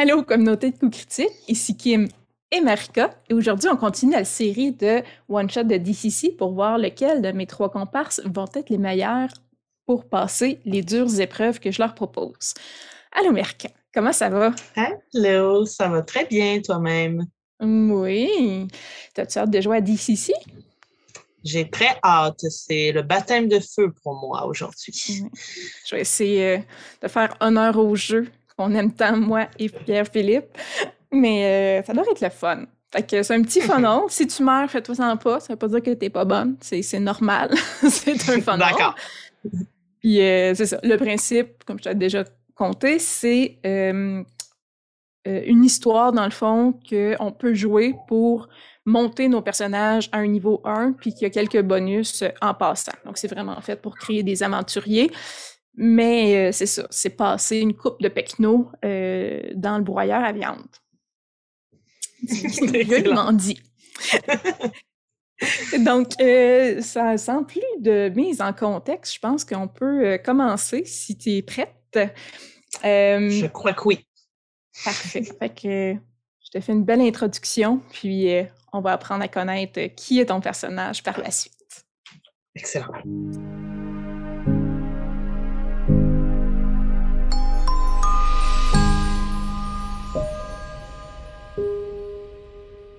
Allô, 0.00 0.22
communauté 0.22 0.70
de 0.70 0.78
coups 0.78 0.96
critiques, 0.96 1.34
ici 1.48 1.76
Kim 1.76 2.06
et 2.52 2.60
Marika. 2.60 3.10
Et 3.28 3.34
aujourd'hui, 3.34 3.68
on 3.68 3.76
continue 3.76 4.12
la 4.12 4.24
série 4.24 4.70
de 4.70 5.02
one-shot 5.28 5.64
de 5.64 5.76
DCC 5.76 6.36
pour 6.36 6.52
voir 6.52 6.78
lequel 6.78 7.20
de 7.20 7.32
mes 7.32 7.46
trois 7.46 7.68
comparses 7.68 8.20
vont 8.24 8.46
être 8.54 8.70
les 8.70 8.78
meilleurs 8.78 9.30
pour 9.86 10.08
passer 10.08 10.60
les 10.64 10.82
dures 10.82 11.18
épreuves 11.18 11.58
que 11.58 11.72
je 11.72 11.82
leur 11.82 11.96
propose. 11.96 12.54
Allô, 13.10 13.32
Marika, 13.32 13.70
comment 13.92 14.12
ça 14.12 14.28
va? 14.28 14.52
Allô, 14.76 15.66
ça 15.66 15.88
va 15.88 16.02
très 16.02 16.26
bien 16.26 16.60
toi-même? 16.60 17.26
Oui. 17.60 18.68
T'as-tu 19.14 19.40
hâte 19.40 19.50
de 19.50 19.60
jouer 19.60 19.78
à 19.78 19.80
DCC? 19.80 20.32
J'ai 21.42 21.68
très 21.68 21.98
hâte. 22.04 22.44
C'est 22.50 22.92
le 22.92 23.02
baptême 23.02 23.48
de 23.48 23.58
feu 23.58 23.92
pour 24.04 24.14
moi 24.14 24.46
aujourd'hui. 24.46 25.24
Je 25.84 25.96
vais 25.96 26.02
essayer 26.02 26.46
euh, 26.46 26.58
de 27.02 27.08
faire 27.08 27.36
honneur 27.40 27.76
au 27.78 27.96
jeu 27.96 28.28
qu'on 28.58 28.74
aime 28.74 28.92
tant, 28.92 29.16
moi 29.16 29.46
et 29.58 29.68
Pierre-Philippe. 29.68 30.46
Mais 31.12 31.80
euh, 31.80 31.86
ça 31.86 31.94
doit 31.94 32.04
être 32.10 32.20
le 32.20 32.28
fun. 32.28 32.64
Fait 32.92 33.02
que 33.02 33.22
c'est 33.22 33.34
un 33.34 33.42
petit 33.42 33.60
funnel. 33.60 34.00
si 34.08 34.26
tu 34.26 34.42
meurs, 34.42 34.68
fais-toi 34.68 34.94
sans 34.94 35.16
pas. 35.16 35.40
Ça 35.40 35.52
veut 35.52 35.58
pas 35.58 35.68
dire 35.68 35.82
que 35.82 35.90
t'es 35.90 36.10
pas 36.10 36.24
bonne. 36.24 36.56
C'est 36.60 36.98
normal. 36.98 37.54
c'est 37.88 38.28
un 38.28 38.40
funnel. 38.40 38.58
D'accord. 38.58 38.94
Puis 40.00 40.20
euh, 40.20 40.54
c'est 40.54 40.66
ça. 40.66 40.78
Le 40.82 40.96
principe, 40.96 41.64
comme 41.64 41.78
je 41.78 41.84
t'ai 41.84 41.94
déjà 41.94 42.24
compté, 42.54 42.98
c'est 42.98 43.58
une 43.64 44.24
histoire, 45.64 46.12
dans 46.12 46.24
le 46.24 46.30
fond, 46.30 46.74
qu'on 46.88 47.32
peut 47.32 47.54
jouer 47.54 47.94
pour 48.08 48.48
monter 48.86 49.28
nos 49.28 49.42
personnages 49.42 50.08
à 50.12 50.18
un 50.18 50.26
niveau 50.26 50.62
1, 50.64 50.92
puis 50.92 51.12
qu'il 51.12 51.22
y 51.22 51.26
a 51.26 51.30
quelques 51.30 51.60
bonus 51.60 52.24
en 52.40 52.54
passant. 52.54 52.92
Donc, 53.04 53.18
c'est 53.18 53.28
vraiment 53.28 53.60
fait 53.60 53.76
pour 53.76 53.96
créer 53.96 54.22
des 54.22 54.42
aventuriers. 54.42 55.10
Mais 55.80 56.48
euh, 56.48 56.52
c'est 56.52 56.66
ça, 56.66 56.88
c'est 56.90 57.10
passer 57.10 57.58
une 57.58 57.72
coupe 57.72 58.02
de 58.02 58.08
pecno 58.08 58.68
euh, 58.84 59.40
dans 59.54 59.78
le 59.78 59.84
broyeur 59.84 60.24
à 60.24 60.32
viande. 60.32 60.66
Je 62.28 63.32
dit. 63.36 63.62
Donc, 65.84 66.20
euh, 66.20 66.82
ça, 66.82 67.16
sans 67.16 67.44
plus 67.44 67.62
de 67.78 68.08
mise 68.08 68.40
en 68.40 68.52
contexte, 68.52 69.14
je 69.14 69.20
pense 69.20 69.44
qu'on 69.44 69.68
peut 69.68 70.18
commencer 70.24 70.84
si 70.84 71.16
tu 71.16 71.30
es 71.30 71.42
prête. 71.42 71.96
je 72.82 73.46
crois 73.46 73.72
que 73.72 73.82
oui. 73.86 74.04
Parfait. 74.84 75.22
Fait 75.22 75.48
que 75.48 75.94
je 75.94 76.50
te 76.50 76.60
fais 76.60 76.72
une 76.72 76.84
belle 76.84 77.02
introduction, 77.02 77.80
puis 77.92 78.30
on 78.72 78.80
va 78.80 78.94
apprendre 78.94 79.22
à 79.22 79.28
connaître 79.28 79.80
qui 79.94 80.18
est 80.18 80.26
ton 80.26 80.40
personnage 80.40 81.04
par 81.04 81.20
la 81.20 81.30
suite. 81.30 81.54
Excellent. 82.56 82.88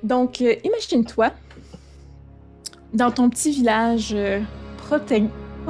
Donc, 0.03 0.41
euh, 0.41 0.55
imagine-toi 0.63 1.31
dans 2.93 3.11
ton 3.11 3.29
petit 3.29 3.51
village 3.51 4.11
euh, 4.13 4.39
pas 4.87 4.99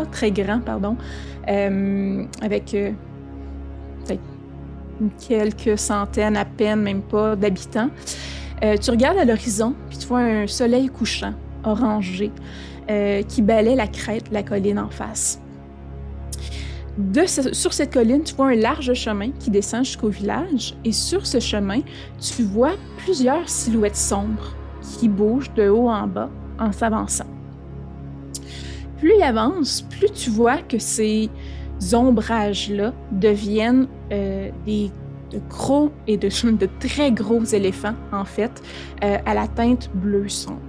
très 0.05 0.31
grand, 0.31 0.59
pardon, 0.59 0.95
euh, 1.49 2.23
avec 2.41 2.75
quelques 5.27 5.77
centaines 5.77 6.38
à 6.38 6.45
peine, 6.45 6.81
même 6.81 7.02
pas, 7.02 7.36
d'habitants. 7.36 7.89
tu 8.61 8.91
regardes 8.91 9.17
à 9.17 9.25
l'horizon, 9.25 9.73
puis 9.89 9.97
tu 9.97 10.08
vois 10.08 10.19
un 10.19 10.47
soleil 10.47 10.88
couchant, 10.88 11.33
orangé, 11.66 12.31
qui 13.27 13.41
balaie 13.41 13.75
la 13.75 13.88
crête 13.88 14.31
la 14.31 14.43
colline 14.43 14.80
en 14.80 14.89
face 14.89 15.39
sur 17.25 17.73
cette 17.73 17.94
colline, 17.94 18.23
tu 18.23 18.36
vois 18.36 18.47
un 18.47 18.55
large 18.55 18.94
chemin 18.94 19.31
qui 19.31 19.50
descend 19.50 19.86
jusqu'au 19.86 20.09
village 20.09 20.75
et 20.83 20.92
sur 20.92 21.25
ce 21.25 21.39
chemin, 21.39 21.81
tu 22.19 22.44
vois 22.44 22.73
plusieurs 22.97 23.47
silhouettes 23.47 23.95
sombres 23.95 24.55
qui 24.81 25.08
bougent 25.08 25.53
de 25.53 25.70
haut 25.70 25.89
en 25.89 26.08
bas 26.08 26.30
en 26.59 26.72
s'avançant. 26.72 27.27
Plus 28.97 29.14
il 29.15 29.23
avance, 29.23 29.82
plus 29.82 30.11
tu 30.11 30.30
vois 30.30 30.58
que 30.58 30.77
ces 30.77 31.30
ombrages-là 31.93 32.93
deviennent 33.11 33.88
euh, 34.11 34.49
des 34.65 34.92
de 35.32 35.39
gros 35.48 35.92
et 36.08 36.17
de, 36.17 36.27
de, 36.52 36.70
très 36.80 37.11
gros 37.11 37.43
éléphants, 37.43 37.95
en 38.11 38.26
fait, 38.26 38.52
euh, 39.04 39.17
à 39.26 39.33
la 39.33 39.48
teinte 39.48 39.89
bleue 39.93 40.27
sombre. 40.27 40.59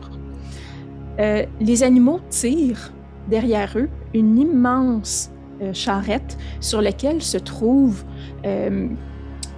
Euh, 1.19 1.45
les 1.61 1.83
animaux 1.83 2.21
tirent 2.31 2.93
derrière 3.29 3.73
eux 3.77 3.89
une 4.15 4.39
immense 4.39 5.31
charrette 5.73 6.37
sur 6.61 6.81
laquelle 6.81 7.23
se 7.23 7.39
trouve 7.39 8.05
euh, 8.45 8.89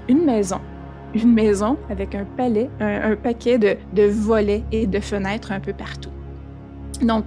une 0.08 0.24
maison. 0.24 0.60
Une 1.14 1.32
maison 1.32 1.76
avec 1.90 2.14
un 2.14 2.24
palais, 2.24 2.70
un, 2.80 3.16
paquet 3.16 3.58
de, 3.58 4.02
volets 4.04 4.64
et 4.72 4.86
de 4.86 4.98
fenêtres 4.98 5.52
un 5.52 5.60
peu 5.60 5.72
partout. 5.72 6.10
Donc, 7.02 7.26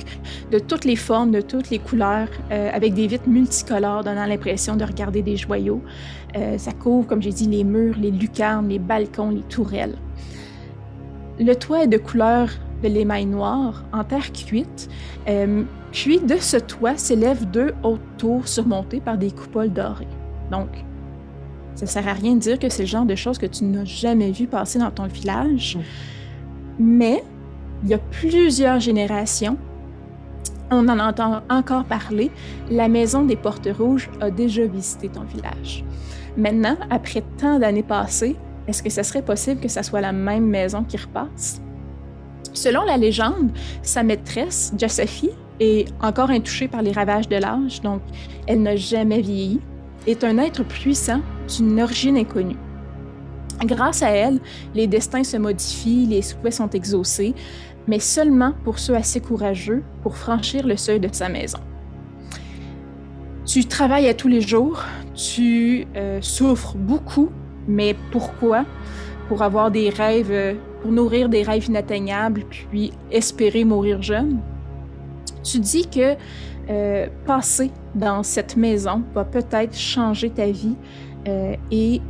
de 0.52 0.58
toutes 0.58 0.86
les 0.86 0.96
formes, 0.96 1.32
de 1.32 1.42
toutes 1.42 1.70
les 1.70 1.80
couleurs, 1.80 2.30
euh, 2.52 2.70
avec 2.74 2.94
des 2.94 3.08
vitres 3.08 3.28
multicolores 3.28 4.04
donnant 4.04 4.26
l'impression 4.26 4.76
de 4.76 4.84
regarder 4.84 5.22
des 5.22 5.38
joyaux. 5.38 5.82
ça 6.58 6.72
couvre, 6.72 7.06
comme 7.08 7.22
j'ai 7.22 7.32
dit, 7.32 7.48
les 7.48 7.64
murs, 7.64 7.96
les 7.98 8.12
lucarnes, 8.12 8.70
les 8.70 8.80
balcons, 8.80 9.30
les 9.30 9.44
tourelles. 9.44 9.96
Le 11.40 11.54
toit 11.54 11.84
est 11.84 11.88
de 11.88 11.98
couleur 11.98 12.50
de 12.82 12.88
l'émail 12.88 13.26
noir 13.26 13.84
en 13.94 14.04
terre 14.04 14.32
cuite. 14.32 14.90
Puis 15.96 16.20
de 16.20 16.36
ce 16.36 16.58
toit 16.58 16.98
s'élèvent 16.98 17.50
deux 17.50 17.74
hautes 17.82 18.02
tours 18.18 18.50
surmontées 18.50 19.00
par 19.00 19.18
des 19.18 19.32
coupoles 19.32 19.72
dorées. 19.72 20.10
Donc, 20.52 20.68
ça 21.74 21.86
sert 21.86 22.06
à 22.06 22.12
rien 22.12 22.34
de 22.34 22.40
dire 22.40 22.60
que 22.60 22.68
c'est 22.68 22.84
le 22.84 22.88
genre 22.88 23.06
de 23.06 23.16
choses 23.16 23.38
que 23.38 23.46
tu 23.46 23.64
n'as 23.64 23.86
jamais 23.86 24.32
vu 24.32 24.46
passer 24.46 24.78
dans 24.78 24.92
ton 24.92 25.08
village. 25.08 25.80
Mais 26.78 27.24
il 27.82 27.90
y 27.90 27.94
a 27.94 27.98
plusieurs 27.98 28.82
générations, 28.82 29.58
on 30.70 30.90
en 30.90 31.00
entend 31.00 31.44
encore 31.50 31.86
parler, 31.86 32.30
la 32.70 32.90
maison 32.90 33.24
des 33.24 33.38
Portes 33.38 33.70
Rouges 33.78 34.10
a 34.20 34.30
déjà 34.30 34.66
visité 34.66 35.08
ton 35.08 35.24
village. 35.24 35.86
Maintenant, 36.36 36.76
après 36.90 37.24
tant 37.38 37.58
d'années 37.58 37.84
passées, 37.84 38.36
est-ce 38.68 38.84
que 38.84 38.90
ce 38.90 39.02
serait 39.02 39.22
possible 39.22 39.62
que 39.62 39.70
ça 39.70 39.82
soit 39.82 40.02
la 40.02 40.12
même 40.12 40.46
maison 40.46 40.84
qui 40.84 40.98
repasse? 40.98 41.62
Selon 42.56 42.84
la 42.84 42.96
légende, 42.96 43.52
sa 43.84 44.02
maîtresse, 44.02 44.74
Josephie, 44.80 45.32
est 45.60 45.88
encore 46.02 46.30
intouchée 46.30 46.70
par 46.70 46.82
les 46.82 46.94
ravages 46.94 47.28
de 47.28 47.36
l'âge, 47.36 47.82
donc 47.82 48.02
elle 48.48 48.62
n'a 48.62 48.78
jamais 48.78 49.22
vieilli, 49.22 49.60
est 50.08 50.24
un 50.24 50.38
être 50.38 50.64
puissant 50.64 51.20
d'une 51.50 51.82
origine 51.82 52.18
inconnue. 52.18 52.56
Grâce 53.66 54.04
à 54.04 54.10
elle, 54.10 54.40
les 54.74 54.88
destins 54.88 55.24
se 55.26 55.36
modifient, 55.36 56.06
les 56.06 56.22
souhaits 56.22 56.54
sont 56.54 56.70
exaucés, 56.70 57.36
mais 57.88 58.00
seulement 58.00 58.54
pour 58.64 58.80
ceux 58.80 58.96
assez 58.96 59.20
courageux 59.20 59.84
pour 60.02 60.16
franchir 60.16 60.66
le 60.66 60.78
seuil 60.78 61.02
de 61.02 61.10
sa 61.12 61.28
maison. 61.28 61.60
Tu 63.46 63.66
travailles 63.66 64.08
à 64.08 64.14
tous 64.14 64.30
les 64.30 64.42
jours, 64.42 64.82
tu 65.14 65.88
euh, 65.96 66.20
souffres 66.22 66.76
beaucoup, 66.78 67.30
mais 67.68 67.96
pourquoi? 68.12 68.66
Pour 69.28 69.42
avoir 69.42 69.72
des 69.72 69.90
rêves, 69.90 70.32
euh, 70.32 70.54
pour 70.86 70.94
nourrir 70.94 71.30
des 71.30 71.42
rêves 71.42 71.66
inatteignables, 71.66 72.44
puis 72.70 72.94
espérer 73.12 73.64
mourir 73.64 74.04
jeune? 74.04 74.38
Tu 75.44 75.58
dis 75.58 75.88
que 75.88 76.16
euh, 76.70 77.08
passer 77.26 77.72
dans 77.96 78.22
cette 78.22 78.56
maison 78.56 79.02
va 79.16 79.26
peut-être 79.26 79.76
changer 79.76 80.30
ta 80.30 80.46
vie 80.46 80.76
euh, 81.28 81.56
et, 81.72 82.02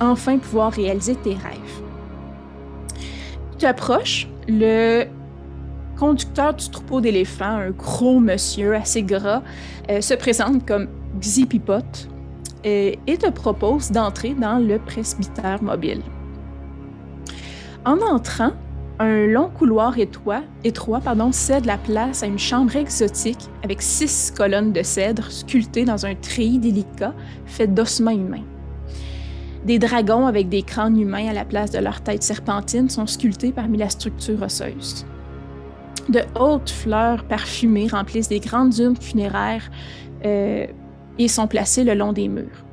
enfin 0.00 0.36
pouvoir 0.36 0.72
réaliser 0.72 1.14
tes 1.14 1.30
rêves. 1.30 1.82
Tu 3.58 3.64
approches, 3.64 4.28
le 4.46 5.04
conducteur 5.98 6.52
du 6.52 6.68
troupeau 6.68 7.00
d'éléphants, 7.00 7.56
un 7.56 7.70
gros 7.70 8.20
monsieur 8.20 8.74
assez 8.74 9.02
gras, 9.02 9.40
euh, 9.88 10.02
se 10.02 10.12
présente 10.12 10.66
comme 10.66 10.86
Xipipot 11.18 12.08
et 12.62 12.98
te 13.06 13.30
propose 13.30 13.90
d'entrer 13.90 14.34
dans 14.34 14.58
le 14.58 14.78
presbytère 14.78 15.62
mobile. 15.62 16.02
En 17.84 17.98
entrant, 18.00 18.52
un 19.00 19.26
long 19.26 19.48
couloir 19.48 19.98
étroit, 19.98 20.42
cède 21.32 21.66
la 21.66 21.78
place 21.78 22.22
à 22.22 22.26
une 22.26 22.38
chambre 22.38 22.76
exotique 22.76 23.48
avec 23.64 23.82
six 23.82 24.30
colonnes 24.30 24.72
de 24.72 24.84
cèdre 24.84 25.32
sculptées 25.32 25.84
dans 25.84 26.06
un 26.06 26.14
treillis 26.14 26.60
délicat 26.60 27.12
fait 27.44 27.66
d'ossements 27.66 28.12
humains. 28.12 28.44
Des 29.64 29.80
dragons 29.80 30.28
avec 30.28 30.48
des 30.48 30.62
crânes 30.62 30.96
humains 30.96 31.28
à 31.28 31.32
la 31.32 31.44
place 31.44 31.72
de 31.72 31.78
leur 31.80 32.00
tête 32.02 32.22
serpentine 32.22 32.88
sont 32.88 33.08
sculptés 33.08 33.50
parmi 33.50 33.78
la 33.78 33.88
structure 33.88 34.40
osseuse. 34.42 35.04
De 36.08 36.20
hautes 36.38 36.70
fleurs 36.70 37.24
parfumées 37.24 37.88
remplissent 37.88 38.28
des 38.28 38.40
grandes 38.40 38.78
urnes 38.78 38.96
funéraires 38.96 39.70
euh, 40.24 40.66
et 41.18 41.28
sont 41.28 41.48
placées 41.48 41.82
le 41.82 41.94
long 41.94 42.12
des 42.12 42.28
murs. 42.28 42.64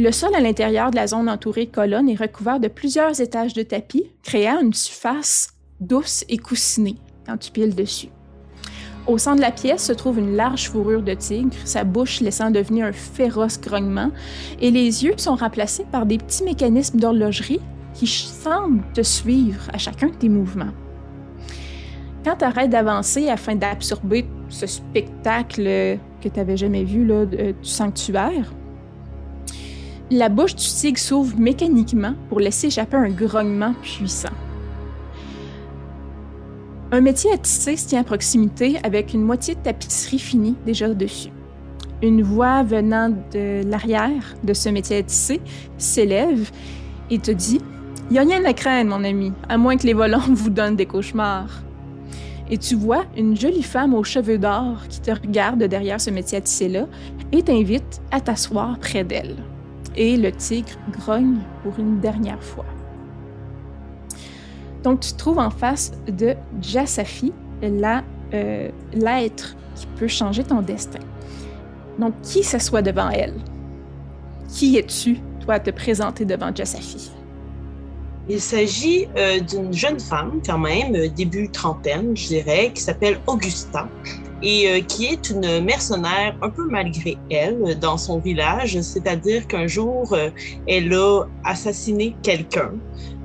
Le 0.00 0.12
sol 0.12 0.32
à 0.36 0.38
l'intérieur 0.38 0.92
de 0.92 0.96
la 0.96 1.08
zone 1.08 1.28
entourée 1.28 1.66
de 1.66 1.72
colonnes 1.72 2.08
est 2.08 2.14
recouvert 2.14 2.60
de 2.60 2.68
plusieurs 2.68 3.20
étages 3.20 3.52
de 3.52 3.64
tapis, 3.64 4.12
créant 4.22 4.60
une 4.60 4.72
surface 4.72 5.48
douce 5.80 6.24
et 6.28 6.38
coussinée 6.38 6.94
quand 7.26 7.36
tu 7.36 7.50
piles 7.50 7.74
dessus. 7.74 8.10
Au 9.08 9.18
centre 9.18 9.38
de 9.38 9.40
la 9.40 9.50
pièce 9.50 9.84
se 9.84 9.92
trouve 9.92 10.20
une 10.20 10.36
large 10.36 10.70
fourrure 10.70 11.02
de 11.02 11.14
tigre, 11.14 11.56
sa 11.64 11.82
bouche 11.82 12.20
laissant 12.20 12.52
devenir 12.52 12.86
un 12.86 12.92
féroce 12.92 13.60
grognement, 13.60 14.12
et 14.60 14.70
les 14.70 15.04
yeux 15.04 15.14
sont 15.16 15.34
remplacés 15.34 15.84
par 15.90 16.06
des 16.06 16.18
petits 16.18 16.44
mécanismes 16.44 17.00
d'horlogerie 17.00 17.60
qui 17.92 18.06
semblent 18.06 18.84
te 18.94 19.02
suivre 19.02 19.68
à 19.72 19.78
chacun 19.78 20.10
de 20.10 20.14
tes 20.14 20.28
mouvements. 20.28 20.74
Quand 22.24 22.36
tu 22.36 22.44
arrêtes 22.44 22.70
d'avancer 22.70 23.28
afin 23.30 23.56
d'absorber 23.56 24.26
ce 24.48 24.68
spectacle 24.68 25.64
que 26.22 26.28
tu 26.28 26.36
n'avais 26.36 26.56
jamais 26.56 26.84
vu 26.84 27.04
là, 27.04 27.26
du 27.26 27.54
sanctuaire, 27.62 28.52
la 30.10 30.28
bouche 30.28 30.54
du 30.54 30.64
tigre 30.64 30.98
s'ouvre 30.98 31.38
mécaniquement 31.38 32.14
pour 32.28 32.40
laisser 32.40 32.68
échapper 32.68 32.96
un 32.96 33.10
grognement 33.10 33.74
puissant. 33.82 34.32
Un 36.90 37.02
métier 37.02 37.30
à 37.32 37.36
tisser 37.36 37.76
se 37.76 37.88
tient 37.88 38.00
à 38.00 38.04
proximité 38.04 38.78
avec 38.82 39.12
une 39.12 39.22
moitié 39.22 39.54
de 39.54 39.60
tapisserie 39.60 40.18
finie 40.18 40.56
déjà 40.64 40.88
dessus. 40.88 41.28
Une 42.02 42.22
voix 42.22 42.62
venant 42.62 43.10
de 43.10 43.62
l'arrière 43.68 44.36
de 44.42 44.54
ce 44.54 44.70
métier 44.70 44.96
à 44.96 45.02
tisser 45.02 45.40
s'élève 45.76 46.50
et 47.10 47.18
te 47.18 47.30
dit 47.30 47.60
Il 48.08 48.14
n'y 48.14 48.18
a 48.18 48.22
rien 48.22 48.44
à 48.46 48.54
craindre, 48.54 48.96
mon 48.96 49.04
ami, 49.04 49.32
à 49.50 49.58
moins 49.58 49.76
que 49.76 49.86
les 49.86 49.92
volants 49.92 50.32
vous 50.32 50.48
donnent 50.48 50.76
des 50.76 50.86
cauchemars. 50.86 51.62
Et 52.50 52.56
tu 52.56 52.76
vois 52.76 53.04
une 53.14 53.36
jolie 53.36 53.62
femme 53.62 53.92
aux 53.92 54.04
cheveux 54.04 54.38
d'or 54.38 54.78
qui 54.88 55.02
te 55.02 55.10
regarde 55.10 55.64
derrière 55.64 56.00
ce 56.00 56.08
métier 56.08 56.38
à 56.38 56.40
tisser-là 56.40 56.86
et 57.32 57.42
t'invite 57.42 58.00
à 58.10 58.22
t'asseoir 58.22 58.78
près 58.78 59.04
d'elle. 59.04 59.36
Et 60.00 60.16
le 60.16 60.30
tigre 60.30 60.70
grogne 60.92 61.38
pour 61.64 61.76
une 61.78 61.98
dernière 61.98 62.42
fois. 62.42 62.64
Donc, 64.84 65.00
tu 65.00 65.12
te 65.12 65.18
trouves 65.18 65.40
en 65.40 65.50
face 65.50 65.90
de 66.06 66.36
Jassafi, 66.62 67.32
euh, 67.64 68.70
l'être 68.92 69.56
qui 69.74 69.86
peut 69.98 70.06
changer 70.06 70.44
ton 70.44 70.62
destin. 70.62 71.00
Donc, 71.98 72.14
qui 72.22 72.44
s'assoit 72.44 72.80
devant 72.80 73.10
elle? 73.10 73.34
Qui 74.48 74.76
es-tu, 74.76 75.18
toi, 75.40 75.54
à 75.54 75.58
te 75.60 75.70
présenter 75.70 76.24
devant 76.24 76.54
Jassafi? 76.54 77.10
Il 78.28 78.40
s'agit 78.40 79.08
euh, 79.16 79.40
d'une 79.40 79.72
jeune 79.72 79.98
femme, 79.98 80.40
quand 80.46 80.58
même, 80.58 80.92
début 81.08 81.50
trentaine, 81.50 82.16
je 82.16 82.28
dirais, 82.28 82.70
qui 82.72 82.82
s'appelle 82.82 83.18
Augusta 83.26 83.88
et 84.42 84.68
euh, 84.68 84.80
qui 84.80 85.06
est 85.06 85.30
une 85.30 85.64
mercenaire 85.64 86.36
un 86.42 86.50
peu 86.50 86.68
malgré 86.68 87.16
elle 87.30 87.78
dans 87.80 87.96
son 87.96 88.18
village, 88.18 88.80
c'est-à-dire 88.80 89.46
qu'un 89.46 89.66
jour, 89.66 90.12
euh, 90.12 90.30
elle 90.66 90.92
a 90.92 91.24
assassiné 91.44 92.14
quelqu'un 92.22 92.72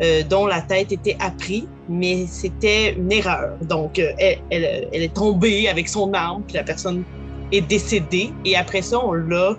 euh, 0.01 0.24
dont 0.24 0.48
la 0.48 0.62
tête 0.62 0.92
était 0.92 1.18
apprise, 1.19 1.68
mais 1.88 2.25
c'était 2.27 2.94
une 2.94 3.12
erreur. 3.12 3.57
Donc, 3.62 4.00
elle, 4.00 4.39
elle, 4.50 4.89
elle, 4.92 5.01
est 5.04 5.13
tombée 5.13 5.68
avec 5.68 5.88
son 5.88 6.13
arme, 6.13 6.44
puis 6.48 6.56
la 6.56 6.63
personne 6.63 7.04
est 7.51 7.62
décédée, 7.62 8.31
et 8.45 8.56
après 8.56 8.81
ça, 8.81 9.00
on 9.04 9.13
l'a 9.13 9.56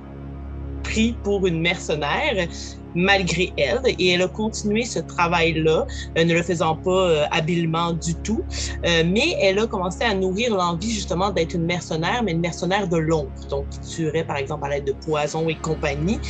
pris 0.82 1.16
pour 1.22 1.46
une 1.46 1.60
mercenaire 1.60 2.48
malgré 2.94 3.52
elle 3.56 3.80
et 3.86 4.10
elle 4.10 4.22
a 4.22 4.28
continué 4.28 4.84
ce 4.84 4.98
travail-là, 4.98 5.86
euh, 6.18 6.24
ne 6.24 6.34
le 6.34 6.42
faisant 6.42 6.76
pas 6.76 7.08
euh, 7.08 7.24
habilement 7.30 7.92
du 7.92 8.14
tout, 8.16 8.44
euh, 8.86 9.02
mais 9.06 9.36
elle 9.40 9.58
a 9.58 9.66
commencé 9.66 10.04
à 10.04 10.14
nourrir 10.14 10.54
l'envie 10.54 10.90
justement 10.90 11.30
d'être 11.30 11.54
une 11.54 11.64
mercenaire, 11.64 12.22
mais 12.22 12.32
une 12.32 12.40
mercenaire 12.40 12.88
de 12.88 12.96
l'ombre, 12.96 13.32
donc 13.50 13.68
qui 13.70 13.80
tuerait 13.80 14.24
par 14.24 14.36
exemple 14.36 14.66
à 14.66 14.70
l'aide 14.70 14.86
de 14.86 14.92
poison 14.92 15.48
et 15.48 15.56
compagnie, 15.56 16.20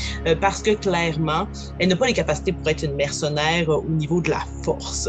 parce 0.41 0.63
que 0.63 0.73
clairement, 0.73 1.47
elle 1.79 1.89
n'a 1.89 1.97
pas 1.97 2.07
les 2.07 2.13
capacités 2.13 2.53
pour 2.53 2.69
être 2.69 2.83
une 2.83 2.95
mercenaire 2.95 3.69
au 3.69 3.85
niveau 3.89 4.21
de 4.21 4.31
la 4.31 4.43
force. 4.63 5.09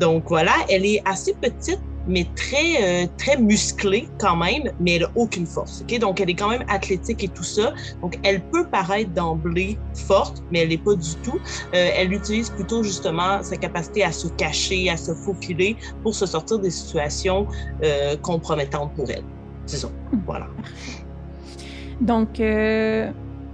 Donc 0.00 0.24
voilà, 0.28 0.54
elle 0.68 0.84
est 0.84 1.00
assez 1.04 1.34
petite 1.34 1.80
mais 2.06 2.26
très, 2.36 2.82
euh, 2.82 3.06
très 3.18 3.36
musclée 3.36 4.08
quand 4.18 4.36
même, 4.36 4.64
mais 4.80 4.96
elle 4.96 5.02
n'a 5.02 5.10
aucune 5.14 5.46
force. 5.46 5.82
ok? 5.82 5.98
Donc, 5.98 6.20
elle 6.20 6.30
est 6.30 6.34
quand 6.34 6.48
même 6.48 6.64
athlétique 6.68 7.24
et 7.24 7.28
tout 7.28 7.42
ça. 7.42 7.72
Donc, 8.02 8.18
elle 8.22 8.40
peut 8.40 8.66
paraître 8.66 9.10
d'emblée 9.10 9.78
forte, 9.94 10.42
mais 10.50 10.60
elle 10.60 10.68
n'est 10.68 10.78
pas 10.78 10.94
du 10.94 11.14
tout. 11.22 11.38
Euh, 11.74 11.90
elle 11.96 12.12
utilise 12.12 12.50
plutôt 12.50 12.82
justement 12.82 13.42
sa 13.42 13.56
capacité 13.56 14.04
à 14.04 14.12
se 14.12 14.28
cacher, 14.28 14.90
à 14.90 14.96
se 14.96 15.12
faufiler 15.14 15.76
pour 16.02 16.14
se 16.14 16.26
sortir 16.26 16.58
des 16.58 16.70
situations 16.70 17.46
euh, 17.82 18.16
compromettantes 18.16 18.92
pour 18.94 19.10
elle. 19.10 19.24
Disons. 19.66 19.90
Hmm. 20.12 20.18
Voilà. 20.26 20.46
Donc, 22.00 22.40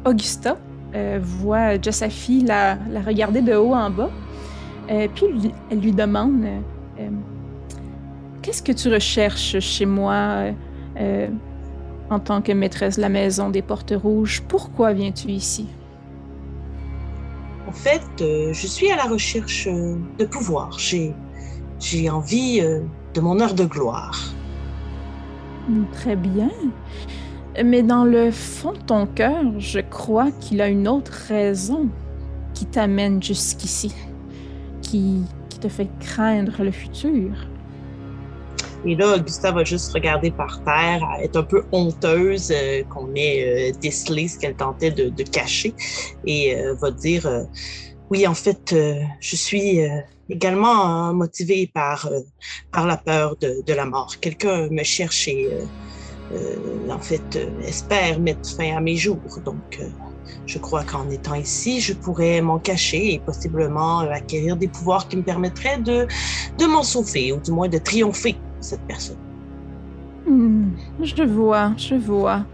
Augusta 0.04 0.58
voit 1.20 1.80
Josaphi 1.80 2.42
la, 2.42 2.76
la 2.90 3.00
regarder 3.00 3.40
de 3.40 3.54
haut 3.54 3.72
en 3.72 3.88
bas, 3.88 4.10
puis 4.88 5.52
elle 5.70 5.78
lui 5.78 5.92
demande 5.92 6.44
Qu'est-ce 8.42 8.62
que 8.64 8.72
tu 8.72 8.92
recherches 8.92 9.60
chez 9.60 9.86
moi 9.86 10.14
euh, 10.14 10.52
euh, 10.98 11.28
en 12.10 12.18
tant 12.18 12.42
que 12.42 12.50
maîtresse 12.50 12.96
de 12.96 13.02
la 13.02 13.08
maison 13.08 13.50
des 13.50 13.62
Portes 13.62 13.94
Rouges? 13.96 14.42
Pourquoi 14.48 14.92
viens-tu 14.92 15.28
ici? 15.28 15.68
En 17.68 17.72
fait, 17.72 18.02
euh, 18.20 18.52
je 18.52 18.66
suis 18.66 18.90
à 18.90 18.96
la 18.96 19.04
recherche 19.04 19.68
de 19.68 20.24
pouvoir. 20.24 20.76
J'ai, 20.76 21.14
j'ai 21.78 22.10
envie 22.10 22.60
de 22.60 23.20
mon 23.20 23.38
heure 23.38 23.54
de 23.54 23.64
gloire. 23.64 24.18
Hmm, 25.68 25.84
très 25.92 26.16
bien. 26.16 26.50
Mais 27.64 27.84
dans 27.84 28.04
le 28.04 28.32
fond 28.32 28.72
de 28.72 28.78
ton 28.78 29.06
cœur, 29.06 29.44
je 29.58 29.78
crois 29.78 30.32
qu'il 30.32 30.60
a 30.60 30.66
une 30.66 30.88
autre 30.88 31.12
raison 31.28 31.88
qui 32.54 32.66
t'amène 32.66 33.22
jusqu'ici, 33.22 33.94
qui, 34.80 35.22
qui 35.48 35.58
te 35.60 35.68
fait 35.68 35.88
craindre 36.00 36.64
le 36.64 36.72
futur. 36.72 37.30
Et 38.84 38.96
là, 38.96 39.18
Gustave 39.18 39.54
va 39.54 39.64
juste 39.64 39.92
regarder 39.92 40.32
par 40.32 40.62
terre, 40.64 41.02
être 41.20 41.36
un 41.36 41.44
peu 41.44 41.62
honteuse 41.70 42.50
euh, 42.50 42.82
qu'on 42.90 43.14
ait 43.14 43.70
euh, 43.70 43.72
décelé 43.80 44.26
ce 44.26 44.38
qu'elle 44.38 44.56
tentait 44.56 44.90
de, 44.90 45.08
de, 45.08 45.22
cacher 45.22 45.74
et 46.24 46.56
euh, 46.56 46.74
va 46.80 46.90
dire 46.90 47.46
Oui, 48.10 48.26
en 48.26 48.34
fait, 48.34 48.74
je 49.20 49.36
suis 49.36 49.80
également 50.28 51.14
motivée 51.14 51.70
par, 51.72 52.10
par 52.72 52.86
la 52.86 52.96
peur 52.96 53.36
de, 53.40 53.62
de 53.64 53.72
la 53.72 53.86
mort. 53.86 54.16
Quelqu'un 54.20 54.68
me 54.70 54.82
cherche 54.82 55.28
et, 55.28 55.48
en 56.90 56.98
fait, 56.98 57.38
espère 57.62 58.20
mettre 58.20 58.48
fin 58.56 58.76
à 58.76 58.80
mes 58.80 58.96
jours. 58.96 59.38
Donc, 59.44 59.80
je 60.46 60.58
crois 60.58 60.84
qu'en 60.84 61.08
étant 61.10 61.34
ici, 61.34 61.80
je 61.80 61.94
pourrais 61.94 62.40
m'en 62.40 62.58
cacher 62.58 63.14
et 63.14 63.18
possiblement 63.20 64.00
acquérir 64.00 64.56
des 64.56 64.68
pouvoirs 64.68 65.08
qui 65.08 65.16
me 65.16 65.22
permettraient 65.22 65.78
de, 65.78 66.06
de 66.58 66.66
m'en 66.66 66.82
sauver, 66.82 67.32
ou 67.32 67.40
du 67.40 67.50
moins 67.50 67.68
de 67.68 67.78
triompher 67.78 68.36
cette 68.62 68.80
personne. 68.82 69.16
Hmm, 70.26 70.70
je 71.02 71.22
vois, 71.22 71.72
je 71.76 71.94
vois. 71.94 72.44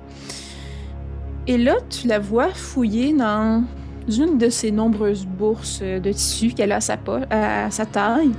Et 1.47 1.57
là, 1.59 1.77
tu 1.89 2.07
la 2.07 2.19
vois 2.19 2.49
fouiller 2.49 3.13
dans 3.13 3.65
une 4.09 4.39
de 4.39 4.49
ses 4.49 4.71
nombreuses 4.71 5.27
bourses 5.27 5.81
de 5.81 6.13
tissu 6.13 6.49
qu'elle 6.49 6.73
a 6.73 6.77
à 6.77 6.81
sa, 6.81 6.99
à 7.31 7.71
sa 7.71 7.87
taille 7.87 8.33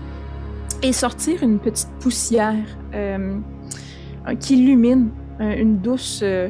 et 0.82 0.94
sortir 0.94 1.44
une 1.44 1.60
petite 1.60 1.90
poussière 2.00 2.66
euh, 2.94 3.40
qui 4.40 4.58
illumine 4.58 5.10
euh, 5.42 5.56
une 5.58 5.78
douce, 5.78 6.22
euh, 6.24 6.50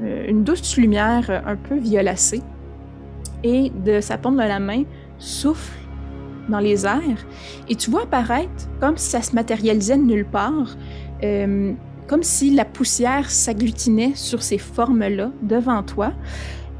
une 0.00 0.44
douce 0.44 0.76
lumière 0.76 1.42
un 1.46 1.56
peu 1.56 1.76
violacée. 1.76 2.42
Et 3.42 3.70
de 3.84 4.00
sa 4.00 4.18
paume 4.18 4.36
de 4.36 4.40
la 4.40 4.58
main 4.58 4.82
souffle 5.18 5.78
dans 6.48 6.60
les 6.60 6.86
airs 6.86 7.26
et 7.68 7.74
tu 7.74 7.90
vois 7.90 8.02
apparaître, 8.02 8.68
comme 8.80 8.96
si 8.96 9.10
ça 9.10 9.22
se 9.22 9.34
matérialisait 9.34 9.96
de 9.96 10.02
nulle 10.02 10.26
part, 10.26 10.76
euh, 11.22 11.72
comme 12.06 12.22
si 12.22 12.54
la 12.54 12.64
poussière 12.64 13.30
s'agglutinait 13.30 14.12
sur 14.14 14.42
ces 14.42 14.58
formes-là 14.58 15.30
devant 15.42 15.82
toi. 15.82 16.12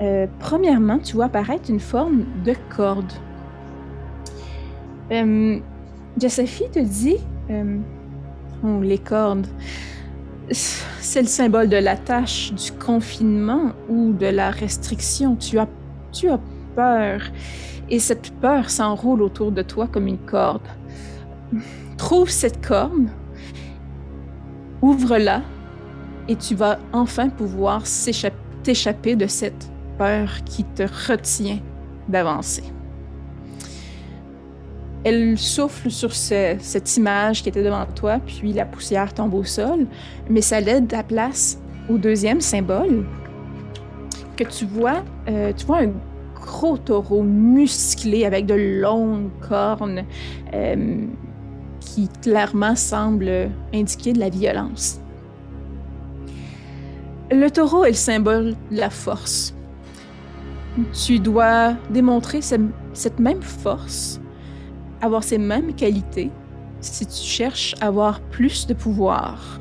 Euh, 0.00 0.26
premièrement, 0.38 0.99
tu 0.99 1.16
vois 1.16 1.26
apparaître 1.26 1.70
une 1.70 1.80
forme 1.80 2.25
de 2.44 2.54
corde. 2.75 3.12
Euh, 5.11 5.58
Josephine 6.20 6.70
te 6.70 6.78
dit 6.78 7.16
euh, 7.50 7.78
Oh, 8.62 8.80
les 8.82 8.99
cordes. 8.99 9.46
C'est 10.50 11.23
le 11.23 11.28
symbole 11.28 11.68
de 11.68 11.76
la 11.76 11.96
tâche, 11.96 12.52
du 12.52 12.73
confinement 12.73 13.73
ou 13.88 14.12
de 14.12 14.26
la 14.26 14.50
restriction. 14.50 15.35
Tu 15.37 15.58
as, 15.58 15.68
tu 16.12 16.28
as 16.28 16.40
peur 16.75 17.20
et 17.88 17.99
cette 17.99 18.33
peur 18.40 18.71
s'enroule 18.71 19.23
autour 19.23 19.52
de 19.52 19.62
toi 19.62 19.87
comme 19.87 20.07
une 20.07 20.19
corde. 20.19 20.66
Trouve 21.97 22.31
cette 22.31 22.64
corde, 22.66 23.09
ouvre-la, 24.83 25.43
et 26.28 26.37
tu 26.37 26.55
vas 26.55 26.78
enfin 26.93 27.28
pouvoir 27.28 27.83
t'échapper 28.62 29.16
de 29.16 29.26
cette 29.26 29.71
peur 29.99 30.28
qui 30.45 30.64
te 30.64 30.83
retient 30.83 31.61
d'avancer. 32.09 32.64
Elle 35.05 35.38
souffle 35.38 35.88
sur 35.88 36.12
cette 36.12 36.97
image 36.97 37.43
qui 37.43 37.49
était 37.49 37.62
devant 37.62 37.87
toi, 37.95 38.19
puis 38.19 38.52
la 38.52 38.64
poussière 38.64 39.14
tombe 39.14 39.35
au 39.35 39.45
sol, 39.45 39.87
mais 40.28 40.40
ça 40.40 40.61
l'aide 40.61 40.93
à 40.95 41.05
place 41.05 41.61
au 41.88 41.97
deuxième 41.97 42.40
symbole 42.40 43.07
que 44.37 44.43
tu 44.43 44.64
vois. 44.64 45.05
Euh, 45.28 45.52
tu 45.57 45.64
vois 45.64 45.83
un 45.83 45.93
gros 46.46 46.78
taureau 46.78 47.22
musclé 47.22 48.24
avec 48.24 48.46
de 48.46 48.54
longues 48.54 49.30
cornes 49.46 50.04
euh, 50.54 51.06
qui 51.80 52.08
clairement 52.22 52.76
semblent 52.76 53.50
indiquer 53.74 54.12
de 54.12 54.20
la 54.20 54.30
violence. 54.30 55.00
Le 57.30 57.50
taureau 57.50 57.84
est 57.84 57.90
le 57.90 57.94
symbole 57.94 58.54
de 58.70 58.76
la 58.76 58.88
force. 58.90 59.54
Tu 60.92 61.18
dois 61.18 61.74
démontrer 61.90 62.40
cette 62.40 63.18
même 63.18 63.42
force, 63.42 64.20
avoir 65.00 65.24
ces 65.24 65.38
mêmes 65.38 65.74
qualités, 65.74 66.30
si 66.80 67.06
tu 67.06 67.22
cherches 67.22 67.74
à 67.80 67.86
avoir 67.86 68.20
plus 68.20 68.66
de 68.66 68.74
pouvoir. 68.74 69.58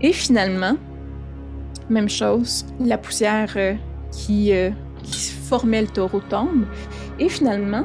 Et 0.00 0.12
finalement, 0.12 0.76
même 1.90 2.08
chose, 2.08 2.64
la 2.80 2.98
poussière 2.98 3.52
euh, 3.56 3.74
qui, 4.12 4.52
euh, 4.52 4.70
qui, 5.02 5.32
formait 5.32 5.82
le 5.82 5.88
taureau 5.88 6.20
tombe. 6.20 6.64
Et 7.18 7.28
finalement, 7.28 7.84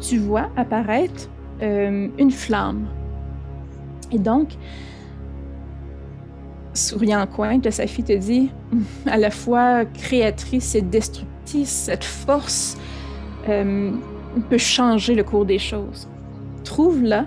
tu 0.00 0.18
vois 0.18 0.48
apparaître 0.56 1.28
euh, 1.62 2.08
une 2.18 2.30
flamme. 2.30 2.86
Et 4.12 4.18
donc, 4.18 4.48
souriant 6.74 7.20
en 7.20 7.26
coin, 7.26 7.58
de 7.58 7.70
sa 7.70 7.86
fille 7.86 8.04
te 8.04 8.16
dit, 8.16 8.50
à 9.06 9.16
la 9.16 9.30
fois 9.30 9.84
créatrice 9.84 10.74
et 10.74 10.82
destructrice, 10.82 11.68
cette 11.68 12.04
force 12.04 12.76
peut 13.46 14.58
changer 14.58 15.14
le 15.14 15.24
cours 15.24 15.44
des 15.44 15.58
choses. 15.58 16.08
Trouve-la 16.64 17.26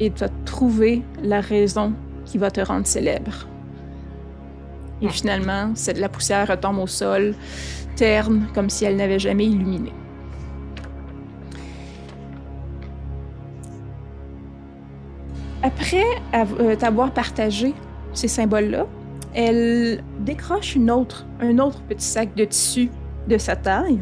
et 0.00 0.10
tu 0.10 0.20
vas 0.20 0.28
trouver 0.44 1.02
la 1.22 1.40
raison 1.40 1.92
qui 2.24 2.38
va 2.38 2.50
te 2.50 2.60
rendre 2.60 2.86
célèbre. 2.86 3.46
Et 5.02 5.08
finalement, 5.08 5.72
la 5.96 6.08
poussière 6.08 6.48
retombe 6.48 6.78
au 6.78 6.86
sol, 6.86 7.34
terne, 7.96 8.46
comme 8.54 8.70
si 8.70 8.84
elle 8.84 8.96
n'avait 8.96 9.18
jamais 9.18 9.46
illuminé. 9.46 9.92
Après 15.62 16.04
euh, 16.34 16.74
t'avoir 16.76 17.12
partagé 17.12 17.74
ces 18.14 18.28
symboles-là, 18.28 18.86
elle 19.34 20.02
décroche 20.20 20.74
une 20.74 20.90
autre, 20.90 21.24
un 21.40 21.58
autre 21.58 21.80
petit 21.82 22.04
sac 22.04 22.34
de 22.34 22.44
tissu 22.44 22.90
de 23.28 23.38
sa 23.38 23.54
taille 23.54 24.00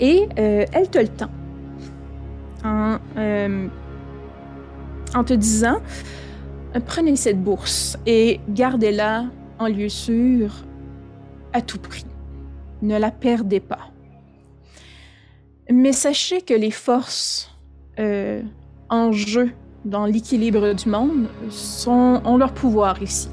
et 0.00 0.28
euh, 0.38 0.64
elle 0.72 0.90
te 0.90 0.98
le 0.98 1.08
tend 1.08 1.30
en, 2.64 2.98
euh, 3.16 3.68
en 5.14 5.24
te 5.24 5.34
disant 5.34 5.78
prenez 6.80 7.16
cette 7.16 7.42
bourse 7.42 7.98
et 8.06 8.40
gardez-la 8.48 9.26
en 9.58 9.68
lieu 9.68 9.88
sûr 9.88 10.64
à 11.52 11.62
tout 11.62 11.78
prix. 11.78 12.06
Ne 12.82 12.98
la 12.98 13.10
perdez 13.10 13.60
pas. 13.60 13.90
Mais 15.70 15.92
sachez 15.92 16.42
que 16.42 16.54
les 16.54 16.70
forces 16.70 17.50
euh, 17.98 18.42
en 18.88 19.12
jeu 19.12 19.50
dans 19.84 20.06
l'équilibre 20.06 20.74
du 20.74 20.88
monde 20.88 21.28
sont, 21.48 22.20
ont 22.24 22.36
leur 22.36 22.52
pouvoir 22.52 23.02
ici. 23.02 23.28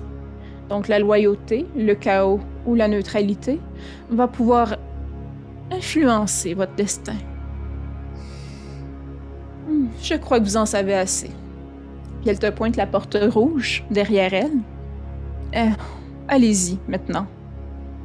Donc 0.70 0.88
la 0.88 1.00
loyauté, 1.00 1.66
le 1.76 1.94
chaos 1.94 2.40
ou 2.66 2.76
la 2.76 2.88
neutralité 2.88 3.60
va 4.10 4.28
pouvoir 4.28 4.78
influencer 5.72 6.54
votre 6.54 6.74
destin. 6.76 7.18
Hmm, 9.68 9.88
je 10.02 10.16
crois 10.16 10.40
que 10.40 10.46
vous 10.46 10.58
en 10.58 10.66
savez 10.66 10.94
assez. 10.94 11.30
Puis 12.24 12.30
elle 12.30 12.40
te 12.40 12.50
pointe 12.50 12.78
la 12.78 12.88
porte 12.88 13.18
rouge 13.22 13.84
derrière 13.92 14.34
elle. 14.34 14.60
Euh, 15.58 15.70
allez-y 16.30 16.80
maintenant. 16.88 17.28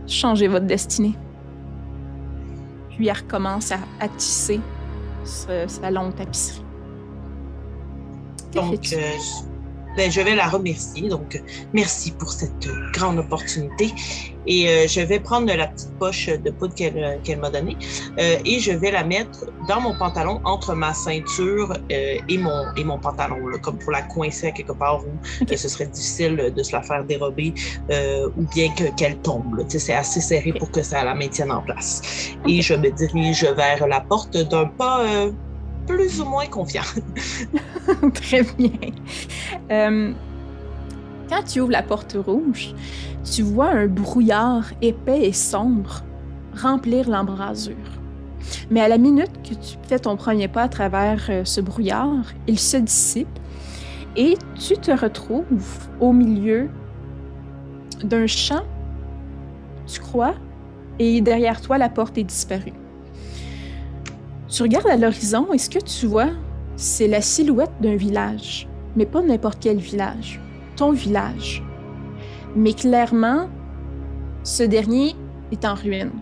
Changez 0.09 0.49
votre 0.49 0.67
destinée. 0.67 1.15
Puis 2.91 3.07
elle 3.07 3.17
recommence 3.17 3.71
à, 3.71 4.09
tisser 4.17 4.61
sa 5.25 5.91
longue 5.93 6.17
tapisserie. 6.17 6.65
Donc, 8.55 8.93
euh, 8.93 8.99
ben, 9.99 10.12
je 10.12 10.21
vais 10.21 10.37
la 10.37 10.47
remercier. 10.47 11.09
Donc, 11.09 11.43
merci 11.73 12.12
pour 12.12 12.31
cette 12.31 12.69
grande 12.93 13.19
opportunité. 13.19 13.93
Et 14.47 14.69
euh, 14.69 14.87
je 14.87 15.00
vais 15.00 15.19
prendre 15.19 15.52
la 15.52 15.67
petite 15.67 15.93
poche 15.99 16.28
de 16.28 16.50
poudre 16.50 16.73
qu'elle 16.75 17.21
qu'elle 17.25 17.40
m'a 17.40 17.50
donnée 17.50 17.76
euh, 18.19 18.37
et 18.47 18.61
je 18.61 18.73
vais 18.73 18.93
la 18.93 19.05
mettre 19.05 19.45
dans 19.69 19.81
mon 19.81 19.95
pantalon 19.99 20.40
entre 20.45 20.75
ma 20.75 20.95
ceinture 20.95 21.73
euh, 21.73 22.17
et, 22.28 22.38
mon, 22.38 22.64
et 22.76 22.85
mon 22.85 22.99
pantalon, 22.99 23.47
là, 23.49 23.59
comme 23.59 23.78
pour 23.78 23.93
la 23.93 24.02
coincer 24.02 24.47
à 24.47 24.50
quelque 24.52 24.73
part 24.73 25.00
où 25.05 25.55
ce 25.55 25.69
serait 25.69 25.87
difficile 25.87 26.52
de 26.57 26.62
se 26.62 26.73
la 26.73 26.83
faire 26.83 27.05
dérober 27.05 27.52
ou 28.37 28.43
bien 28.55 28.69
qu'elle 28.97 29.19
tombe. 29.19 29.67
C'est 29.69 29.95
assez 29.95 30.21
serré 30.21 30.52
pour 30.52 30.71
que 30.71 30.83
ça 30.83 31.05
la 31.05 31.14
maintienne 31.14 31.50
en 31.50 31.61
place. 31.61 32.31
Et 32.47 32.62
je 32.62 32.75
me 32.75 32.90
dirige 32.90 33.45
vers 33.45 33.87
la 33.87 34.00
porte 34.00 34.37
d'un 34.37 34.67
pas 34.67 35.05
plus 35.88 36.21
ou 36.21 36.25
moins 36.26 36.47
confiant. 36.47 36.83
Très 38.14 38.42
bien. 38.42 38.71
Euh, 39.71 40.12
quand 41.28 41.42
tu 41.42 41.61
ouvres 41.61 41.73
la 41.73 41.83
porte 41.83 42.16
rouge, 42.18 42.75
tu 43.25 43.42
vois 43.42 43.71
un 43.71 43.87
brouillard 43.87 44.71
épais 44.83 45.26
et 45.26 45.33
sombre 45.33 46.02
remplir 46.54 47.09
l'embrasure. 47.09 47.75
Mais 48.71 48.80
à 48.80 48.88
la 48.88 48.99
minute 48.99 49.33
que 49.42 49.54
tu 49.54 49.76
fais 49.88 49.99
ton 49.99 50.16
premier 50.16 50.49
pas 50.49 50.62
à 50.62 50.68
travers 50.68 51.26
euh, 51.28 51.45
ce 51.45 51.61
brouillard, 51.61 52.33
il 52.47 52.59
se 52.59 52.76
dissipe 52.76 53.28
et 54.16 54.37
tu 54.59 54.75
te 54.76 54.90
retrouves 54.90 55.88
au 56.00 56.12
milieu 56.12 56.68
d'un 58.02 58.26
champ, 58.26 58.64
tu 59.87 60.00
crois, 60.00 60.35
et 60.99 61.21
derrière 61.21 61.61
toi, 61.61 61.78
la 61.78 61.88
porte 61.88 62.18
est 62.18 62.25
disparue. 62.25 62.73
Tu 64.49 64.62
regardes 64.62 64.87
à 64.87 64.97
l'horizon 64.97 65.52
et 65.52 65.59
ce 65.59 65.69
que 65.69 65.78
tu 65.78 66.07
vois, 66.07 66.31
c'est 66.76 67.07
la 67.07 67.21
silhouette 67.21 67.73
d'un 67.81 67.97
village, 67.97 68.67
mais 68.97 69.05
pas 69.05 69.21
n'importe 69.21 69.59
quel 69.61 69.76
village, 69.76 70.40
ton 70.75 70.93
village. 70.93 71.62
Mais 72.57 72.73
clairement, 72.73 73.49
ce 74.45 74.62
dernier 74.62 75.14
est 75.52 75.64
en 75.67 75.75
ruine. 75.75 76.12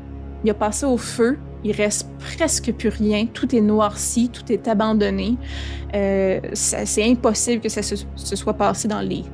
Il 0.42 0.50
a 0.50 0.54
passé 0.54 0.86
au 0.86 0.96
feu, 0.96 1.38
il 1.62 1.70
reste 1.72 2.08
presque 2.18 2.72
plus 2.72 2.88
rien, 2.88 3.26
tout 3.26 3.54
est 3.54 3.60
noirci, 3.60 4.28
tout 4.28 4.50
est 4.50 4.66
abandonné. 4.66 5.36
Euh, 5.94 6.40
c'est 6.52 7.08
impossible 7.08 7.60
que 7.60 7.68
ça 7.68 7.82
se, 7.82 7.96
soit 8.16 8.54
passé 8.54 8.88
dans 8.88 9.00
les 9.00 9.24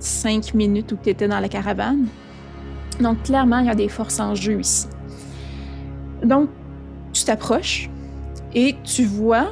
cinq 0.00 0.54
minutes 0.54 0.90
où 0.90 0.98
tu 1.00 1.10
étais 1.10 1.28
dans 1.28 1.40
la 1.40 1.48
caravane. 1.48 2.06
Donc 3.00 3.22
clairement, 3.22 3.60
il 3.60 3.66
y 3.66 3.70
a 3.70 3.76
des 3.76 3.88
forces 3.88 4.18
en 4.18 4.34
jeu 4.34 4.58
ici. 4.60 4.88
Donc, 6.24 6.48
tu 7.12 7.24
t'approches, 7.24 7.88
et 8.54 8.76
tu 8.84 9.04
vois 9.04 9.50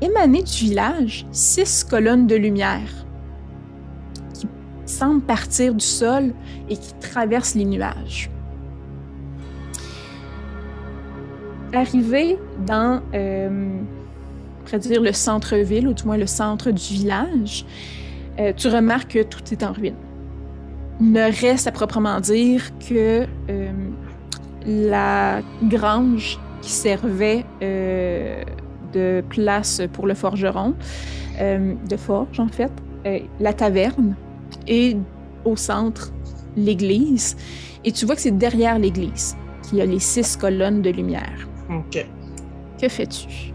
émaner 0.00 0.42
du 0.42 0.52
village 0.52 1.26
six 1.30 1.84
colonnes 1.84 2.26
de 2.26 2.36
lumière 2.36 3.06
qui 4.34 4.48
semblent 4.86 5.20
partir 5.20 5.74
du 5.74 5.84
sol 5.84 6.32
et 6.68 6.76
qui 6.76 6.94
traversent 7.00 7.54
les 7.54 7.64
nuages. 7.64 8.30
Arrivé 11.72 12.38
dans, 12.66 13.00
euh, 13.14 13.78
dire 14.78 15.00
le 15.00 15.12
centre-ville, 15.12 15.86
ou 15.86 15.94
du 15.94 16.04
moins 16.04 16.16
le 16.16 16.26
centre 16.26 16.70
du 16.70 16.94
village, 16.94 17.64
euh, 18.38 18.52
tu 18.56 18.68
remarques 18.68 19.12
que 19.12 19.22
tout 19.22 19.42
est 19.52 19.62
en 19.62 19.72
ruine. 19.72 19.94
Il 21.00 21.12
ne 21.12 21.40
reste 21.40 21.66
à 21.66 21.72
proprement 21.72 22.20
dire 22.20 22.62
que 22.78 23.26
euh, 23.48 23.72
la 24.66 25.42
grange 25.62 26.38
qui 26.60 26.70
servait 26.70 27.44
euh, 27.62 28.42
de 28.92 29.22
place 29.28 29.82
pour 29.92 30.06
le 30.06 30.14
forgeron, 30.14 30.74
euh, 31.40 31.74
de 31.88 31.96
forge 31.96 32.40
en 32.40 32.48
fait, 32.48 32.72
euh, 33.06 33.20
la 33.38 33.52
taverne 33.52 34.14
et 34.66 34.96
au 35.44 35.56
centre 35.56 36.12
l'église. 36.56 37.36
Et 37.84 37.92
tu 37.92 38.04
vois 38.04 38.14
que 38.14 38.20
c'est 38.20 38.36
derrière 38.36 38.78
l'église 38.78 39.36
qu'il 39.62 39.78
y 39.78 39.80
a 39.80 39.86
les 39.86 40.00
six 40.00 40.36
colonnes 40.36 40.82
de 40.82 40.90
lumière. 40.90 41.48
OK. 41.70 42.06
Que 42.80 42.88
fais-tu? 42.88 43.52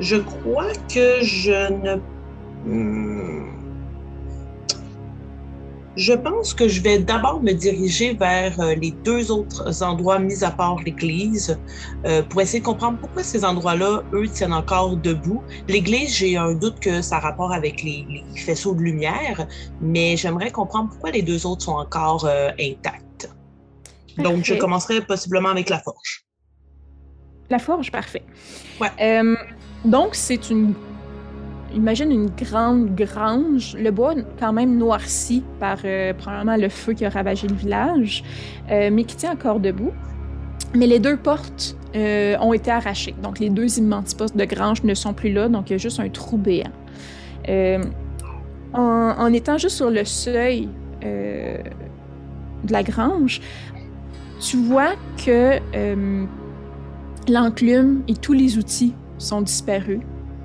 je 0.00 0.16
crois 0.16 0.72
que 0.92 1.22
je 1.22 1.72
ne. 1.72 1.96
Hmm, 2.66 3.53
je 5.96 6.12
pense 6.12 6.54
que 6.54 6.68
je 6.68 6.80
vais 6.80 6.98
d'abord 6.98 7.42
me 7.42 7.52
diriger 7.52 8.14
vers 8.14 8.58
euh, 8.60 8.74
les 8.74 8.90
deux 8.90 9.30
autres 9.30 9.82
endroits 9.82 10.18
mis 10.18 10.42
à 10.42 10.50
part 10.50 10.76
l'église 10.80 11.58
euh, 12.04 12.22
pour 12.22 12.40
essayer 12.40 12.60
de 12.60 12.64
comprendre 12.64 12.98
pourquoi 12.98 13.22
ces 13.22 13.44
endroits-là, 13.44 14.02
eux, 14.12 14.26
tiennent 14.26 14.52
encore 14.52 14.96
debout. 14.96 15.42
L'église, 15.68 16.16
j'ai 16.16 16.36
un 16.36 16.54
doute 16.54 16.80
que 16.80 17.00
ça 17.00 17.16
a 17.16 17.20
rapport 17.20 17.52
avec 17.52 17.82
les, 17.82 18.24
faisceaux 18.34 18.74
de 18.74 18.80
lumière, 18.80 19.46
mais 19.80 20.16
j'aimerais 20.16 20.50
comprendre 20.50 20.90
pourquoi 20.90 21.10
les 21.10 21.22
deux 21.22 21.46
autres 21.46 21.62
sont 21.62 21.72
encore 21.72 22.24
euh, 22.26 22.50
intacts. 22.60 23.30
Donc, 24.18 24.44
je 24.44 24.54
commencerai 24.54 25.00
possiblement 25.00 25.48
avec 25.48 25.68
la 25.68 25.80
forge. 25.80 26.24
La 27.50 27.58
forge, 27.58 27.90
parfait. 27.90 28.22
Ouais. 28.80 29.22
donc, 29.84 30.14
c'est 30.14 30.50
une 30.50 30.74
imagine 31.74 32.10
une 32.10 32.30
grande 32.30 32.94
grange, 32.94 33.76
le 33.78 33.90
bois 33.90 34.14
quand 34.38 34.52
même 34.52 34.76
noirci 34.76 35.42
par 35.60 35.78
euh, 35.84 36.14
probablement 36.14 36.56
le 36.56 36.68
feu 36.68 36.92
qui 36.92 37.04
a 37.04 37.10
ravagé 37.10 37.48
le 37.48 37.54
village, 37.54 38.24
euh, 38.70 38.90
mais 38.92 39.04
qui 39.04 39.16
tient 39.16 39.32
encore 39.32 39.60
debout. 39.60 39.92
Mais 40.74 40.86
les 40.86 40.98
deux 40.98 41.16
portes 41.16 41.76
euh, 41.94 42.36
ont 42.38 42.52
été 42.52 42.70
arrachées. 42.70 43.14
Donc, 43.22 43.38
les 43.38 43.50
deux 43.50 43.78
immenses 43.78 44.14
postes 44.14 44.36
de 44.36 44.44
grange 44.44 44.82
ne 44.82 44.94
sont 44.94 45.12
plus 45.12 45.32
là. 45.32 45.48
Donc, 45.48 45.70
il 45.70 45.74
y 45.74 45.76
a 45.76 45.78
juste 45.78 46.00
un 46.00 46.08
trou 46.08 46.36
béant. 46.36 46.70
En, 48.72 49.32
étant 49.32 49.56
juste 49.56 49.76
sur 49.76 49.90
le 49.90 50.04
seuil 50.04 50.68
de 51.02 52.72
la 52.72 52.82
grange, 52.82 53.40
tu 54.40 54.56
vois 54.56 54.94
que 55.24 55.60
l'enclume 57.28 58.02
et 58.08 58.14
tous 58.14 58.32
les 58.32 58.58
outils 58.58 58.94
sont 59.18 59.42
disparus. 59.42 60.00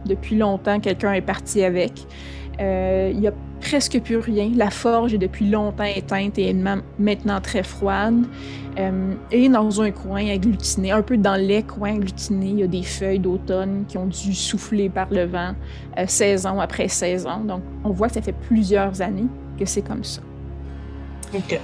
Depuis 0.05 0.35
longtemps, 0.37 0.79
quelqu'un 0.79 1.13
est 1.13 1.21
parti 1.21 1.63
avec. 1.63 1.91
Il 2.59 3.19
y 3.19 3.27
a 3.27 3.33
presque 3.59 3.99
plus 4.01 4.17
rien. 4.17 4.51
La 4.55 4.69
forge 4.69 5.13
est 5.13 5.17
depuis 5.17 5.49
longtemps 5.49 5.83
éteinte 5.83 6.37
et 6.37 6.49
est 6.49 6.55
maintenant 6.97 7.41
très 7.41 7.63
froide. 7.63 8.25
Euh, 8.77 9.13
et 9.31 9.49
dans 9.49 9.81
un 9.81 9.91
coin 9.91 10.25
agglutiné, 10.27 10.91
un 10.91 11.01
peu 11.01 11.17
dans 11.17 11.35
les 11.35 11.63
coins 11.63 11.95
agglutinés, 11.95 12.49
il 12.49 12.59
y 12.59 12.63
a 12.63 12.67
des 12.67 12.83
feuilles 12.83 13.19
d'automne 13.19 13.85
qui 13.87 13.97
ont 13.97 14.05
dû 14.05 14.33
souffler 14.33 14.89
par 14.89 15.07
le 15.11 15.25
vent 15.25 15.53
euh, 15.97 16.05
saison 16.07 16.59
après 16.59 16.87
saison. 16.87 17.41
Donc, 17.43 17.61
on 17.83 17.89
voit 17.89 18.07
que 18.07 18.15
ça 18.15 18.21
fait 18.21 18.33
plusieurs 18.33 19.01
années 19.01 19.27
que 19.57 19.65
c'est 19.65 19.81
comme 19.81 20.03
ça. 20.03 20.21
OK. 21.33 21.59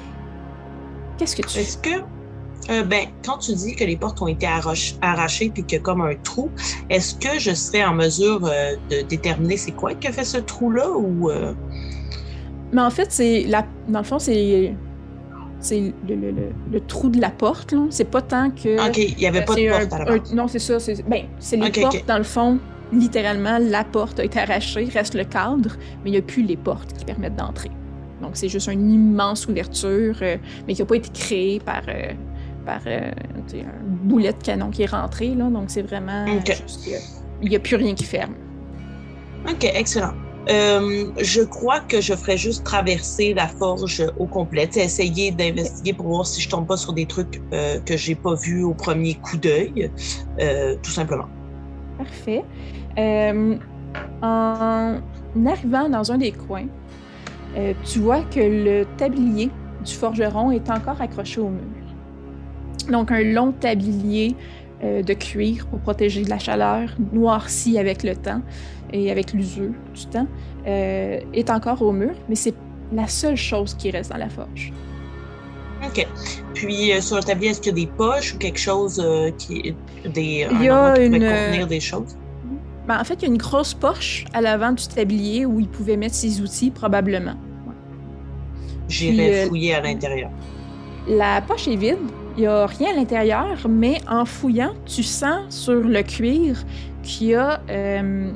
Qu'est-ce 1.17 1.35
que 1.35 1.47
tu 1.47 1.59
Est-ce 1.59 1.77
que 1.77 2.03
euh, 2.69 2.83
ben, 2.83 3.07
quand 3.23 3.37
tu 3.37 3.53
dis 3.53 3.75
que 3.75 3.83
les 3.83 3.95
portes 3.95 4.21
ont 4.21 4.27
été 4.27 4.47
arrachées 5.01 5.51
puis 5.53 5.63
qu'il 5.63 5.77
y 5.77 5.81
a 5.81 5.83
comme 5.83 6.01
un 6.01 6.15
trou, 6.15 6.49
est-ce 6.89 7.15
que 7.15 7.37
je 7.37 7.53
serais 7.53 7.83
en 7.83 7.93
mesure 7.93 8.41
euh, 8.45 8.75
de 8.89 9.01
déterminer 9.01 9.57
c'est 9.57 9.71
quoi 9.71 9.93
qui 9.93 10.07
a 10.07 10.11
fait 10.11 10.23
ce 10.23 10.37
trou-là 10.37 10.89
ou. 10.89 11.29
Euh? 11.29 11.53
Mais 12.71 12.81
en 12.81 12.89
fait, 12.89 13.11
c'est 13.11 13.43
la... 13.43 13.65
dans 13.87 13.99
le 13.99 14.05
fond, 14.05 14.19
c'est 14.19 14.73
c'est 15.59 15.93
le, 16.07 16.79
trou 16.81 17.09
de 17.09 17.19
la 17.19 17.31
porte. 17.31 17.71
Là. 17.71 17.85
C'est 17.89 18.09
pas 18.09 18.21
tant 18.21 18.51
que. 18.51 18.87
OK, 18.87 18.97
il 18.97 19.15
n'y 19.15 19.25
avait 19.25 19.45
pas 19.45 19.55
de 19.55 19.69
porte 19.69 19.93
à 19.93 20.05
la 20.05 20.19
non, 20.33 20.47
c'est 20.47 20.59
ça. 20.59 20.79
C'est 20.79 21.01
ben, 21.07 21.25
les 21.51 21.71
portes, 21.71 22.05
dans 22.07 22.17
le 22.17 22.23
fond. 22.23 22.59
Littéralement, 22.93 23.57
la 23.59 23.83
porte 23.83 24.19
a 24.19 24.23
été 24.23 24.39
arrachée, 24.39 24.85
reste 24.85 25.15
le 25.15 25.23
cadre, 25.23 25.75
mais 26.03 26.11
il 26.11 26.13
n'y 26.13 26.19
a 26.19 26.21
plus 26.21 26.43
les 26.43 26.55
portes 26.55 26.93
qui 26.93 27.03
permettent 27.03 27.35
d'entrer. 27.35 27.71
Donc, 28.21 28.31
c'est 28.33 28.47
juste 28.47 28.67
une 28.67 28.91
immense 28.91 29.47
ouverture, 29.47 30.15
mais 30.67 30.75
qui 30.75 30.81
n'a 30.81 30.85
pas 30.85 30.95
été 30.95 31.09
créée 31.09 31.59
par, 31.59 31.81
par 32.65 32.81
euh, 32.87 33.11
un 33.53 33.83
boulet 33.83 34.33
de 34.33 34.43
canon 34.43 34.69
qui 34.69 34.83
est 34.83 34.91
rentré. 34.91 35.33
Là, 35.35 35.45
donc, 35.45 35.65
c'est 35.67 35.81
vraiment 35.81 36.25
juste 36.45 36.89
Il 37.41 37.49
n'y 37.49 37.55
a 37.55 37.59
plus 37.59 37.75
rien 37.75 37.93
qui 37.93 38.03
ferme. 38.03 38.33
OK, 39.47 39.63
excellent. 39.63 40.13
Euh, 40.49 41.05
je 41.19 41.41
crois 41.41 41.79
que 41.79 42.01
je 42.01 42.13
ferais 42.13 42.37
juste 42.37 42.63
traverser 42.63 43.33
la 43.33 43.47
forge 43.47 44.05
au 44.19 44.27
complet, 44.27 44.69
essayer 44.75 45.31
d'investiguer 45.31 45.93
pour 45.93 46.07
voir 46.07 46.27
si 46.27 46.39
je 46.39 46.49
tombe 46.49 46.67
pas 46.67 46.77
sur 46.77 46.93
des 46.93 47.07
trucs 47.07 47.41
euh, 47.51 47.79
que 47.79 47.97
j'ai 47.97 48.13
pas 48.13 48.35
vus 48.35 48.63
au 48.63 48.75
premier 48.75 49.15
coup 49.15 49.37
d'œil, 49.37 49.89
tout 50.83 50.91
simplement. 50.91 51.27
Parfait. 51.97 52.43
en 54.21 54.99
arrivant 55.47 55.89
dans 55.89 56.11
un 56.11 56.17
des 56.19 56.31
coins, 56.31 56.67
tu 57.83 57.99
vois 57.99 58.21
que 58.21 58.39
le 58.39 58.85
tablier 58.97 59.49
du 59.83 59.93
forgeron 59.93 60.51
est 60.51 60.69
encore 60.69 61.01
accroché 61.01 61.39
au 61.39 61.49
mur. 61.49 61.84
Donc, 62.89 63.11
un 63.11 63.21
long 63.21 63.51
tablier 63.51 64.35
euh, 64.83 65.01
de 65.01 65.13
cuir 65.13 65.65
pour 65.67 65.79
protéger 65.79 66.23
de 66.23 66.29
la 66.29 66.39
chaleur, 66.39 66.89
noirci 67.13 67.79
avec 67.79 68.03
le 68.03 68.15
temps 68.15 68.41
et 68.91 69.09
avec 69.09 69.33
l'usure 69.33 69.73
du 69.93 70.05
temps, 70.07 70.27
euh, 70.67 71.19
est 71.33 71.49
encore 71.49 71.81
au 71.81 71.91
mur, 71.91 72.13
mais 72.29 72.35
c'est 72.35 72.53
la 72.91 73.07
seule 73.07 73.37
chose 73.37 73.73
qui 73.73 73.89
reste 73.89 74.11
dans 74.11 74.17
la 74.17 74.29
forge. 74.29 74.73
OK. 75.85 76.05
Puis, 76.53 76.91
euh, 76.91 77.01
sur 77.01 77.17
le 77.17 77.23
tablier, 77.23 77.51
est-ce 77.51 77.61
qu'il 77.61 77.77
y 77.77 77.81
a 77.83 77.85
des 77.85 77.91
poches 77.91 78.33
ou 78.33 78.37
quelque 78.37 78.59
chose 78.59 79.03
qui. 79.37 79.75
Des, 80.05 80.47
il 80.51 80.63
y 80.63 80.69
a 80.69 80.99
une... 80.99 81.13
contenir 81.13 81.67
des 81.67 81.79
choses? 81.79 82.15
Ben, 82.87 82.99
en 82.99 83.03
fait, 83.03 83.15
il 83.15 83.21
y 83.23 83.25
a 83.25 83.29
une 83.29 83.37
grosse 83.37 83.73
poche 83.73 84.25
à 84.33 84.41
l'avant 84.41 84.71
du 84.71 84.87
tablier 84.87 85.45
où 85.45 85.59
il 85.59 85.67
pouvait 85.67 85.97
mettre 85.97 86.15
ses 86.15 86.41
outils, 86.41 86.69
probablement. 86.69 87.35
J'irai 88.87 89.45
fouiller 89.47 89.75
à 89.75 89.81
l'intérieur. 89.81 90.29
La 91.07 91.41
poche 91.41 91.67
est 91.67 91.75
vide, 91.75 91.97
il 92.37 92.41
n'y 92.41 92.47
a 92.47 92.65
rien 92.65 92.91
à 92.91 92.95
l'intérieur, 92.95 93.67
mais 93.69 93.99
en 94.09 94.25
fouillant, 94.25 94.73
tu 94.85 95.03
sens 95.03 95.43
sur 95.49 95.75
le 95.75 96.01
cuir 96.03 96.57
qu'il 97.03 97.27
y, 97.27 97.35
a, 97.35 97.61
euh, 97.69 98.31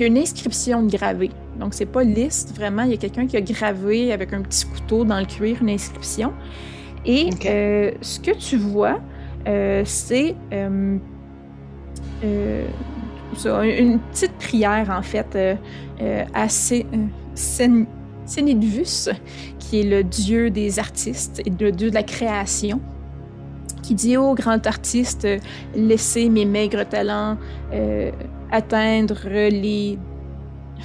une 0.00 0.18
inscription 0.18 0.84
gravée. 0.86 1.30
Donc, 1.58 1.74
c'est 1.74 1.86
pas 1.86 2.04
lisse, 2.04 2.52
vraiment. 2.54 2.82
Il 2.82 2.90
y 2.90 2.94
a 2.94 2.96
quelqu'un 2.96 3.26
qui 3.26 3.36
a 3.36 3.40
gravé 3.40 4.12
avec 4.12 4.32
un 4.32 4.42
petit 4.42 4.66
couteau 4.66 5.04
dans 5.04 5.18
le 5.18 5.26
cuir 5.26 5.58
une 5.60 5.70
inscription. 5.70 6.32
Et 7.04 7.30
euh, 7.46 7.90
ce 8.00 8.20
que 8.20 8.30
tu 8.30 8.56
vois, 8.56 9.00
euh, 9.46 9.82
c'est 9.84 10.36
une 10.52 11.00
petite 14.12 14.32
prière, 14.38 14.88
en 14.90 15.02
fait, 15.02 15.36
assez 16.32 16.86
Sénédvus, 18.26 19.10
qui 19.74 19.80
est 19.80 19.90
le 19.90 20.04
dieu 20.04 20.50
des 20.50 20.78
artistes 20.78 21.42
et 21.44 21.50
le 21.50 21.72
dieu 21.72 21.90
de 21.90 21.94
la 21.94 22.04
création, 22.04 22.80
qui 23.82 23.94
dit 23.94 24.16
Ô 24.16 24.34
grand 24.34 24.64
artiste, 24.68 25.26
laissez 25.74 26.28
mes 26.28 26.44
maigres 26.44 26.88
talents 26.88 27.36
euh, 27.72 28.12
atteindre 28.52 29.18
les, 29.24 29.98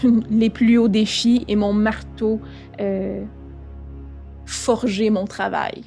les 0.31 0.49
plus 0.49 0.79
hauts 0.79 0.87
défis 0.87 1.45
et 1.47 1.55
mon 1.55 1.71
marteau 1.71 2.41
euh, 2.79 3.23
forger 4.45 5.11
mon 5.11 5.25
travail. 5.25 5.83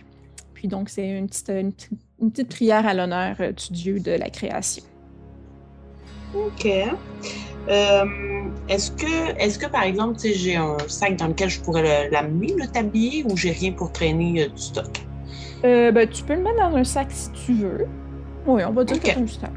Puis 0.54 0.68
donc, 0.68 0.88
c'est 0.88 1.08
une 1.08 1.26
petite, 1.26 1.90
une 2.20 2.30
petite 2.30 2.50
prière 2.50 2.86
à 2.86 2.94
l'honneur 2.94 3.34
euh, 3.40 3.50
du 3.50 3.72
dieu 3.72 3.98
de 3.98 4.12
la 4.12 4.30
création. 4.30 4.84
OK. 6.36 6.68
Euh, 7.68 8.41
est-ce 8.72 8.90
que, 8.90 9.38
est 9.38 9.60
que, 9.60 9.66
par 9.66 9.82
exemple, 9.82 10.18
j'ai 10.22 10.56
un 10.56 10.76
sac 10.88 11.16
dans 11.16 11.28
lequel 11.28 11.50
je 11.50 11.60
pourrais 11.60 12.08
l'amener, 12.10 12.54
le, 12.58 12.66
tablier, 12.66 13.24
ou 13.28 13.36
j'ai 13.36 13.50
rien 13.50 13.72
pour 13.72 13.92
traîner 13.92 14.44
euh, 14.44 14.48
du 14.48 14.62
stock? 14.62 15.04
Euh, 15.64 15.92
ben, 15.92 16.08
tu 16.08 16.22
peux 16.22 16.34
le 16.34 16.42
mettre 16.42 16.56
dans 16.56 16.76
un 16.76 16.84
sac 16.84 17.08
si 17.10 17.30
tu 17.32 17.54
veux. 17.54 17.86
Oui, 18.46 18.62
on 18.64 18.72
va 18.72 18.84
dire 18.84 19.00
que 19.00 19.10
un 19.10 19.26
sac. 19.26 19.50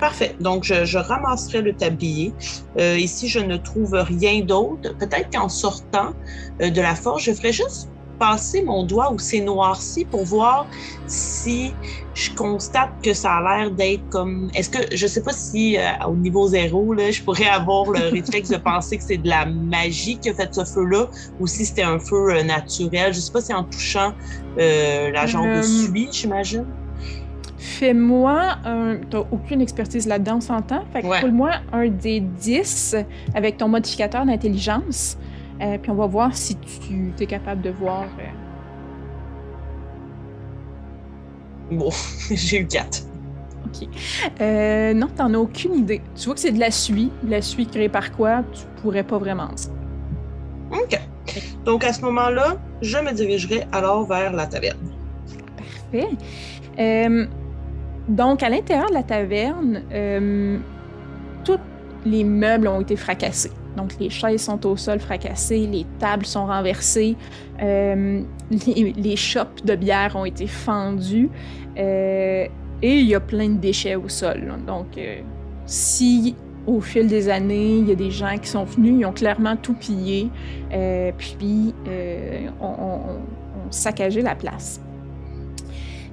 Parfait. 0.00 0.34
Donc, 0.40 0.64
je, 0.64 0.96
ramasserai 0.96 1.60
le 1.60 1.74
tablier. 1.74 2.32
et 2.78 3.06
si 3.06 3.28
je 3.28 3.38
ne 3.38 3.58
trouve 3.58 3.92
rien 3.92 4.40
d'autre, 4.40 4.96
peut-être 4.96 5.28
qu'en 5.30 5.50
sortant 5.50 6.14
de 6.58 6.80
la 6.80 6.94
forge, 6.94 7.24
je 7.24 7.32
ferai 7.32 7.52
juste 7.52 7.90
passer 8.18 8.62
mon 8.62 8.84
doigt 8.84 9.12
où 9.12 9.18
c'est 9.18 9.40
noirci 9.40 10.04
pour 10.04 10.24
voir 10.24 10.66
si 11.06 11.72
je 12.14 12.30
constate 12.30 12.90
que 13.02 13.12
ça 13.12 13.34
a 13.34 13.58
l'air 13.58 13.70
d'être 13.70 14.08
comme. 14.08 14.50
Est-ce 14.54 14.70
que 14.70 14.96
je 14.96 15.06
sais 15.06 15.22
pas 15.22 15.32
si 15.32 15.76
euh, 15.76 15.82
au 16.06 16.14
niveau 16.14 16.46
zéro, 16.48 16.94
là, 16.94 17.10
je 17.10 17.22
pourrais 17.22 17.48
avoir 17.48 17.90
le 17.90 18.08
réflexe 18.12 18.50
de 18.50 18.56
penser 18.56 18.98
que 18.98 19.02
c'est 19.02 19.18
de 19.18 19.28
la 19.28 19.46
magie 19.46 20.18
qui 20.18 20.30
a 20.30 20.34
fait 20.34 20.54
ce 20.54 20.64
feu-là 20.64 21.08
ou 21.40 21.46
si 21.46 21.66
c'était 21.66 21.82
un 21.82 21.98
feu 21.98 22.30
euh, 22.30 22.42
naturel. 22.42 23.12
Je 23.12 23.20
sais 23.20 23.32
pas 23.32 23.40
si 23.40 23.52
en 23.52 23.64
touchant 23.64 24.12
euh, 24.58 25.10
la 25.10 25.26
jambe 25.26 25.56
de 25.56 25.62
suie, 25.62 26.08
j'imagine. 26.12 26.64
Fais-moi 27.58 28.56
un. 28.64 28.98
T'as 29.10 29.24
aucune 29.32 29.60
expertise 29.60 30.06
là-dedans, 30.06 30.36
on 30.36 30.40
s'entend? 30.40 30.84
Fait 30.92 31.02
que 31.02 31.26
moi 31.26 31.52
un 31.72 31.88
des 31.88 32.20
10 32.20 32.96
avec 33.34 33.56
ton 33.56 33.68
modificateur 33.68 34.24
d'intelligence. 34.24 35.16
Euh, 35.60 35.78
puis 35.78 35.90
on 35.90 35.94
va 35.94 36.06
voir 36.06 36.34
si 36.36 36.56
tu 36.56 37.12
es 37.18 37.26
capable 37.26 37.62
de 37.62 37.70
voir. 37.70 38.04
Euh. 38.18 38.22
Bon, 41.70 41.90
j'ai 42.30 42.60
eu 42.60 42.66
4. 42.66 43.02
Ok. 43.66 43.88
Euh, 44.40 44.94
non, 44.94 45.08
t'en 45.08 45.32
as 45.32 45.38
aucune 45.38 45.74
idée. 45.74 46.02
Tu 46.16 46.26
vois 46.26 46.34
que 46.34 46.40
c'est 46.40 46.52
de 46.52 46.60
la 46.60 46.70
suie. 46.70 47.10
De 47.22 47.30
la 47.30 47.40
suie 47.40 47.66
créée 47.66 47.88
par 47.88 48.12
quoi? 48.12 48.42
Tu 48.52 48.62
pourrais 48.82 49.04
pas 49.04 49.18
vraiment 49.18 49.48
dire. 49.48 49.70
Ok. 50.72 51.00
Donc 51.64 51.84
à 51.84 51.92
ce 51.92 52.02
moment-là, 52.02 52.56
je 52.82 52.98
me 52.98 53.12
dirigerai 53.12 53.64
alors 53.72 54.06
vers 54.06 54.32
la 54.32 54.46
taverne. 54.46 54.76
Parfait. 55.56 56.08
Euh, 56.78 57.26
donc 58.08 58.42
à 58.42 58.48
l'intérieur 58.50 58.88
de 58.88 58.94
la 58.94 59.02
taverne, 59.02 59.82
tous 61.44 61.60
les 62.04 62.24
meubles 62.24 62.68
ont 62.68 62.80
été 62.80 62.96
fracassés. 62.96 63.52
Donc, 63.76 63.94
les 63.98 64.10
chaises 64.10 64.42
sont 64.42 64.64
au 64.66 64.76
sol 64.76 65.00
fracassées, 65.00 65.66
les 65.66 65.86
tables 65.98 66.26
sont 66.26 66.46
renversées, 66.46 67.16
euh, 67.62 68.22
les, 68.50 69.16
chopes 69.16 69.64
de 69.64 69.74
bière 69.74 70.14
ont 70.16 70.24
été 70.24 70.46
fendues 70.46 71.30
euh, 71.76 72.46
et 72.82 72.98
il 72.98 73.06
y 73.06 73.14
a 73.14 73.20
plein 73.20 73.48
de 73.48 73.58
déchets 73.58 73.96
au 73.96 74.08
sol. 74.08 74.52
Donc, 74.66 74.98
euh, 74.98 75.20
si 75.66 76.36
au 76.66 76.80
fil 76.80 77.08
des 77.08 77.28
années, 77.28 77.78
il 77.78 77.88
y 77.88 77.92
a 77.92 77.96
des 77.96 78.10
gens 78.10 78.38
qui 78.38 78.48
sont 78.48 78.64
venus, 78.64 78.94
ils 79.00 79.04
ont 79.04 79.12
clairement 79.12 79.54
tout 79.56 79.74
pillé, 79.74 80.30
puis 81.18 81.74
on, 82.58 82.66
on, 82.66 83.00
saccagé 83.70 84.22
la 84.22 84.34
place. 84.34 84.80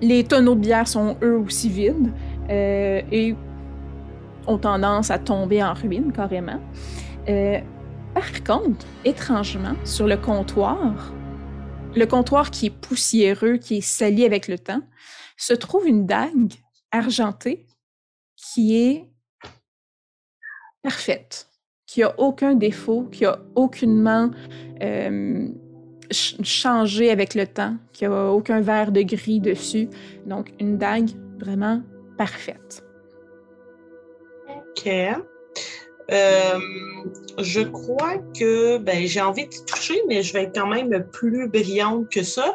Les 0.01 0.25
tonneaux 0.25 0.55
de 0.55 0.59
bière 0.59 0.89
sont 0.89 1.15
eux 1.23 1.37
aussi 1.37 1.69
vides 1.69 2.11
et 2.49 3.33
ont 4.45 4.57
tendance 4.57 5.09
à 5.09 5.19
tomber 5.19 5.63
en 5.63 5.73
ruine 5.73 6.11
carrément. 6.11 6.59
Euh, 7.29 7.59
par 8.13 8.43
contre, 8.43 8.85
étrangement, 9.05 9.75
sur 9.85 10.07
le 10.07 10.17
comptoir, 10.17 11.13
le 11.95 12.05
comptoir 12.05 12.51
qui 12.51 12.67
est 12.67 12.69
poussiéreux, 12.69 13.57
qui 13.57 13.77
est 13.77 13.81
sali 13.81 14.25
avec 14.25 14.47
le 14.47 14.57
temps, 14.57 14.81
se 15.37 15.53
trouve 15.53 15.87
une 15.87 16.05
dague 16.05 16.53
argentée 16.91 17.65
qui 18.35 18.77
est 18.77 19.09
parfaite, 20.81 21.47
qui 21.85 22.03
a 22.03 22.19
aucun 22.19 22.55
défaut, 22.55 23.03
qui 23.11 23.25
a 23.25 23.39
aucunement 23.55 24.31
euh, 24.81 25.47
changé 26.11 27.11
avec 27.11 27.35
le 27.35 27.47
temps, 27.47 27.77
qui 27.93 28.05
a 28.05 28.31
aucun 28.31 28.61
verre 28.61 28.91
de 28.91 29.01
gris 29.01 29.39
dessus. 29.39 29.89
Donc, 30.25 30.51
une 30.59 30.77
dague 30.77 31.11
vraiment 31.39 31.81
parfaite. 32.17 32.83
OK. 34.47 34.89
Euh, 36.11 36.59
je 37.39 37.61
crois 37.61 38.17
que 38.37 38.77
ben, 38.77 39.07
j'ai 39.07 39.21
envie 39.21 39.47
de 39.47 39.55
toucher, 39.65 40.01
mais 40.07 40.21
je 40.21 40.33
vais 40.33 40.43
être 40.43 40.55
quand 40.55 40.67
même 40.67 41.05
plus 41.11 41.47
brillante 41.47 42.09
que 42.09 42.23
ça. 42.23 42.53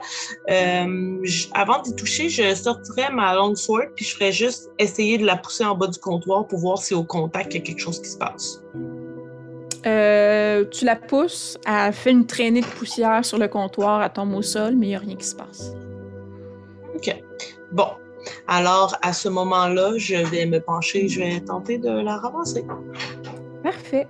Euh, 0.51 1.25
avant 1.55 1.81
d'y 1.83 1.95
toucher, 1.95 2.29
je 2.29 2.55
sortirais 2.55 3.11
ma 3.11 3.35
longsword 3.35 3.87
puis 3.95 4.05
je 4.05 4.15
ferais 4.15 4.33
juste 4.33 4.71
essayer 4.79 5.19
de 5.19 5.25
la 5.25 5.37
pousser 5.37 5.65
en 5.65 5.75
bas 5.75 5.87
du 5.87 5.99
comptoir 5.99 6.47
pour 6.47 6.59
voir 6.59 6.79
si 6.79 6.95
au 6.95 7.05
contact 7.05 7.55
il 7.55 7.59
y 7.59 7.61
a 7.61 7.65
quelque 7.65 7.81
chose 7.81 8.01
qui 8.01 8.11
se 8.11 8.19
passe. 8.19 8.63
Euh, 9.87 10.65
tu 10.71 10.85
la 10.85 10.97
pousses, 10.97 11.57
elle 11.65 11.93
fait 11.93 12.11
une 12.11 12.27
traînée 12.27 12.61
de 12.61 12.67
poussière 12.67 13.25
sur 13.25 13.39
le 13.39 13.47
comptoir, 13.47 14.03
elle 14.03 14.13
tombe 14.13 14.35
au 14.35 14.43
sol, 14.43 14.75
mais 14.75 14.87
il 14.87 14.91
n'y 14.91 14.97
a 14.97 14.99
rien 14.99 15.17
qui 15.17 15.27
se 15.27 15.37
passe. 15.37 15.73
OK. 16.95 17.15
Bon. 17.73 17.89
Alors, 18.49 18.97
à 19.03 19.13
ce 19.13 19.29
moment-là, 19.29 19.93
je 19.97 20.17
vais 20.17 20.47
me 20.47 20.59
pencher, 20.59 21.07
je 21.07 21.21
vais 21.21 21.41
tenter 21.41 21.79
de 21.79 21.89
la 21.89 22.17
ramasser. 22.17 22.65
Parfait. 23.63 24.07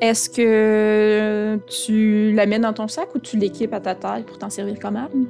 Est-ce 0.00 0.30
que 0.30 1.58
tu 1.66 2.32
la 2.32 2.46
mets 2.46 2.58
dans 2.58 2.72
ton 2.72 2.88
sac 2.88 3.14
ou 3.14 3.18
tu 3.18 3.36
l'équipes 3.36 3.74
à 3.74 3.80
ta 3.80 3.94
taille 3.94 4.22
pour 4.22 4.38
t'en 4.38 4.50
servir 4.50 4.78
comme 4.78 4.96
arme? 4.96 5.26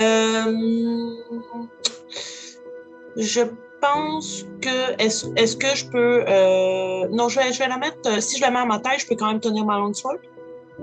Euh, 0.00 1.14
je 3.16 3.42
pense 3.80 4.46
que. 4.60 5.02
Est-ce 5.02 5.56
que 5.56 5.74
je 5.74 5.86
peux. 5.86 6.24
Euh, 6.26 7.08
non, 7.10 7.28
je 7.28 7.40
vais, 7.40 7.52
je 7.52 7.58
vais 7.58 7.68
la 7.68 7.78
mettre. 7.78 7.98
Euh, 8.06 8.20
si 8.20 8.38
je 8.38 8.42
la 8.42 8.50
mets 8.50 8.60
à 8.60 8.64
ma 8.64 8.78
taille, 8.78 8.98
je 8.98 9.06
peux 9.06 9.16
quand 9.16 9.28
même 9.28 9.40
tenir 9.40 9.64
ma 9.64 9.78
longsword? 9.78 10.18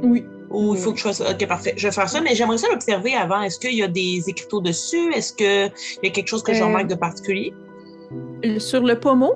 Oui. 0.03 0.23
Ou 0.51 0.75
il 0.75 0.79
faut 0.79 0.91
que 0.91 0.97
je 0.97 1.03
fasse. 1.03 1.21
Ok, 1.21 1.47
parfait. 1.47 1.73
Je 1.77 1.87
vais 1.87 1.93
faire 1.93 2.09
ça, 2.09 2.21
mais 2.21 2.35
j'aimerais 2.35 2.57
ça 2.57 2.67
l'observer 2.69 3.15
avant. 3.15 3.41
Est-ce 3.41 3.59
qu'il 3.59 3.75
y 3.75 3.83
a 3.83 3.87
des 3.87 4.23
écriteaux 4.27 4.61
dessus? 4.61 5.13
Est-ce 5.13 5.33
qu'il 5.33 5.71
y 6.03 6.07
a 6.07 6.11
quelque 6.11 6.27
chose 6.27 6.43
que 6.43 6.53
je 6.53 6.63
remarque 6.63 6.87
de 6.87 6.95
particulier? 6.95 7.53
Sur 8.57 8.81
le 8.81 8.99
pommeau, 8.99 9.35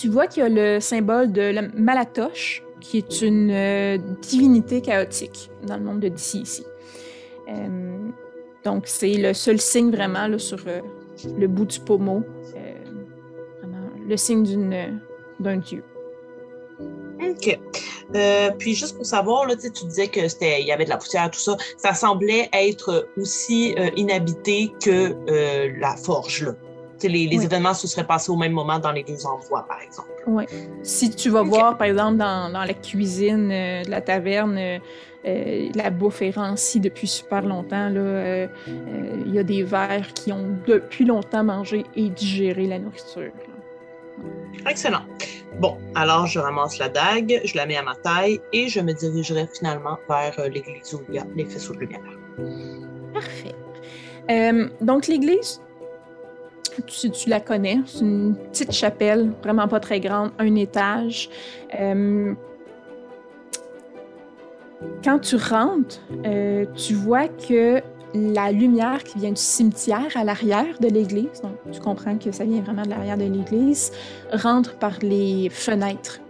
tu 0.00 0.08
vois 0.08 0.26
qu'il 0.26 0.42
y 0.42 0.46
a 0.46 0.48
le 0.48 0.80
symbole 0.80 1.30
de 1.30 1.42
la 1.42 1.60
Malatoche, 1.60 2.62
qui 2.80 2.96
est 2.96 3.20
une 3.20 3.50
euh, 3.50 3.98
divinité 4.22 4.80
chaotique 4.80 5.50
dans 5.66 5.76
le 5.76 5.82
monde 5.82 6.00
de 6.00 6.08
DC 6.08 6.36
ici. 6.36 6.64
Euh, 7.48 8.08
donc, 8.64 8.84
c'est 8.86 9.12
le 9.12 9.34
seul 9.34 9.60
signe 9.60 9.90
vraiment 9.90 10.38
sur 10.38 10.60
euh, 10.66 10.80
le 11.36 11.46
bout 11.48 11.66
du 11.66 11.80
pommeau, 11.80 12.24
le 14.08 14.16
signe 14.16 14.98
d'un 15.38 15.58
dieu. 15.58 15.84
OK. 17.22 17.60
puis 18.58 18.74
juste 18.74 18.96
pour 18.96 19.06
savoir, 19.06 19.46
là, 19.46 19.54
tu 19.54 19.84
disais 19.84 20.08
que 20.08 20.26
c'était, 20.26 20.62
il 20.62 20.66
y 20.66 20.72
avait 20.72 20.86
de 20.86 20.88
la 20.88 20.96
poussière, 20.96 21.30
tout 21.30 21.38
ça. 21.38 21.56
Ça 21.76 21.92
semblait 21.92 22.48
être 22.52 23.06
aussi 23.16 23.76
inhabité 23.96 24.72
que 24.82 25.14
la 25.78 25.94
forge, 25.96 26.44
là 26.44 26.54
les, 27.08 27.44
événements 27.44 27.74
se 27.74 27.86
seraient 27.86 28.06
passés 28.06 28.30
au 28.30 28.36
même 28.36 28.52
moment 28.52 28.78
dans 28.78 28.92
les 28.92 29.02
deux 29.02 29.26
endroits, 29.26 29.64
par 29.66 29.80
exemple. 29.80 30.08
Oui. 30.26 30.44
Si 30.82 31.10
tu 31.10 31.30
vas 31.30 31.42
voir, 31.42 31.76
par 31.76 31.86
exemple, 31.86 32.16
dans, 32.16 32.50
la 32.52 32.74
cuisine 32.74 33.50
euh, 33.50 33.82
de 33.82 33.90
la 33.90 34.00
taverne, 34.00 34.56
euh, 34.58 34.78
euh, 35.26 35.68
la 35.74 35.90
bouffe 35.90 36.22
est 36.22 36.30
rancie 36.30 36.80
depuis 36.80 37.06
super 37.06 37.42
longtemps. 37.42 37.88
Il 37.88 39.34
y 39.34 39.38
a 39.38 39.42
des 39.42 39.62
vers 39.62 40.12
qui 40.14 40.32
ont 40.32 40.56
depuis 40.66 41.04
longtemps 41.04 41.44
mangé 41.44 41.84
et 41.94 42.08
digéré 42.08 42.66
la 42.66 42.78
nourriture. 42.78 43.32
Excellent. 44.68 45.02
Bon, 45.58 45.76
alors 45.94 46.26
je 46.26 46.38
ramasse 46.38 46.78
la 46.78 46.88
dague, 46.88 47.40
je 47.44 47.56
la 47.56 47.66
mets 47.66 47.76
à 47.76 47.82
ma 47.82 47.94
taille 47.96 48.40
et 48.52 48.68
je 48.68 48.80
me 48.80 48.92
dirigerai 48.92 49.46
finalement 49.52 49.98
vers 50.08 50.34
l'église 50.48 50.94
où 50.94 51.02
il 51.08 51.16
y 51.16 51.18
a 51.18 51.26
les 51.34 51.44
faisceaux 51.44 51.74
de 51.74 51.80
lumière. 51.80 52.00
Parfait. 53.12 53.54
donc 54.80 55.06
l'église, 55.06 55.60
tu, 56.86 57.10
tu, 57.10 57.28
la 57.28 57.40
connais. 57.40 57.80
C'est 57.86 58.00
une 58.00 58.36
petite 58.36 58.72
chapelle, 58.72 59.30
vraiment 59.42 59.68
pas 59.68 59.80
très 59.80 60.00
grande, 60.00 60.30
un 60.38 60.54
étage. 60.54 61.28
Euh, 61.78 62.34
quand 65.04 65.18
tu 65.18 65.36
rentres, 65.36 66.00
euh, 66.26 66.64
tu 66.74 66.94
vois 66.94 67.28
que 67.28 67.80
la 68.14 68.50
lumière 68.50 69.04
qui 69.04 69.18
vient 69.18 69.30
du 69.30 69.40
cimetière 69.40 70.08
à 70.16 70.24
l'arrière 70.24 70.78
de 70.80 70.88
l'église, 70.88 71.40
donc 71.42 71.52
tu 71.70 71.80
comprends 71.80 72.16
que 72.16 72.32
ça 72.32 72.44
vient 72.44 72.60
vraiment 72.60 72.82
de 72.82 72.90
l'arrière 72.90 73.16
de 73.16 73.24
l'église, 73.24 73.92
rentre 74.32 74.76
par 74.76 74.98
les 75.02 75.48
fenêtres 75.50 76.20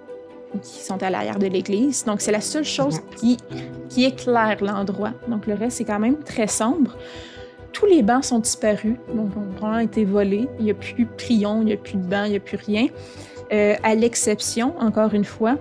qui 0.62 0.80
sont 0.80 1.02
à 1.02 1.10
l'arrière 1.10 1.38
de 1.38 1.46
l'église. 1.46 2.04
Donc 2.04 2.20
c'est 2.20 2.32
la 2.32 2.40
seule 2.40 2.64
chose 2.64 2.96
mhm. 2.96 3.16
qui, 3.16 3.36
qui 3.88 4.04
éclaire 4.04 4.56
l'endroit. 4.60 5.12
Donc 5.28 5.46
le 5.46 5.54
reste, 5.54 5.78
c'est 5.78 5.84
quand 5.84 6.00
même 6.00 6.18
très 6.18 6.48
sombre 6.48 6.96
tous 7.72 7.86
les 7.86 8.02
bancs 8.02 8.24
sont 8.24 8.38
disparus, 8.38 8.96
donc 9.14 9.36
ont 9.36 9.58
vraiment 9.58 9.78
été 9.78 10.04
volés. 10.04 10.48
Il 10.58 10.64
n'y 10.64 10.70
a 10.70 10.74
plus 10.74 11.04
de 11.04 11.10
prions, 11.16 11.62
il 11.62 11.66
n'y 11.66 11.72
a 11.72 11.76
plus 11.76 11.96
de 11.96 12.06
bancs, 12.06 12.26
il 12.26 12.30
n'y 12.30 12.36
a 12.36 12.40
plus 12.40 12.56
rien. 12.56 12.86
Euh, 13.52 13.74
à 13.82 13.94
l'exception, 13.94 14.74
encore 14.78 15.14
une 15.14 15.24
fois, 15.24 15.56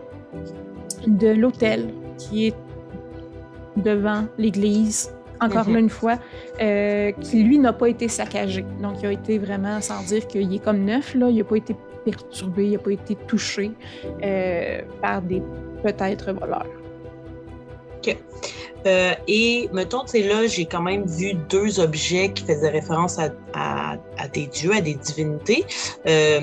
de 1.07 1.29
l'hôtel 1.29 1.93
qui 2.17 2.47
est 2.47 2.55
devant 3.77 4.25
l'église, 4.37 5.11
encore 5.41 5.69
mhm. 5.69 5.77
une 5.77 5.89
fois, 5.89 6.19
euh, 6.61 7.11
qui 7.21 7.43
lui 7.43 7.57
n'a 7.57 7.73
pas 7.73 7.87
été 7.87 8.07
saccagé. 8.07 8.65
Donc 8.81 8.97
il 9.01 9.07
a 9.07 9.11
été 9.11 9.37
vraiment, 9.37 9.81
sans 9.81 10.03
dire 10.03 10.27
qu'il 10.27 10.53
est 10.53 10.63
comme 10.63 10.83
neuf, 10.83 11.15
là, 11.15 11.29
il 11.29 11.37
n'a 11.37 11.43
pas 11.43 11.55
été 11.55 11.75
perturbé, 12.05 12.65
il 12.65 12.71
n'a 12.73 12.79
pas 12.79 12.91
été 12.91 13.15
touché 13.27 13.71
euh, 14.23 14.81
par 15.01 15.21
des 15.21 15.41
peut-être 15.83 16.33
voleurs. 16.33 16.78
Euh, 18.85 19.13
et 19.27 19.69
mettons, 19.73 20.03
tu 20.03 20.11
sais, 20.11 20.21
là, 20.21 20.47
j'ai 20.47 20.65
quand 20.65 20.81
même 20.81 21.05
vu 21.05 21.33
deux 21.33 21.79
objets 21.79 22.31
qui 22.31 22.43
faisaient 22.43 22.69
référence 22.69 23.19
à, 23.19 23.97
des 24.33 24.47
dieux, 24.47 24.73
à 24.73 24.81
des 24.81 24.93
divinités. 24.93 25.65
Euh, 26.07 26.41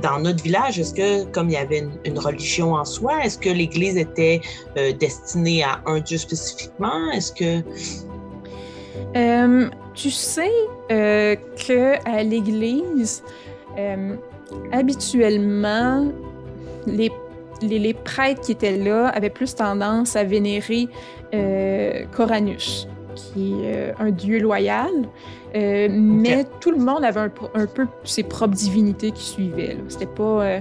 dans 0.00 0.18
notre 0.18 0.42
village, 0.42 0.78
est-ce 0.78 0.94
que, 0.94 1.24
comme 1.24 1.50
il 1.50 1.54
y 1.54 1.56
avait 1.56 1.86
une, 2.04 2.18
religion 2.18 2.74
en 2.74 2.84
soi, 2.84 3.24
est-ce 3.24 3.38
que 3.38 3.50
l'Église 3.50 3.96
était 3.96 4.40
euh, 4.78 4.92
destinée 4.92 5.62
à 5.62 5.80
un 5.86 6.00
dieu 6.00 6.18
spécifiquement? 6.18 7.10
Est-ce 7.12 7.32
que... 7.32 7.60
tu 9.94 10.10
sais 10.10 10.50
que 10.88 12.08
à 12.08 12.22
l'Église, 12.22 13.22
habituellement, 14.72 16.12
les 16.86 17.10
les, 17.68 17.94
prêtres 17.94 18.40
qui 18.40 18.52
étaient 18.52 18.76
là 18.76 19.08
avaient 19.08 19.30
plus 19.30 19.54
tendance 19.54 20.16
à 20.16 20.24
vénérer 20.24 20.88
euh, 21.34 22.04
Coranus, 22.12 22.88
qui 23.14 23.54
est 23.62 23.76
euh, 23.76 23.92
un 23.98 24.10
dieu 24.10 24.38
loyal. 24.40 24.90
Euh, 25.54 25.88
mais 25.90 26.44
tout 26.60 26.72
le 26.72 26.78
monde 26.78 27.04
avait 27.04 27.20
un, 27.20 27.66
peu 27.66 27.86
ses 28.02 28.24
propres 28.24 28.54
divinités 28.54 29.12
qui 29.12 29.24
suivaient. 29.24 29.76
C'était 29.88 30.06
pas, 30.06 30.58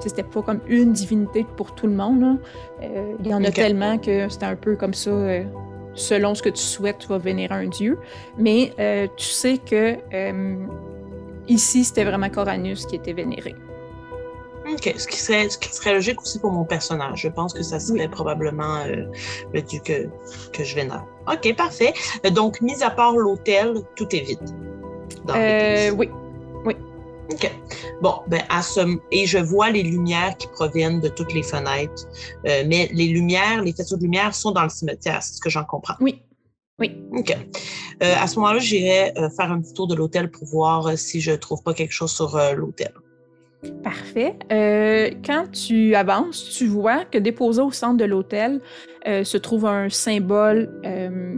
c'était 0.00 0.22
pas 0.22 0.42
comme 0.42 0.60
une 0.66 0.92
divinité 0.92 1.46
pour 1.56 1.74
tout 1.74 1.86
le 1.86 1.94
monde. 1.94 2.38
Il 2.82 3.26
y 3.26 3.34
en 3.34 3.42
a 3.42 3.50
tellement 3.50 3.96
que 3.96 4.28
c'était 4.28 4.46
un 4.46 4.56
peu 4.56 4.76
comme 4.76 4.92
ça. 4.92 5.10
selon 5.94 6.34
ce 6.34 6.42
que 6.42 6.50
tu 6.50 6.62
souhaites, 6.62 6.98
tu 6.98 7.08
vas 7.08 7.18
vénérer 7.18 7.54
un 7.54 7.68
dieu. 7.68 7.98
Mais 8.36 8.72
tu 9.16 9.24
sais 9.24 9.56
que 9.56 9.96
ici, 11.48 11.84
c'était 11.84 12.04
vraiment 12.04 12.28
Coranus 12.28 12.84
qui 12.84 12.96
était 12.96 13.14
vénéré. 13.14 13.54
OK. 14.72 14.94
Ce 14.98 15.06
qui, 15.06 15.16
serait, 15.16 15.48
ce 15.48 15.58
qui 15.58 15.72
serait 15.72 15.94
logique 15.94 16.20
aussi 16.20 16.38
pour 16.38 16.50
mon 16.52 16.64
personnage. 16.64 17.22
Je 17.22 17.28
pense 17.28 17.54
que 17.54 17.62
ça 17.62 17.80
serait 17.80 18.08
probablement 18.08 18.78
euh, 18.86 19.04
le 19.52 19.62
dieu 19.62 19.80
que, 19.84 20.08
que 20.52 20.64
je 20.64 20.74
vénère. 20.74 21.04
OK, 21.26 21.54
parfait. 21.56 21.94
Euh, 22.26 22.30
donc, 22.30 22.60
mis 22.60 22.82
à 22.82 22.90
part 22.90 23.16
l'hôtel, 23.16 23.74
tout 23.96 24.14
est 24.14 24.20
vide. 24.20 24.38
euh, 25.30 25.90
oui. 25.90 26.10
Oui. 26.64 26.76
OK. 27.32 27.50
Bon, 28.02 28.20
ben, 28.28 28.42
à 28.48 28.62
ce... 28.62 28.80
et 29.10 29.26
je 29.26 29.38
vois 29.38 29.70
les 29.70 29.82
lumières 29.82 30.36
qui 30.36 30.48
proviennent 30.48 31.00
de 31.00 31.08
toutes 31.08 31.32
les 31.32 31.42
fenêtres. 31.42 32.06
Euh, 32.46 32.64
mais 32.66 32.90
les 32.92 33.06
lumières, 33.06 33.62
les 33.62 33.72
faisceaux 33.72 33.96
de 33.96 34.02
lumière 34.02 34.34
sont 34.34 34.50
dans 34.50 34.64
le 34.64 34.70
cimetière, 34.70 35.22
c'est 35.22 35.34
ce 35.34 35.40
que 35.40 35.50
j'en 35.50 35.64
comprends. 35.64 35.94
Oui. 36.00 36.22
Oui. 36.78 37.02
OK. 37.12 37.36
à 38.00 38.28
ce 38.28 38.36
moment-là, 38.36 38.60
j'irai 38.60 39.12
faire 39.36 39.50
un 39.50 39.60
petit 39.60 39.74
tour 39.74 39.88
de 39.88 39.96
l'hôtel 39.96 40.30
pour 40.30 40.46
voir 40.46 40.96
si 40.96 41.20
je 41.20 41.32
trouve 41.32 41.60
pas 41.64 41.74
quelque 41.74 41.90
chose 41.90 42.12
sur 42.12 42.38
l'hôtel. 42.54 42.92
Parfait. 43.82 44.36
Euh, 44.52 45.10
quand 45.24 45.50
tu 45.50 45.94
avances, 45.96 46.44
tu 46.50 46.66
vois 46.66 47.04
que 47.04 47.18
déposé 47.18 47.60
au 47.60 47.72
centre 47.72 47.96
de 47.96 48.04
l'hôtel 48.04 48.60
euh, 49.06 49.24
se 49.24 49.36
trouve 49.36 49.66
un 49.66 49.88
symbole, 49.88 50.70
euh, 50.84 51.34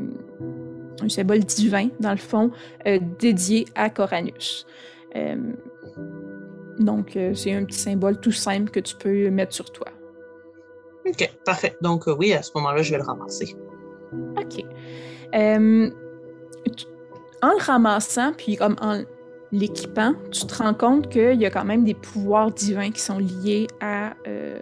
un 1.03 1.09
symbole 1.09 1.39
divin, 1.41 1.89
dans 1.99 2.11
le 2.11 2.19
fond, 2.19 2.51
dédié 3.19 3.65
à 3.75 3.89
Coranus. 3.89 4.67
donc, 6.79 7.19
c'est 7.35 7.55
un 7.55 7.65
petit 7.65 7.79
symbole 7.79 8.21
tout 8.21 8.33
simple 8.33 8.71
que 8.71 8.81
tu 8.81 8.97
peux 8.97 9.31
mettre 9.31 9.55
sur 9.55 9.73
toi. 9.73 9.89
OK, 11.07 11.31
parfait. 11.47 11.77
Donc, 11.81 12.07
oui, 12.07 12.35
à 12.35 12.43
ce 12.43 12.51
moment-là, 12.57 12.83
je 12.83 12.91
vais 12.91 12.99
le 12.99 13.05
ramasser. 13.05 13.57
OK. 14.13 14.65
En 17.43 17.49
le 17.49 17.65
ramassant, 17.65 18.35
puis 18.35 18.57
comme 18.57 18.77
en 18.83 19.05
l'équipant, 19.53 20.15
tu 20.31 20.47
te 20.47 20.55
rends 20.55 20.75
compte 20.75 21.09
qu'il 21.09 21.41
y 21.41 21.47
a 21.47 21.51
quand 21.51 21.65
même 21.65 21.85
des 21.85 21.95
pouvoirs 21.95 22.51
divins 22.51 22.91
qui 22.91 23.01
sont 23.01 23.19
liés 23.19 23.67
à 23.81 24.15
euh, 24.27 24.59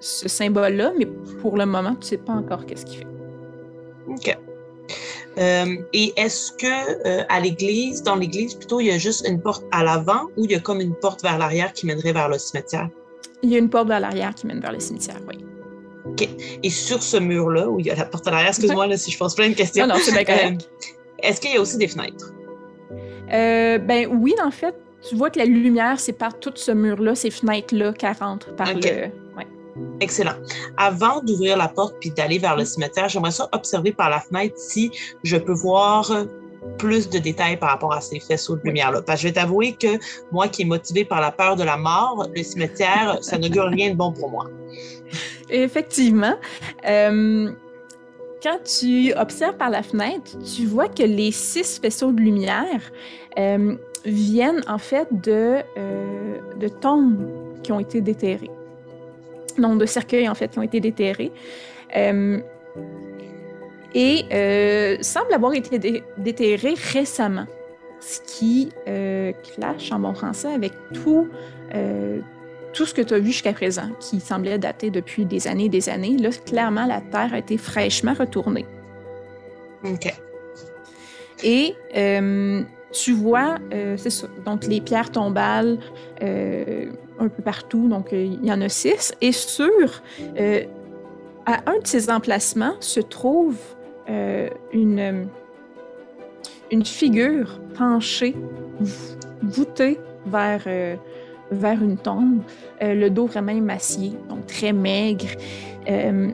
ce 0.00 0.28
symbole-là, 0.28 0.92
mais 0.98 1.06
pour 1.40 1.56
le 1.56 1.66
moment, 1.66 1.94
tu 1.94 2.00
ne 2.00 2.04
sais 2.04 2.16
pas 2.16 2.32
encore 2.32 2.66
qu'est-ce 2.66 2.86
qu'il 2.86 2.98
fait. 2.98 3.06
OK. 4.08 4.38
Euh, 5.38 5.76
et 5.92 6.12
est-ce 6.16 6.52
que 6.52 7.06
euh, 7.06 7.24
à 7.28 7.40
l'église, 7.40 8.02
dans 8.02 8.16
l'église 8.16 8.54
plutôt, 8.54 8.80
il 8.80 8.86
y 8.86 8.90
a 8.90 8.98
juste 8.98 9.26
une 9.28 9.40
porte 9.40 9.64
à 9.70 9.84
l'avant 9.84 10.24
ou 10.36 10.44
il 10.44 10.50
y 10.50 10.54
a 10.54 10.60
comme 10.60 10.80
une 10.80 10.94
porte 10.94 11.22
vers 11.22 11.38
l'arrière 11.38 11.72
qui 11.72 11.86
mènerait 11.86 12.12
vers 12.12 12.28
le 12.28 12.38
cimetière? 12.38 12.88
Il 13.42 13.50
y 13.50 13.54
a 13.54 13.58
une 13.58 13.70
porte 13.70 13.88
vers 13.88 14.00
l'arrière 14.00 14.34
qui 14.34 14.46
mène 14.46 14.60
vers 14.60 14.72
le 14.72 14.80
cimetière, 14.80 15.20
oui. 15.28 15.38
OK. 16.06 16.28
Et 16.62 16.70
sur 16.70 17.02
ce 17.02 17.16
mur-là, 17.18 17.68
où 17.68 17.78
il 17.78 17.86
y 17.86 17.90
a 17.90 17.94
la 17.94 18.06
porte 18.06 18.26
à 18.26 18.32
l'arrière, 18.32 18.48
excuse-moi 18.48 18.96
si 18.96 19.10
je 19.10 19.18
pose 19.18 19.34
plein 19.34 19.50
de 19.50 19.54
questions. 19.54 19.86
Non, 19.86 19.94
non, 19.94 20.00
c'est 20.02 20.12
bien 20.12 20.24
correct. 20.24 20.68
est-ce 21.22 21.40
qu'il 21.40 21.52
y 21.52 21.56
a 21.56 21.60
aussi 21.60 21.76
des 21.76 21.88
fenêtres? 21.88 22.32
Euh, 23.32 23.78
ben 23.78 24.06
oui, 24.10 24.34
en 24.42 24.50
fait, 24.50 24.74
tu 25.08 25.16
vois 25.16 25.30
que 25.30 25.38
la 25.38 25.44
lumière, 25.44 25.98
c'est 25.98 26.12
par 26.12 26.38
tout 26.38 26.52
ce 26.54 26.72
mur-là, 26.72 27.14
ces 27.14 27.30
fenêtres-là 27.30 27.92
qui 27.92 28.06
rentrent 28.06 28.54
par 28.54 28.72
le. 28.74 28.80
Ouais. 29.36 29.46
Excellent. 30.00 30.34
Avant 30.76 31.22
d'ouvrir 31.22 31.56
la 31.56 31.68
porte 31.68 31.94
puis 32.00 32.10
d'aller 32.10 32.38
vers 32.38 32.56
le 32.56 32.64
cimetière, 32.64 33.08
j'aimerais 33.08 33.30
ça 33.30 33.48
observer 33.52 33.92
par 33.92 34.10
la 34.10 34.20
fenêtre 34.20 34.56
si 34.58 34.90
je 35.22 35.36
peux 35.36 35.52
voir 35.52 36.10
plus 36.78 37.08
de 37.08 37.18
détails 37.18 37.56
par 37.56 37.70
rapport 37.70 37.92
à 37.92 38.00
ces 38.00 38.20
faisceaux 38.20 38.56
de 38.56 38.62
lumière-là. 38.64 39.02
Parce 39.02 39.20
que 39.20 39.28
je 39.28 39.28
vais 39.28 39.40
t'avouer 39.40 39.72
que 39.72 39.98
moi 40.32 40.48
qui 40.48 40.62
est 40.62 40.66
motivé 40.66 41.04
par 41.04 41.20
la 41.20 41.30
peur 41.30 41.56
de 41.56 41.64
la 41.64 41.76
mort, 41.76 42.26
le 42.34 42.42
cimetière, 42.42 43.18
ça 43.22 43.38
n'augure 43.38 43.66
rien 43.66 43.90
de 43.90 43.96
bon 43.96 44.12
pour 44.12 44.30
moi. 44.30 44.46
Effectivement. 45.50 46.34
Euh, 46.86 47.50
quand 48.42 48.58
tu 48.64 49.12
observes 49.14 49.56
par 49.56 49.70
la 49.70 49.82
fenêtre, 49.82 50.36
tu 50.44 50.66
vois 50.66 50.88
que 50.88 51.02
les 51.02 51.30
six 51.32 51.78
faisceaux 51.80 52.12
de 52.12 52.20
lumière 52.20 52.92
euh, 53.38 53.76
viennent 54.04 54.62
en 54.66 54.78
fait 54.78 55.08
de, 55.10 55.58
euh, 55.76 56.38
de 56.58 56.68
tombes 56.68 57.18
qui 57.62 57.72
ont 57.72 57.80
été 57.80 58.00
déterrées. 58.00 58.50
Non, 59.58 59.76
de 59.76 59.86
cercueils 59.86 60.28
en 60.28 60.34
fait 60.34 60.48
qui 60.48 60.58
ont 60.58 60.62
été 60.62 60.80
déterrés. 60.80 61.32
Euh, 61.96 62.38
et 63.92 64.98
semblent 65.02 65.34
avoir 65.34 65.52
été 65.52 66.02
déterrés 66.16 66.74
récemment, 66.92 67.46
ce 67.98 68.20
qui 68.20 68.70
clash 68.86 69.90
en 69.90 69.98
bon 69.98 70.14
français 70.14 70.52
avec 70.52 70.72
tout, 70.94 71.28
tout 72.72 72.86
ce 72.86 72.94
que 72.94 73.02
tu 73.02 73.14
as 73.14 73.18
vu 73.18 73.28
jusqu'à 73.28 73.52
présent, 73.52 73.88
qui 73.98 74.20
semblait 74.20 74.58
dater 74.58 74.90
depuis 74.90 75.24
des 75.24 75.48
années 75.48 75.66
et 75.66 75.68
des 75.68 75.88
années, 75.88 76.16
là, 76.16 76.30
clairement, 76.46 76.86
la 76.86 77.00
Terre 77.00 77.34
a 77.34 77.38
été 77.38 77.56
fraîchement 77.56 78.14
retournée. 78.14 78.66
OK. 79.84 80.12
Et 81.42 81.74
euh, 81.96 82.62
tu 82.92 83.12
vois, 83.12 83.56
euh, 83.72 83.96
c'est 83.96 84.10
ça, 84.10 84.26
donc 84.44 84.66
les 84.66 84.80
pierres 84.80 85.10
tombales 85.10 85.78
euh, 86.22 86.90
un 87.18 87.28
peu 87.28 87.42
partout, 87.42 87.88
donc 87.88 88.08
il 88.12 88.44
y 88.44 88.52
en 88.52 88.60
a 88.60 88.68
six. 88.68 89.14
Et 89.20 89.32
sur, 89.32 90.02
à 91.46 91.70
un 91.70 91.78
de 91.78 91.86
ces 91.86 92.10
emplacements 92.10 92.74
se 92.80 93.00
trouve 93.00 93.56
une, 94.72 95.28
une 96.70 96.84
figure 96.84 97.60
penchée, 97.76 98.34
voûtée 99.42 99.98
vers 100.26 100.66
vers 101.50 101.82
une 101.82 101.96
tombe, 101.96 102.42
euh, 102.82 102.94
le 102.94 103.10
dos 103.10 103.26
vraiment 103.26 103.52
émacié, 103.52 104.12
donc 104.28 104.46
très 104.46 104.72
maigre. 104.72 105.28
Euh, 105.88 106.30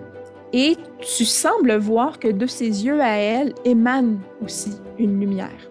et 0.52 0.76
tu 1.00 1.24
sembles 1.24 1.76
voir 1.76 2.18
que 2.18 2.28
de 2.28 2.46
ses 2.46 2.84
yeux 2.84 3.00
à 3.00 3.16
elle 3.16 3.52
émane 3.64 4.20
aussi 4.42 4.72
une 4.98 5.20
lumière. 5.20 5.68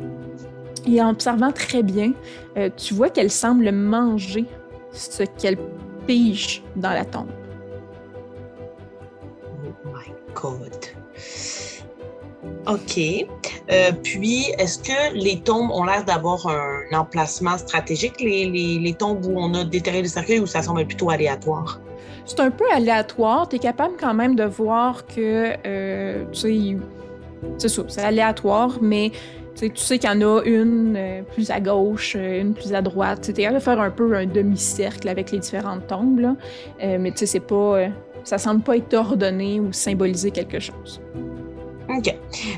Et 0.88 1.02
en 1.02 1.10
observant 1.10 1.52
très 1.52 1.82
bien, 1.82 2.14
euh, 2.58 2.70
tu 2.76 2.94
vois 2.94 3.10
qu'elle 3.10 3.32
semble 3.32 3.72
manger 3.72 4.46
ce 4.92 5.24
qu'elle 5.24 5.58
pige 6.06 6.64
dans 6.76 6.92
la 6.92 7.06
tombe. 7.06 7.32
Oh 9.44 9.88
my 9.88 10.14
God. 10.36 10.95
OK. 12.68 13.00
Euh, 13.72 13.92
puis, 14.04 14.48
est-ce 14.58 14.80
que 14.80 15.14
les 15.14 15.40
tombes 15.40 15.70
ont 15.72 15.84
l'air 15.84 16.04
d'avoir 16.04 16.48
un 16.48 16.98
emplacement 16.98 17.58
stratégique, 17.58 18.20
les, 18.20 18.96
tombes 18.98 19.26
où 19.26 19.34
on 19.38 19.54
a 19.54 19.64
déterré 19.64 20.02
le 20.02 20.08
cercueil, 20.08 20.40
ou 20.40 20.46
ça 20.46 20.62
semble 20.62 20.86
plutôt 20.86 21.10
aléatoire? 21.10 21.80
C'est 22.26 22.40
un 22.40 22.52
peu 22.52 22.66
aléatoire. 22.74 23.48
Tu 23.48 23.58
es 23.58 23.60
capable 23.60 23.96
quand 24.00 24.14
même 24.14 24.36
de 24.36 24.46
voir 24.46 25.06
que, 25.06 25.54
euh, 25.66 26.26
tu 26.32 26.40
sais, 26.40 26.78
c'est 27.58 27.70
ça, 27.70 27.84
c'est 27.88 28.02
aléatoire, 28.02 28.78
mais 28.82 29.12
tu 29.56 29.72
sais 29.76 30.00
qu'il 30.00 30.10
y 30.10 30.14
en 30.14 30.22
a 30.22 30.42
une 30.44 30.96
euh, 30.98 31.22
plus 31.22 31.52
à 31.52 31.60
gauche, 31.60 32.16
une 32.16 32.54
plus 32.54 32.74
à 32.74 32.82
droite. 32.82 33.22
Tu 33.22 33.32
es 33.32 33.34
capable 33.34 33.60
de 33.60 33.64
faire 33.64 33.80
un 33.80 33.92
peu 33.92 34.16
un 34.16 34.26
demi-cercle 34.26 35.08
avec 35.08 35.32
les 35.32 35.40
différentes 35.40 35.86
tombes, 35.88 36.36
mais 36.80 37.12
tu 37.12 37.18
sais, 37.18 37.26
c'est 37.28 37.40
pas... 37.40 37.90
ça 38.24 38.40
semble 38.40 38.62
pas 38.62 38.78
être 38.78 38.94
ordonné 38.96 39.60
ou 39.60 39.72
symboliser 39.72 40.32
quelque 40.32 40.60
chose. 40.60 41.00
OK. 41.90 42.16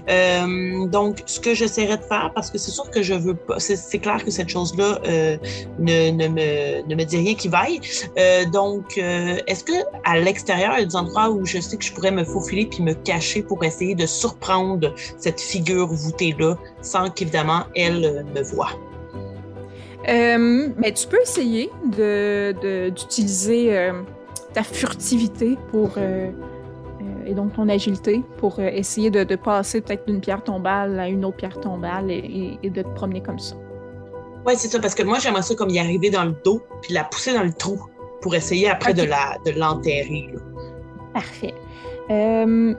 Euh, 0.10 0.86
donc, 0.88 1.24
ce 1.26 1.40
que 1.40 1.54
j'essaierai 1.54 1.98
de 1.98 2.04
faire, 2.04 2.32
parce 2.34 2.50
que 2.50 2.58
c'est 2.58 2.72
sûr 2.72 2.90
que 2.90 3.02
je 3.02 3.13
veux 3.13 3.36
pas, 3.36 3.60
c'est 3.60 4.00
clair 4.00 4.24
que 4.24 4.32
cette 4.32 4.50
chose-là 4.50 5.00
euh, 5.06 5.38
ne, 5.80 6.12
ne, 6.12 6.28
me, 6.28 6.88
ne 6.88 6.96
me 6.96 7.04
dit 7.04 7.18
rien 7.18 7.36
qui 7.36 7.48
vaille. 7.48 7.82
Euh, 8.18 8.46
donc, 8.46 8.98
est-ce 8.98 9.63
que 9.63 9.74
à 10.04 10.20
l'extérieur, 10.20 10.74
il 10.76 10.80
y 10.80 10.84
a 10.84 10.86
des 10.86 10.96
endroits 10.96 11.30
où 11.30 11.46
je 11.46 11.60
sais 11.60 11.78
que 11.78 11.84
je 11.84 11.94
pourrais 11.94 12.12
me 12.12 12.24
faufiler 12.24 12.66
puis 12.66 12.82
me 12.84 12.94
cacher 12.94 13.44
pour 13.44 13.63
essayer 13.63 13.96
de 13.96 14.06
surprendre 14.06 14.94
cette 15.18 15.42
figure 15.42 15.88
voûtée-là 15.88 16.56
sans 16.82 17.10
qu'évidemment 17.10 17.63
elle 17.76 18.26
me 18.34 18.42
voie? 18.42 18.70
mais 20.08 20.94
tu 20.94 21.06
peux 21.08 21.20
essayer 21.22 21.70
d'utiliser 21.84 23.72
de, 23.72 23.92
ta 24.54 24.63
furtivité 24.63 25.58
pour 25.70 25.98
et 27.28 27.34
donc 27.34 27.54
ton 27.54 27.68
agilité 27.70 28.24
pour 28.38 28.60
euh, 28.60 28.70
essayer 28.72 29.12
de, 29.12 29.36
passer 29.36 29.82
peut-être 29.82 30.08
d'une 30.08 30.22
pierre 30.22 30.44
tombale 30.44 31.00
à 31.00 31.08
une 31.08 31.26
autre 31.26 31.38
pierre 31.38 31.60
tombale 31.60 32.10
et, 32.10 32.58
de 32.63 32.82
te 32.82 32.88
promener 32.96 33.22
comme 33.22 33.40
ça. 33.40 33.56
Oui, 34.46 34.54
c'est 34.56 34.70
ça, 34.70 34.80
parce 34.80 34.96
que 34.96 35.04
moi, 35.04 35.20
j'aimerais 35.20 35.42
ça 35.42 35.56
comme 35.56 35.70
y 35.70 35.80
arriver 35.80 36.10
dans 36.10 36.24
le 36.24 36.34
dos, 36.44 36.63
puis 36.82 36.94
la 36.94 37.04
pousser 37.04 37.34
dans 37.34 37.44
le 37.44 37.52
trou 37.52 37.82
pour 38.22 38.34
essayer 38.34 38.70
après 38.70 38.94
de 38.94 39.04
la 39.04 39.38
de 39.46 39.52
l'enterrer. 39.52 40.34
Parfait. 41.13 41.54
Euh... 42.10 42.74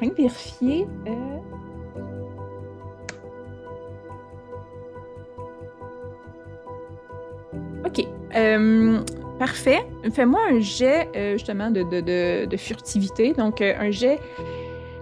Rien 0.00 0.10
que 0.10 0.16
vérifier. 0.16 0.86
Euh... 1.06 1.38
OK. 7.86 8.04
Euh, 8.34 9.00
Parfait. 9.38 9.86
Fais-moi 10.12 10.40
un 10.50 10.60
jet 10.60 11.08
euh, 11.14 11.32
justement 11.34 11.70
de, 11.70 11.82
de, 11.82 12.46
de, 12.46 12.56
furtivité, 12.56 13.34
donc 13.34 13.60
euh, 13.60 13.74
un 13.78 13.90
jet 13.90 14.18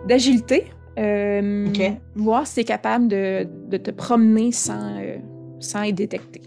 d'agilité. 0.07 0.66
Euh, 0.99 1.66
Voir 2.14 2.47
si 2.47 2.55
tu 2.55 2.61
es 2.61 2.64
capable 2.64 3.09
de, 3.09 3.47
te 3.77 3.90
promener 3.90 4.53
sans, 4.53 5.01
sans 5.61 5.83
être 5.83 5.94
détecté. 5.94 6.42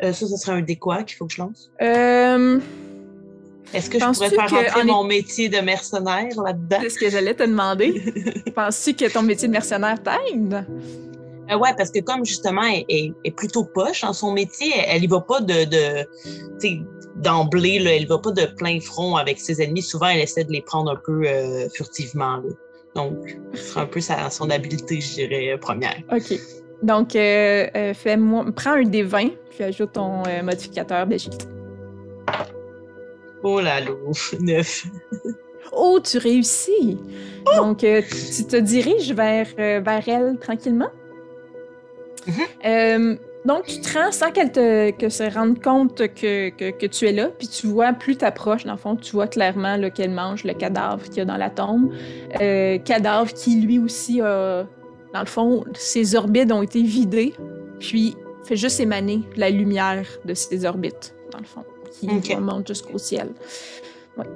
ça, 0.00 0.12
ce 0.12 0.26
serait 0.26 0.52
un 0.52 0.62
décois 0.62 1.02
qu'il 1.04 1.16
faut 1.16 1.26
que 1.26 1.34
je 1.34 1.42
lance? 1.42 1.70
Est-ce 3.74 3.90
que 3.90 3.98
je 3.98 4.04
pourrais 4.04 4.30
faire 4.30 4.50
rentrer 4.50 4.84
mon 4.84 5.04
métier 5.04 5.48
de 5.48 5.58
mercenaire 5.58 6.40
là-dedans? 6.40 6.78
C'est 6.82 6.90
ce 6.90 6.98
que 6.98 7.10
j'allais 7.10 7.34
te 7.34 7.42
demander. 7.42 8.00
Penses-tu 8.54 8.94
que 8.94 9.12
ton 9.12 9.22
métier 9.22 9.48
de 9.48 9.52
mercenaire 9.52 9.98
t'aide? 10.02 10.64
Euh, 11.50 11.58
ouais, 11.58 11.70
parce 11.76 11.90
que 11.90 12.00
comme 12.00 12.24
justement, 12.24 12.62
elle, 12.62 13.14
est 13.24 13.30
plutôt 13.30 13.64
poche 13.64 14.04
en 14.04 14.12
son 14.12 14.32
métier, 14.32 14.72
elle, 14.86 15.04
y 15.04 15.06
va 15.06 15.20
pas 15.20 15.40
de, 15.40 15.64
de 15.64 16.06
d'emblée, 17.16 17.78
là, 17.78 17.94
elle 17.94 18.06
va 18.06 18.18
pas 18.18 18.32
de 18.32 18.44
plein 18.44 18.78
front 18.80 19.16
avec 19.16 19.38
ses 19.38 19.62
ennemis. 19.62 19.82
Souvent, 19.82 20.08
elle 20.08 20.20
essaie 20.20 20.44
de 20.44 20.52
les 20.52 20.60
prendre 20.60 20.90
un 20.90 20.96
peu 20.96 21.22
euh, 21.26 21.68
furtivement. 21.70 22.36
Là. 22.36 22.50
Donc, 22.94 23.38
c'est 23.54 23.78
un 23.78 23.86
peu 23.86 24.00
sa, 24.00 24.28
son 24.30 24.50
habileté, 24.50 25.00
je 25.00 25.14
dirais, 25.14 25.52
euh, 25.52 25.58
première. 25.58 25.96
OK. 26.12 26.38
Donc, 26.82 27.12
fais-moi, 27.12 28.44
prends 28.54 28.72
un 28.72 28.82
des 28.82 29.02
20, 29.02 29.30
puis 29.50 29.64
ajoute 29.64 29.92
ton 29.92 30.22
modificateur 30.42 31.06
d'agilité. 31.06 31.46
Oh 33.42 33.60
là 33.60 33.80
là, 33.80 33.92
neuf. 34.40 34.84
oh, 35.72 35.98
tu 36.00 36.18
réussis! 36.18 36.98
Oh! 37.46 37.56
Donc, 37.56 37.78
tu 37.78 38.44
te 38.44 38.56
diriges 38.56 39.12
vers, 39.12 39.46
vers 39.56 40.08
elle 40.08 40.36
tranquillement? 40.38 40.90
Euh, 42.64 43.16
donc, 43.44 43.64
tu 43.66 43.80
te 43.80 43.96
rends 43.96 44.10
sans 44.10 44.32
qu'elle 44.32 44.50
te 44.50 44.90
que 44.90 45.08
se 45.08 45.22
rende 45.32 45.62
compte 45.62 45.98
que, 46.14 46.48
que, 46.50 46.86
tu 46.86 47.06
es 47.06 47.12
là, 47.12 47.28
puis 47.28 47.46
tu 47.46 47.68
vois, 47.68 47.92
plus 47.92 48.16
tu 48.16 48.24
approches, 48.24 48.64
dans 48.64 48.72
le 48.72 48.78
fond, 48.78 48.96
tu 48.96 49.12
vois 49.12 49.28
clairement 49.28 49.78
qu'elle 49.90 50.10
mange 50.10 50.42
le 50.42 50.52
cadavre 50.52 51.02
qu'il 51.04 51.18
y 51.18 51.20
a 51.20 51.24
dans 51.24 51.36
la 51.36 51.50
tombe. 51.50 51.92
Euh, 52.40 52.78
cadavre 52.78 53.32
qui, 53.32 53.60
lui 53.60 53.78
aussi, 53.78 54.20
a, 54.20 54.66
dans 55.14 55.20
le 55.20 55.26
fond, 55.26 55.64
ses 55.74 56.16
orbites 56.16 56.50
ont 56.50 56.62
été 56.62 56.82
vidées, 56.82 57.34
puis 57.78 58.16
fait 58.44 58.56
juste 58.56 58.80
émaner 58.80 59.22
la 59.36 59.50
lumière 59.50 60.06
de 60.24 60.34
ses 60.34 60.64
orbites, 60.64 61.14
dans 61.30 61.38
le 61.38 61.44
fond, 61.44 61.64
qui 61.92 62.08
monte 62.36 62.66
jusqu'au 62.66 62.98
ciel. 62.98 63.28
Ouais. 64.18 64.26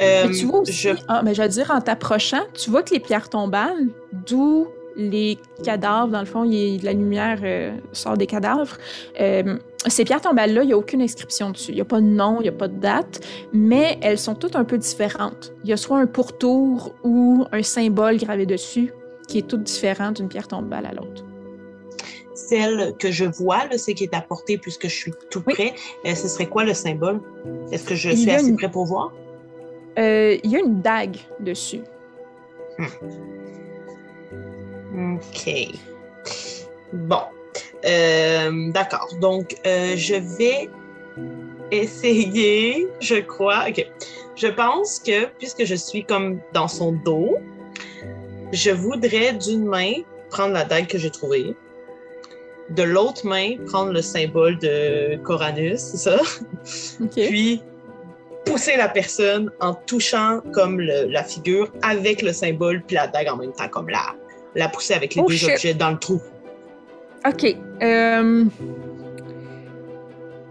Euh, 0.00 0.28
tu 0.30 0.46
vois 0.46 0.60
aussi, 0.60 0.72
je- 0.72 0.88
ah, 1.06 1.22
mais 1.24 1.34
je 1.34 1.42
veux 1.42 1.48
dire, 1.48 1.70
en 1.70 1.80
t'approchant, 1.80 2.42
tu 2.54 2.70
vois 2.70 2.82
que 2.82 2.92
les 2.92 2.98
pierres 3.00 3.28
tombales, 3.28 3.88
d'où 4.26 4.66
les 4.96 5.38
cadavres, 5.62 6.08
dans 6.12 6.20
le 6.20 6.26
fond, 6.26 6.44
il 6.44 6.54
y 6.54 6.76
a 6.76 6.78
de 6.78 6.84
la 6.84 6.92
lumière 6.92 7.38
euh, 7.42 7.72
sort 7.92 8.16
des 8.16 8.26
cadavres. 8.26 8.76
euh, 9.20 9.56
ces 9.86 10.04
pierres 10.04 10.22
tombales-là, 10.22 10.62
il 10.62 10.68
n'y 10.68 10.72
a 10.72 10.78
aucune 10.78 11.02
inscription 11.02 11.50
dessus. 11.50 11.72
Il 11.72 11.74
n'y 11.74 11.80
a 11.82 11.84
pas 11.84 12.00
de 12.00 12.06
nom, 12.06 12.36
il 12.40 12.44
n'y 12.44 12.48
a 12.48 12.52
pas 12.52 12.68
de 12.68 12.78
date, 12.78 13.20
mais 13.52 13.98
elles 14.00 14.18
sont 14.18 14.34
toutes 14.34 14.56
un 14.56 14.64
peu 14.64 14.78
différentes. 14.78 15.52
Il 15.62 15.68
y 15.70 15.72
a 15.74 15.76
soit 15.76 15.98
un 15.98 16.06
pourtour 16.06 16.94
ou 17.04 17.44
un 17.52 17.62
symbole 17.62 18.16
gravé 18.16 18.46
dessus 18.46 18.94
qui 19.28 19.38
est 19.38 19.46
tout 19.46 19.58
différent 19.58 20.12
d'une 20.12 20.28
pierre 20.28 20.48
tombale 20.48 20.86
à 20.86 20.92
l'autre. 20.92 21.24
Celle 22.34 22.94
que 22.98 23.10
je 23.10 23.24
vois, 23.26 23.66
là, 23.70 23.76
c'est 23.78 23.94
qui 23.94 24.04
est 24.04 24.14
apportée 24.14 24.56
puisque 24.58 24.84
je 24.88 24.94
suis 24.94 25.12
tout 25.30 25.42
Oui. 25.46 25.52
près. 25.54 25.74
euh, 26.06 26.14
ce 26.14 26.28
serait 26.28 26.46
quoi 26.46 26.64
le 26.64 26.72
symbole? 26.74 27.20
Est-ce 27.70 27.84
que 27.84 27.94
je 27.94 28.10
Il 28.10 28.18
suis 28.18 28.30
assez 28.30 28.48
une- 28.48 28.56
près 28.56 28.70
pour 28.70 28.86
voir? 28.86 29.12
Il 29.96 30.40
y 30.50 30.56
a 30.56 30.60
une 30.60 30.80
dague 30.80 31.16
dessus. 31.40 31.82
OK. 34.96 35.68
Bon. 36.92 37.22
Euh, 37.84 38.70
D'accord. 38.72 39.08
Donc, 39.20 39.56
euh, 39.66 39.94
je 39.96 40.14
vais 40.38 40.68
essayer, 41.70 42.86
je 43.00 43.16
crois. 43.16 43.64
OK. 43.68 43.86
Je 44.36 44.46
pense 44.48 44.98
que, 44.98 45.26
puisque 45.38 45.64
je 45.64 45.74
suis 45.74 46.04
comme 46.04 46.40
dans 46.52 46.68
son 46.68 46.92
dos, 46.92 47.36
je 48.52 48.70
voudrais 48.70 49.32
d'une 49.32 49.64
main 49.64 49.92
prendre 50.30 50.54
la 50.54 50.64
dague 50.64 50.86
que 50.86 50.98
j'ai 50.98 51.10
trouvée. 51.10 51.54
De 52.70 52.82
l'autre 52.82 53.26
main, 53.26 53.56
prendre 53.66 53.92
le 53.92 54.00
symbole 54.02 54.58
de 54.58 55.16
Coranus, 55.22 55.80
c'est 55.80 55.96
ça? 55.98 56.16
OK. 57.00 57.10
Puis 57.14 57.62
pousser 58.46 58.76
la 58.76 58.88
personne 58.88 59.50
en 59.60 59.74
touchant 59.74 60.40
comme 60.52 60.80
le- 60.80 61.06
la 61.08 61.22
figure 61.24 61.70
avec 61.82 62.22
le 62.22 62.32
symbole 62.32 62.82
puis 62.86 62.96
la 62.96 63.06
dague 63.06 63.28
en 63.28 63.36
même 63.36 63.52
temps, 63.52 63.68
comme 63.68 63.88
la, 63.88 64.14
la 64.54 64.68
pousser 64.68 64.94
avec 64.94 65.14
les 65.14 65.22
Oh, 65.22 65.26
deux 65.28 65.34
shit. 65.36 65.50
objets 65.50 65.74
dans 65.74 65.90
le 65.90 65.98
trou. 65.98 66.20
OK. 67.26 67.56
euh, 67.82 68.44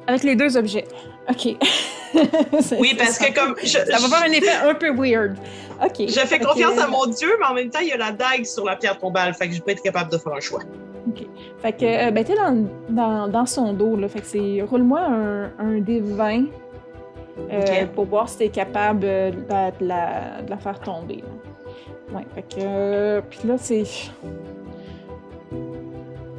Avec 0.07 0.23
les 0.23 0.35
deux 0.35 0.57
objets. 0.57 0.85
OK. 1.29 1.55
Oui, 2.77 2.93
parce 2.95 3.17
que 3.17 3.33
comme 3.33 3.55
je, 3.63 3.69
Ça 3.69 3.83
va 3.99 4.07
faire 4.07 4.29
un 4.29 4.31
effet 4.31 4.51
un 4.63 4.75
peu 4.75 4.91
weird. 4.95 5.35
OK. 5.83 5.95
je 6.07 6.19
fais 6.19 6.35
Ok. 6.35 6.43
confiance 6.45 6.77
à 6.77 6.87
mon 6.87 7.07
Dieu, 7.07 7.29
mais 7.39 7.45
en 7.47 7.55
même 7.55 7.71
temps, 7.71 7.79
il 7.81 7.87
y 7.87 7.91
a 7.91 7.97
la 7.97 8.11
dague 8.11 8.45
sur 8.45 8.63
la 8.65 8.75
pierre 8.75 8.99
tombale, 8.99 9.33
fait 9.33 9.47
que 9.49 9.55
je 9.55 9.61
peux 9.63 9.71
être 9.71 9.81
capable 9.81 10.11
de 10.11 10.19
faire 10.19 10.33
un 10.33 10.39
choix. 10.39 10.59
Fait 11.63 11.73
que, 11.73 11.85
euh, 11.85 12.11
ben, 12.11 12.23
t'es 12.23 12.35
dans, 12.35 12.67
dans, 12.89 13.27
dans 13.27 13.45
son 13.47 13.73
dos, 13.73 13.95
là. 13.95 14.07
Fait 14.09 14.19
que 14.19 14.27
c'est. 14.27 14.61
Roule-moi 14.61 14.99
un, 14.99 15.43
un 15.57 15.79
des 15.79 16.01
20 16.01 16.43
euh, 17.51 17.61
Ok. 17.61 17.87
pour 17.95 18.05
voir 18.05 18.29
si 18.29 18.37
t'es 18.37 18.49
capable 18.49 19.05
euh, 19.05 19.31
de, 19.31 19.37
la- 19.49 19.71
de 19.71 19.85
la, 19.87 20.41
de 20.45 20.49
la 20.51 20.57
faire 20.57 20.79
tomber. 20.81 21.15
là. 21.17 21.23
Ouais, 22.13 22.25
fait 22.35 22.43
que. 22.43 22.55
euh, 22.59 23.21
Puis 23.29 23.39
là, 23.47 23.55
c'est. 23.57 23.83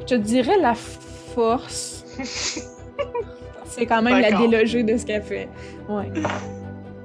Je 0.01 0.05
te 0.05 0.15
dirais 0.15 0.57
la 0.59 0.75
force. 0.75 2.05
c'est 3.65 3.85
quand 3.85 4.01
même 4.01 4.21
la 4.21 4.31
délogée 4.31 4.83
de 4.83 4.97
ce 4.97 5.05
qu'elle 5.05 5.23
fait. 5.23 5.49
Ouais. 5.89 6.11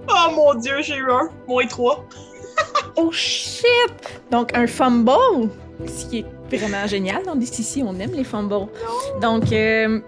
Oh 0.08 0.30
mon 0.34 0.54
Dieu, 0.54 0.82
j'ai 0.82 0.96
eu 0.96 1.10
un, 1.10 1.28
moins 1.46 1.66
trois. 1.66 2.04
Oh 2.96 3.10
shit! 3.12 3.64
Donc, 4.30 4.56
un 4.56 4.66
fumble, 4.66 5.48
ce 5.86 6.06
qui 6.06 6.18
est 6.18 6.56
vraiment 6.56 6.86
génial. 6.86 7.22
Dans 7.24 7.38
ici, 7.38 7.82
on 7.86 7.98
aime 7.98 8.12
les 8.12 8.24
fumbles. 8.24 8.66
Donc, 9.20 9.52
euh, 9.52 10.00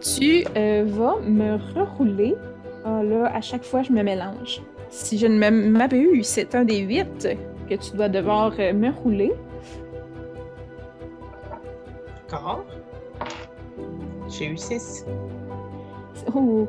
tu 0.00 0.44
euh, 0.56 0.84
vas 0.86 1.16
me 1.22 1.58
rerouler. 1.74 2.34
Ah, 2.84 3.02
là, 3.02 3.30
à 3.34 3.40
chaque 3.40 3.64
fois, 3.64 3.82
je 3.82 3.92
me 3.92 4.02
mélange. 4.02 4.62
Si 4.90 5.18
je 5.18 5.26
ne 5.26 5.50
m'abuse, 5.50 6.26
c'est 6.26 6.54
un 6.54 6.64
des 6.64 6.78
huit 6.80 7.28
que 7.68 7.74
tu 7.74 7.96
dois 7.96 8.08
devoir 8.08 8.52
euh, 8.58 8.72
me 8.72 8.90
rouler. 8.90 9.32
D'accord. 12.28 12.64
J'ai 14.28 14.46
eu 14.46 14.56
six. 14.56 15.04
Oh, 16.34 16.66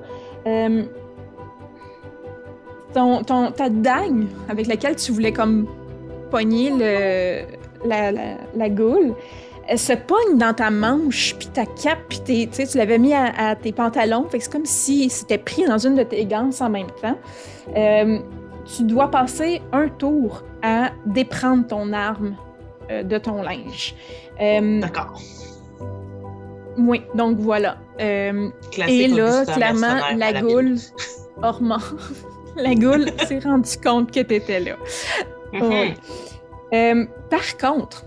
euh, 0.48 0.84
ton, 2.94 3.24
ton- 3.24 3.52
ta 3.52 3.70
dague 3.70 4.26
avec 4.50 4.68
laquelle 4.68 4.96
tu 4.96 5.12
voulais 5.12 5.32
comme 5.34 5.68
pogner 6.30 6.70
le, 6.72 7.46
la, 7.88 8.12
la, 8.12 8.22
la 8.56 8.70
goule, 8.70 9.14
elle 9.68 9.80
se 9.80 9.94
pogne 9.94 10.38
dans 10.38 10.54
ta 10.54 10.70
manche, 10.70 11.36
puis 11.38 11.48
ta 11.48 11.66
cape, 11.66 12.00
puis 12.10 12.20
tes- 12.22 12.48
tu 12.48 12.78
l'avais 12.78 12.98
mis 12.98 13.14
à, 13.14 13.32
à 13.50 13.56
tes 13.56 13.72
pantalons. 13.72 14.28
Fait 14.30 14.38
que 14.40 14.44
c'est 14.44 14.52
comme 14.52 14.66
si 14.66 15.10
c'était 15.10 15.38
pris 15.38 15.66
dans 15.66 15.78
une 15.78 15.96
de 15.96 16.04
tes 16.04 16.26
ganses 16.26 16.62
en 16.62 16.70
même 16.70 16.88
temps. 17.02 17.18
Euh, 17.76 18.20
tu 18.76 18.84
dois 18.84 19.10
passer 19.10 19.62
un 19.72 19.88
tour 19.88 20.44
à 20.62 20.92
déprendre 21.06 21.66
ton 21.68 21.94
arme 21.94 22.36
euh, 22.90 23.04
de 23.04 23.18
ton 23.18 23.42
linge. 23.42 23.96
Euh, 24.42 24.80
D'accord. 24.82 25.20
oui, 26.78 27.02
donc 27.16 27.38
voilà. 27.38 27.78
Et 28.00 29.08
là, 29.08 29.46
clairement, 29.46 29.98
la 30.18 30.42
goule. 30.42 30.76
Ormond. 31.44 31.78
la 32.56 32.76
goule 32.76 33.06
s'est 33.28 33.40
rendue 33.40 33.78
compte 33.84 34.12
que 34.12 34.20
t'étais 34.22 34.60
là. 34.60 34.76
Ouais. 35.54 35.96
Euh, 36.74 37.06
par 37.30 37.58
contre, 37.58 38.06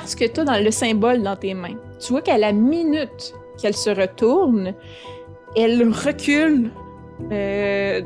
parce 0.00 0.14
que 0.14 0.24
tu 0.24 0.40
as 0.40 0.44
dans 0.44 0.62
le 0.62 0.70
symbole 0.70 1.22
dans 1.22 1.36
tes 1.36 1.54
mains, 1.54 1.76
tu 2.00 2.12
vois 2.12 2.22
qu'à 2.22 2.38
la 2.38 2.52
minute 2.52 3.34
qu'elle 3.60 3.74
se 3.76 3.90
retourne, 3.90 4.74
elle 5.56 5.88
recule 5.90 6.70
euh, 7.30 8.00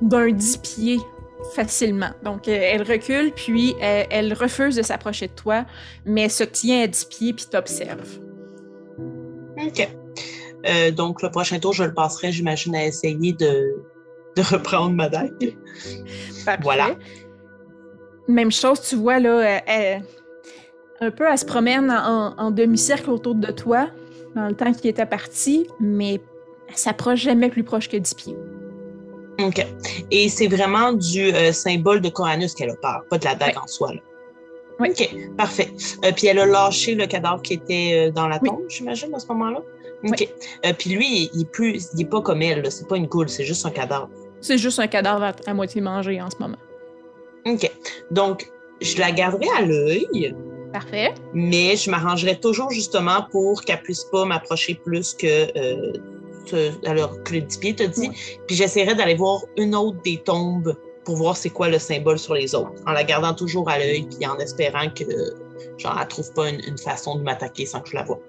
d'un 0.00 0.30
10 0.30 0.56
pieds 0.58 0.98
facilement. 1.54 2.10
Donc, 2.22 2.46
euh, 2.48 2.52
elle 2.62 2.82
recule, 2.82 3.32
puis 3.32 3.74
euh, 3.82 4.04
elle 4.10 4.32
refuse 4.34 4.76
de 4.76 4.82
s'approcher 4.82 5.26
de 5.28 5.32
toi, 5.32 5.64
mais 6.04 6.28
se 6.28 6.44
tient 6.44 6.84
à 6.84 6.86
10 6.86 7.04
pieds, 7.06 7.32
puis 7.32 7.46
t'observe. 7.50 8.18
OK. 9.60 9.88
Euh, 10.68 10.90
donc, 10.90 11.22
le 11.22 11.30
prochain 11.30 11.58
tour, 11.58 11.72
je 11.72 11.84
le 11.84 11.94
passerai, 11.94 12.32
j'imagine, 12.32 12.74
à 12.76 12.84
essayer 12.86 13.32
de, 13.32 13.74
de 14.36 14.42
reprendre 14.42 14.94
ma 14.94 15.08
dague. 15.08 15.56
Parfait. 16.44 16.60
Voilà. 16.62 16.90
Même 18.28 18.52
chose, 18.52 18.80
tu 18.82 18.96
vois, 18.96 19.18
là, 19.18 19.60
elle- 19.66 20.02
un 21.00 21.10
peu, 21.10 21.24
elle 21.30 21.38
se 21.38 21.44
promène 21.44 21.90
en, 21.90 22.34
en 22.36 22.50
demi-cercle 22.50 23.10
autour 23.10 23.34
de 23.34 23.50
toi 23.50 23.88
dans 24.34 24.46
le 24.46 24.54
temps 24.54 24.72
qu'il 24.72 24.90
était 24.90 25.06
parti, 25.06 25.66
mais 25.80 26.20
elle 26.68 26.76
s'approche 26.76 27.20
jamais 27.20 27.48
plus 27.48 27.64
proche 27.64 27.88
que 27.88 27.96
10 27.96 28.14
pieds. 28.14 28.36
OK. 29.42 29.66
Et 30.10 30.28
c'est 30.28 30.46
vraiment 30.48 30.92
du 30.92 31.32
euh, 31.32 31.52
symbole 31.52 32.00
de 32.00 32.10
Coranus 32.10 32.54
qu'elle 32.54 32.70
a 32.70 32.76
peur, 32.76 33.02
pas 33.08 33.18
de 33.18 33.24
la 33.24 33.34
dague 33.34 33.56
en 33.56 33.66
soi. 33.66 33.94
Là. 33.94 34.00
Oui. 34.78 34.90
OK, 34.90 35.14
parfait. 35.36 35.68
Euh, 36.04 36.12
puis 36.14 36.26
elle 36.26 36.38
a 36.38 36.46
lâché 36.46 36.94
le 36.94 37.06
cadavre 37.06 37.42
qui 37.42 37.54
était 37.54 38.08
euh, 38.08 38.10
dans 38.12 38.28
la 38.28 38.38
Oui. 38.42 38.48
tombe, 38.50 38.60
j'imagine, 38.68 39.14
à 39.14 39.18
ce 39.18 39.26
moment-là? 39.28 39.60
OK. 40.04 40.28
Puis 40.78 40.90
lui, 40.90 41.30
il 41.34 41.42
est, 41.42 41.50
plus, 41.50 41.88
il 41.94 42.00
est 42.02 42.08
pas 42.08 42.22
comme 42.22 42.40
elle, 42.40 42.70
c'est 42.70 42.88
pas 42.88 42.96
une 42.96 43.06
goule, 43.06 43.28
c'est 43.28 43.44
juste 43.44 43.66
un 43.66 43.70
cadavre. 43.70 44.08
C'est 44.40 44.56
juste 44.56 44.78
un 44.78 44.86
cadavre 44.86 45.22
à, 45.24 45.32
à 45.46 45.52
moitié 45.54 45.82
mangé 45.82 46.20
en 46.22 46.30
ce 46.30 46.36
moment. 46.38 46.56
OK. 47.46 47.70
Donc, 48.10 48.50
je 48.80 48.98
la 48.98 49.12
garderai 49.12 49.46
à 49.58 49.62
l'œil, 49.62 50.34
Parfait. 50.72 51.12
mais 51.34 51.76
je 51.76 51.90
m'arrangerai 51.90 52.38
toujours 52.38 52.70
justement 52.70 53.26
pour 53.30 53.62
qu'elle 53.62 53.82
puisse 53.82 54.04
pas 54.04 54.24
m'approcher 54.24 54.74
plus 54.84 55.14
que, 55.14 55.26
euh, 55.58 55.92
te- 56.46 56.86
alors, 56.88 57.22
que 57.24 57.34
le 57.34 57.40
10 57.42 57.58
pieds, 57.58 57.74
te 57.74 57.82
dit. 57.82 58.08
Ouais. 58.08 58.14
Puis 58.46 58.56
j'essaierai 58.56 58.94
d'aller 58.94 59.14
voir 59.16 59.40
une 59.56 59.74
autre 59.74 60.00
des 60.02 60.18
tombes 60.18 60.74
pour 61.04 61.16
voir 61.16 61.36
c'est 61.36 61.50
quoi 61.50 61.68
le 61.68 61.78
symbole 61.78 62.18
sur 62.18 62.34
les 62.34 62.54
autres, 62.54 62.72
en 62.86 62.92
la 62.92 63.02
gardant 63.04 63.34
toujours 63.34 63.68
à 63.68 63.78
l'œil, 63.78 64.06
puis 64.16 64.26
en 64.26 64.38
espérant 64.38 64.88
que, 64.90 65.04
genre, 65.78 65.98
elle 66.00 66.08
trouve 66.08 66.32
pas 66.34 66.48
une, 66.50 66.60
une 66.68 66.78
façon 66.78 67.16
de 67.16 67.22
m'attaquer 67.22 67.66
sans 67.66 67.80
que 67.80 67.88
je 67.90 67.96
la 67.96 68.02
vois. 68.04 68.20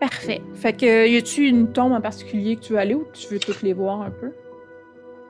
Parfait. 0.00 0.40
Fait 0.54 0.72
que, 0.72 1.06
y 1.08 1.16
a-tu 1.16 1.46
une 1.48 1.72
tombe 1.72 1.92
en 1.92 2.00
particulier 2.00 2.56
que 2.56 2.62
tu 2.62 2.72
veux 2.72 2.78
aller 2.78 2.94
ou 2.94 3.06
tu 3.12 3.26
veux 3.28 3.38
toutes 3.38 3.62
les 3.62 3.72
voir 3.72 4.00
un 4.02 4.10
peu? 4.10 4.32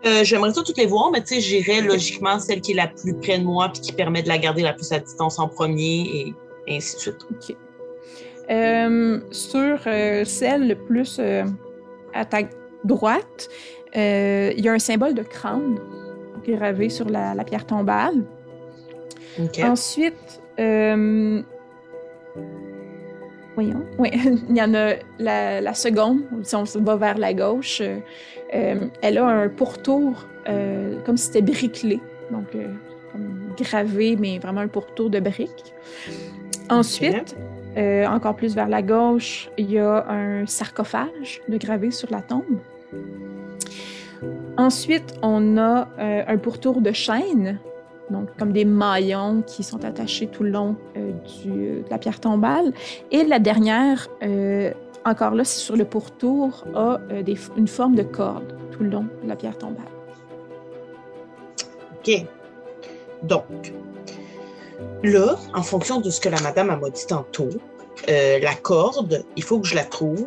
Euh, 0.04 0.24
J'aimerais 0.24 0.52
ça 0.52 0.62
toutes 0.62 0.78
les 0.78 0.86
voir, 0.86 1.10
mais 1.12 1.20
tu 1.20 1.34
sais, 1.34 1.40
j'irais 1.40 1.80
logiquement 1.80 2.38
celle 2.40 2.60
qui 2.60 2.72
est 2.72 2.76
la 2.76 2.88
plus 2.88 3.14
près 3.14 3.38
de 3.38 3.44
moi, 3.44 3.68
puis 3.72 3.80
qui 3.80 3.92
permet 3.92 4.22
de 4.22 4.28
la 4.28 4.38
garder 4.38 4.62
la 4.62 4.72
plus 4.72 4.90
à 4.92 4.98
distance 4.98 5.38
en 5.38 5.48
premier, 5.48 6.34
et 6.66 6.76
ainsi 6.76 6.96
de 6.96 7.00
suite. 7.00 7.18
OK. 7.30 7.56
Euh, 8.50 9.20
sur 9.30 9.78
euh, 9.86 10.24
celle 10.24 10.68
le 10.68 10.74
plus 10.74 11.20
à 12.12 12.24
ta 12.24 12.38
droite, 12.84 13.48
il 13.94 14.61
y 14.61 14.68
a 14.68 14.72
un 14.72 14.78
symbole 14.78 15.14
de 15.14 15.22
crâne 15.22 15.78
gravé 16.44 16.88
sur 16.88 17.09
la, 17.09 17.34
la 17.34 17.44
pierre 17.44 17.64
tombale. 17.64 18.24
OK. 19.38 19.61
Ensuite, 19.61 20.42
voyons, 23.55 23.84
oui, 23.98 24.11
il 24.48 24.57
y 24.57 24.62
en 24.62 24.74
a 24.74 24.94
la, 25.20 25.61
la 25.61 25.74
seconde, 25.74 26.22
si 26.42 26.57
on 26.57 26.64
va 26.80 26.96
vers 26.96 27.18
la 27.18 27.32
gauche, 27.32 27.80
euh, 28.55 28.86
elle 29.00 29.18
a 29.18 29.26
un 29.26 29.48
pourtour 29.48 30.26
euh, 30.48 30.96
comme 31.05 31.16
si 31.16 31.26
c'était 31.26 31.42
briquelé, 31.42 32.00
donc 32.30 32.55
euh, 32.55 32.66
comme 33.12 33.55
gravé, 33.57 34.16
mais 34.16 34.38
vraiment 34.38 34.61
un 34.61 34.68
pourtour 34.68 35.11
de 35.11 35.20
briques. 35.20 35.74
Ensuite, 36.68 37.36
encore 37.76 38.36
plus 38.36 38.55
vers 38.55 38.68
la 38.68 38.82
gauche, 38.82 39.50
il 39.59 39.70
y 39.70 39.78
a 39.78 40.07
un 40.09 40.46
sarcophage 40.46 41.40
de 41.48 41.57
gravé 41.57 41.90
sur 41.90 42.11
la 42.11 42.20
tombe. 42.20 42.61
Ensuite, 44.57 45.14
on 45.22 45.59
a 45.59 45.88
un 45.98 46.38
pourtour 46.38 46.80
de 46.80 46.92
chaîne, 46.92 47.59
donc 48.11 48.28
comme 48.38 48.53
des 48.53 48.64
maillons 48.64 49.42
qui 49.46 49.62
sont 49.62 49.84
attachés 49.84 50.28
tout 50.28 50.44
le 50.44 50.50
long 50.50 50.76
du, 50.94 51.50
de 51.50 51.90
la 51.90 51.98
pierre 51.98 52.20
tombale. 52.20 52.72
Et 53.11 53.24
la 53.24 53.38
dernière, 53.38 54.09
encore 55.05 55.34
là, 55.34 55.44
c'est 55.44 55.59
sur 55.61 55.76
le 55.76 55.84
pourtour, 55.84 56.64
a 56.74 56.98
euh, 57.11 57.22
des- 57.22 57.38
une 57.57 57.68
forme 57.68 57.94
de 57.94 58.03
corde 58.03 58.55
tout 58.72 58.82
le 58.82 58.90
long 58.90 59.07
de 59.22 59.28
la 59.28 59.36
pierre 59.36 59.57
tombale. 59.59 59.84
OK. 61.98 62.26
Donc, 63.22 63.44
là, 65.03 65.36
en 65.55 65.62
fonction 65.62 66.00
de 66.00 66.11
ce 66.11 66.20
que 66.20 66.28
la 66.28 66.40
madame 66.40 66.68
m'a 66.80 66.90
dit 66.90 67.07
tantôt, 67.07 67.48
euh, 68.09 68.38
la 68.40 68.55
corde, 68.55 69.24
il 69.36 69.42
faut 69.44 69.61
que 69.61 69.66
je 69.68 69.74
la 69.76 69.84
trouve 69.84 70.26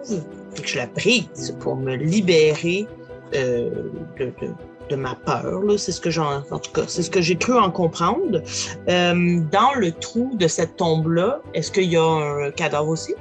et 0.58 0.62
que 0.62 0.68
je 0.68 0.78
la 0.78 0.88
brise 0.88 1.56
pour 1.60 1.76
me 1.76 1.96
libérer 1.96 2.88
euh, 3.34 3.70
de, 4.18 4.26
de- 4.26 4.54
de 4.90 4.96
ma 4.96 5.16
peur. 5.16 5.62
C'est 5.78 5.92
ce 5.92 6.00
que 6.00 6.12
j'en, 6.12 6.44
en 6.52 6.60
tout 6.60 6.72
cas, 6.72 6.84
c'est 6.88 7.02
ce 7.02 7.10
que 7.10 7.20
j'ai 7.20 7.36
cru 7.36 7.58
en 7.58 7.72
comprendre. 7.72 8.42
Euh, 8.88 9.40
dans 9.52 9.74
le 9.76 9.92
trou 9.92 10.32
de 10.36 10.48
cette 10.48 10.76
tombe-là, 10.78 11.42
est-ce 11.56 11.72
qu'il 11.72 11.92
y 11.92 11.98
a 11.98 12.04
un 12.04 12.52
cadavre 12.52 12.90
aussi? 12.90 13.16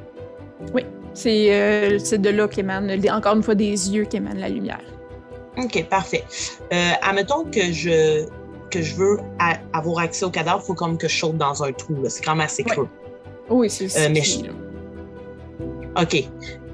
C'est 1.14 1.54
euh, 1.54 1.98
c'est 1.98 2.20
de 2.20 2.28
là 2.30 2.48
qu'émane, 2.48 2.90
encore 3.10 3.36
une 3.36 3.42
fois, 3.42 3.54
des 3.54 3.90
yeux 3.94 4.04
qui 4.04 4.16
émanent 4.16 4.40
la 4.40 4.48
lumière. 4.48 4.80
OK, 5.56 5.84
parfait. 5.88 6.24
Euh, 6.72 6.90
admettons 7.02 7.44
que 7.44 7.72
je 7.72 8.26
que 8.70 8.82
je 8.82 8.96
veux 8.96 9.18
a- 9.38 9.58
avoir 9.72 10.00
accès 10.00 10.24
au 10.24 10.30
cadavre, 10.30 10.60
il 10.62 10.66
faut 10.66 10.74
comme 10.74 10.98
que 10.98 11.06
je 11.06 11.16
saute 11.16 11.36
dans 11.36 11.62
un 11.62 11.72
trou. 11.72 11.96
C'est 12.08 12.24
quand 12.24 12.34
même 12.34 12.44
assez 12.46 12.64
creux. 12.64 12.88
Oui, 13.48 13.70
c'est 13.70 13.84
Euh, 13.96 14.08
mais 14.12 14.22
c'est- 14.24 14.50
OK. 16.00 16.24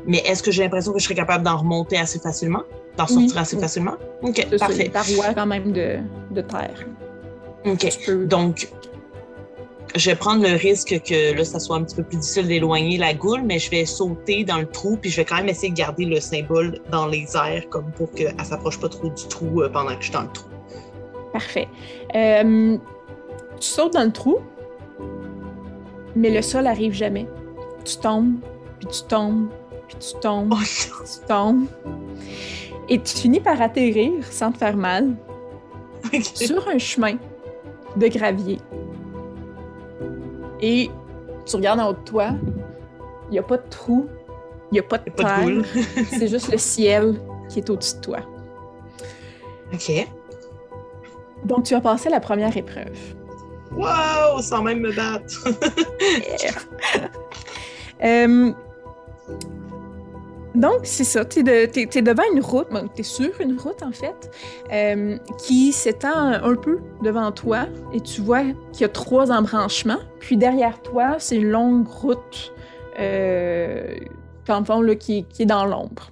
Mais 0.07 0.18
est-ce 0.24 0.43
que 0.43 0.51
j'ai 0.51 0.62
l'impression 0.62 0.93
que 0.93 0.99
je 0.99 1.05
serais 1.05 1.14
capable 1.14 1.45
d'en 1.45 1.59
remonter 1.59 1.99
assez 1.99 2.18
facilement? 2.18 2.62
D'en 2.97 3.05
Oui, 3.05 3.12
sortir 3.28 3.38
assez 3.38 3.57
oui. 3.57 3.62
facilement? 3.62 3.95
OK, 4.22 4.47
parfait. 4.59 4.86
une 4.86 4.93
paroi 4.93 5.34
quand 5.34 5.47
même 5.47 5.72
de, 5.72 5.99
de 6.30 6.41
terre. 6.41 6.86
OK. 7.66 7.86
Peux- 8.07 8.24
Donc, 8.24 8.68
je 9.97 10.11
vais 10.11 10.16
prendre 10.16 10.43
le 10.43 10.55
risque 10.57 11.01
que 11.05 11.36
là, 11.36 11.45
ça 11.45 11.59
soit 11.59 11.76
un 11.76 11.82
petit 11.82 11.97
peu 11.97 12.03
plus 12.03 12.18
difficile 12.18 12.47
d'éloigner 12.47 12.99
la 12.99 13.14
goule, 13.14 13.43
mais 13.43 13.59
je 13.59 13.70
vais 13.70 13.84
sauter 13.84 14.45
dans 14.45 14.59
le 14.59 14.66
trou, 14.66 14.97
puis 14.97 15.11
je 15.11 15.16
vais 15.16 15.24
quand 15.24 15.36
même 15.36 15.49
essayer 15.49 15.70
de 15.70 15.76
garder 15.76 16.05
le 16.05 16.20
symbole 16.20 16.80
dans 16.91 17.07
les 17.07 17.36
airs, 17.36 17.68
comme 17.70 17.91
pour 17.93 18.12
qu'elle 18.12 18.36
ne 18.36 18.45
s'approche 18.45 18.78
pas 18.78 18.88
trop 18.88 19.09
du 19.09 19.26
trou 19.28 19.62
euh, 19.62 19.68
pendant 19.68 19.95
que 19.95 20.01
je 20.01 20.05
suis 20.05 20.12
dans 20.12 20.22
le 20.22 20.32
trou. 20.32 20.49
Parfait. 21.32 21.68
Euh, 22.14 22.76
tu 23.59 23.66
sautes 23.66 23.95
dans 23.95 24.05
le 24.05 24.12
trou, 24.12 24.38
mais 26.14 26.30
le 26.30 26.43
sol 26.43 26.66
arrive 26.66 26.93
jamais. 26.93 27.26
Tu 27.84 27.97
tombes, 27.97 28.34
puis 28.78 28.88
tu 28.88 29.03
tombes, 29.09 29.49
puis 29.88 29.97
tu 29.99 30.20
tombes, 30.20 30.53
Oh, 30.53 30.57
puis 30.62 31.05
tu 31.05 31.26
tombes. 31.26 31.66
Et 32.88 33.01
tu 33.01 33.16
finis 33.16 33.41
par 33.41 33.61
atterrir 33.61 34.12
sans 34.30 34.51
te 34.51 34.59
faire 34.59 34.76
mal 34.76 35.14
sur 36.34 36.66
un 36.68 36.78
chemin 36.78 37.16
de 37.97 38.07
gravier. 38.09 38.59
Et 40.61 40.91
tu 41.47 41.57
regardes 41.57 41.81
en 41.81 41.91
haut 41.91 41.95
de 41.95 42.05
toi, 42.05 42.31
il 43.29 43.33
n'y 43.33 43.39
a 43.39 43.43
pas 43.43 43.57
de 43.57 43.69
trou, 43.69 44.09
il 44.71 44.75
n'y 44.75 44.81
a 44.81 44.83
pas 44.83 44.99
de 44.99 45.11
terre, 45.11 45.65
c'est 46.11 46.29
juste 46.29 46.51
le 46.51 46.59
ciel 46.59 47.21
qui 47.49 47.59
est 47.59 47.71
au-dessus 47.71 47.97
de 47.97 48.01
toi. 48.01 48.19
OK. 49.73 50.09
Donc 51.45 51.65
tu 51.65 51.75
as 51.75 51.81
passé 51.81 52.09
la 52.09 52.21
première 52.21 52.57
épreuve. 52.57 52.99
Wow! 53.73 54.41
Sans 54.43 54.63
même 54.63 54.81
me 54.81 54.93
battre. 54.93 55.49
Euh, 58.03 58.55
donc, 60.55 60.81
c'est 60.85 61.05
ça. 61.05 61.25
Tu 61.25 61.41
es, 61.41 62.03
devant 62.03 62.23
une 62.35 62.41
route, 62.41 62.69
tu 62.95 63.01
es 63.01 63.05
sur 63.05 63.41
une 63.41 63.59
route 63.59 63.83
en 63.83 63.93
fait, 63.93 64.31
euh, 64.73 65.17
qui 65.39 65.73
s'étend 65.73 66.17
un 66.43 66.55
peu 66.57 66.81
devant 67.03 67.31
toi 67.33 67.67
et 67.93 68.01
tu 68.01 68.21
vois 68.21 68.43
qu'il 68.73 68.81
y 68.83 68.85
a 68.85 68.89
trois 68.89 69.31
embranchements. 69.31 70.01
Puis 70.19 70.37
derrière 70.37 70.83
toi, 70.83 71.17
c'est 71.19 71.37
une 71.37 71.51
longue 71.51 71.87
route, 71.87 72.53
euh, 72.99 73.97
dans 74.47 74.59
le 74.61 74.65
fond, 74.65 74.81
là, 74.81 74.95
qui, 74.97 75.25
qui 75.25 75.43
est 75.43 75.47
dans 75.47 75.65
l'ombre. 75.67 76.11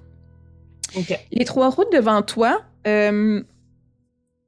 Les 1.32 1.44
trois 1.44 1.68
routes 1.70 1.92
devant 1.92 2.22
toi, 2.22 2.62
euh, 2.86 3.42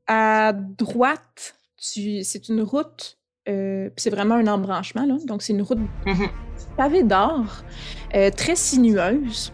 à 0.06 0.52
droite, 0.52 1.54
c'est 1.76 2.48
une 2.48 2.62
route, 2.62 3.18
euh, 3.48 3.90
c'est 3.96 4.10
vraiment 4.10 4.36
un 4.36 4.46
embranchement, 4.46 5.04
là. 5.04 5.16
donc 5.26 5.42
c'est 5.42 5.52
une 5.52 5.62
route 5.62 5.78
Mhm. 6.06 6.28
pavée 6.76 7.02
d'or, 7.02 7.44
euh, 8.14 8.30
très 8.30 8.54
sinueuse. 8.56 9.52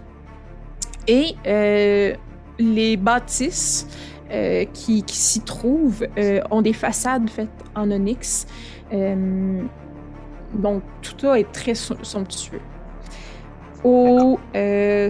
Et 1.09 1.35
euh, 1.47 2.15
les 2.59 2.97
bâtisses 2.97 3.87
euh, 4.31 4.65
qui, 4.73 5.03
qui 5.03 5.17
s'y 5.17 5.41
trouvent 5.41 6.07
euh, 6.19 6.41
ont 6.51 6.63
des 6.63 6.73
façades 6.73 7.31
faites 7.31 7.49
en 7.75 7.91
onyx. 7.91 8.47
Donc 8.93 10.83
tout 11.03 11.15
ça 11.19 11.39
est 11.39 11.51
très 11.53 11.75
so- 11.75 12.03
somptueux. 12.03 12.61
Au 13.85 14.39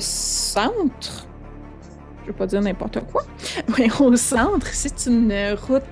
centre, 0.00 1.26
je 2.22 2.26
vais 2.26 2.32
pas 2.36 2.46
dire 2.46 2.60
n'importe 2.60 3.00
quoi, 3.10 3.22
mais 3.78 3.88
au 4.00 4.16
centre, 4.16 4.66
c'est 4.72 5.06
une 5.06 5.32
route 5.68 5.84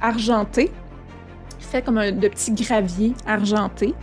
argentée, 0.00 0.70
faite 1.58 1.84
comme 1.84 1.98
un, 1.98 2.12
de 2.12 2.28
petits 2.28 2.52
graviers 2.52 3.14
argentés, 3.26 3.94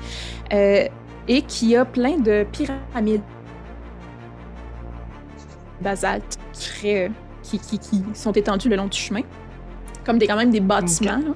et 0.51 1.41
qui 1.47 1.75
a 1.75 1.85
plein 1.85 2.17
de 2.17 2.45
pyramides 2.51 3.21
basalte 5.81 6.37
très, 6.53 7.11
qui, 7.43 7.59
qui, 7.59 7.79
qui 7.79 8.03
sont 8.13 8.31
étendues 8.31 8.69
le 8.69 8.75
long 8.75 8.87
du 8.87 8.97
chemin, 8.97 9.21
comme 10.05 10.17
des, 10.17 10.27
quand 10.27 10.37
même 10.37 10.51
des 10.51 10.59
bâtiments. 10.59 11.17
là. 11.17 11.33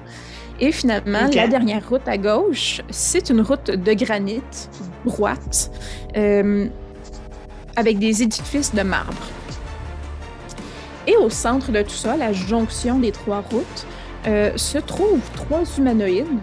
Et 0.60 0.70
finalement, 0.70 1.28
la 1.34 1.48
dernière 1.48 1.88
route 1.88 2.06
à 2.06 2.16
gauche, 2.16 2.80
c'est 2.90 3.28
une 3.30 3.40
route 3.40 3.70
de 3.70 3.92
granit 3.92 4.42
droite, 5.04 5.70
euh, 6.16 6.68
avec 7.76 7.98
des 7.98 8.22
édifices 8.22 8.72
de 8.74 8.82
marbre. 8.82 9.12
Et 11.06 11.16
au 11.16 11.28
centre 11.28 11.72
de 11.72 11.82
tout 11.82 11.90
ça, 11.90 12.16
la 12.16 12.32
jonction 12.32 12.98
des 12.98 13.12
trois 13.12 13.40
routes, 13.50 13.86
euh, 14.26 14.52
se 14.56 14.78
trouvent 14.78 15.30
trois 15.34 15.64
humanoïdes 15.76 16.40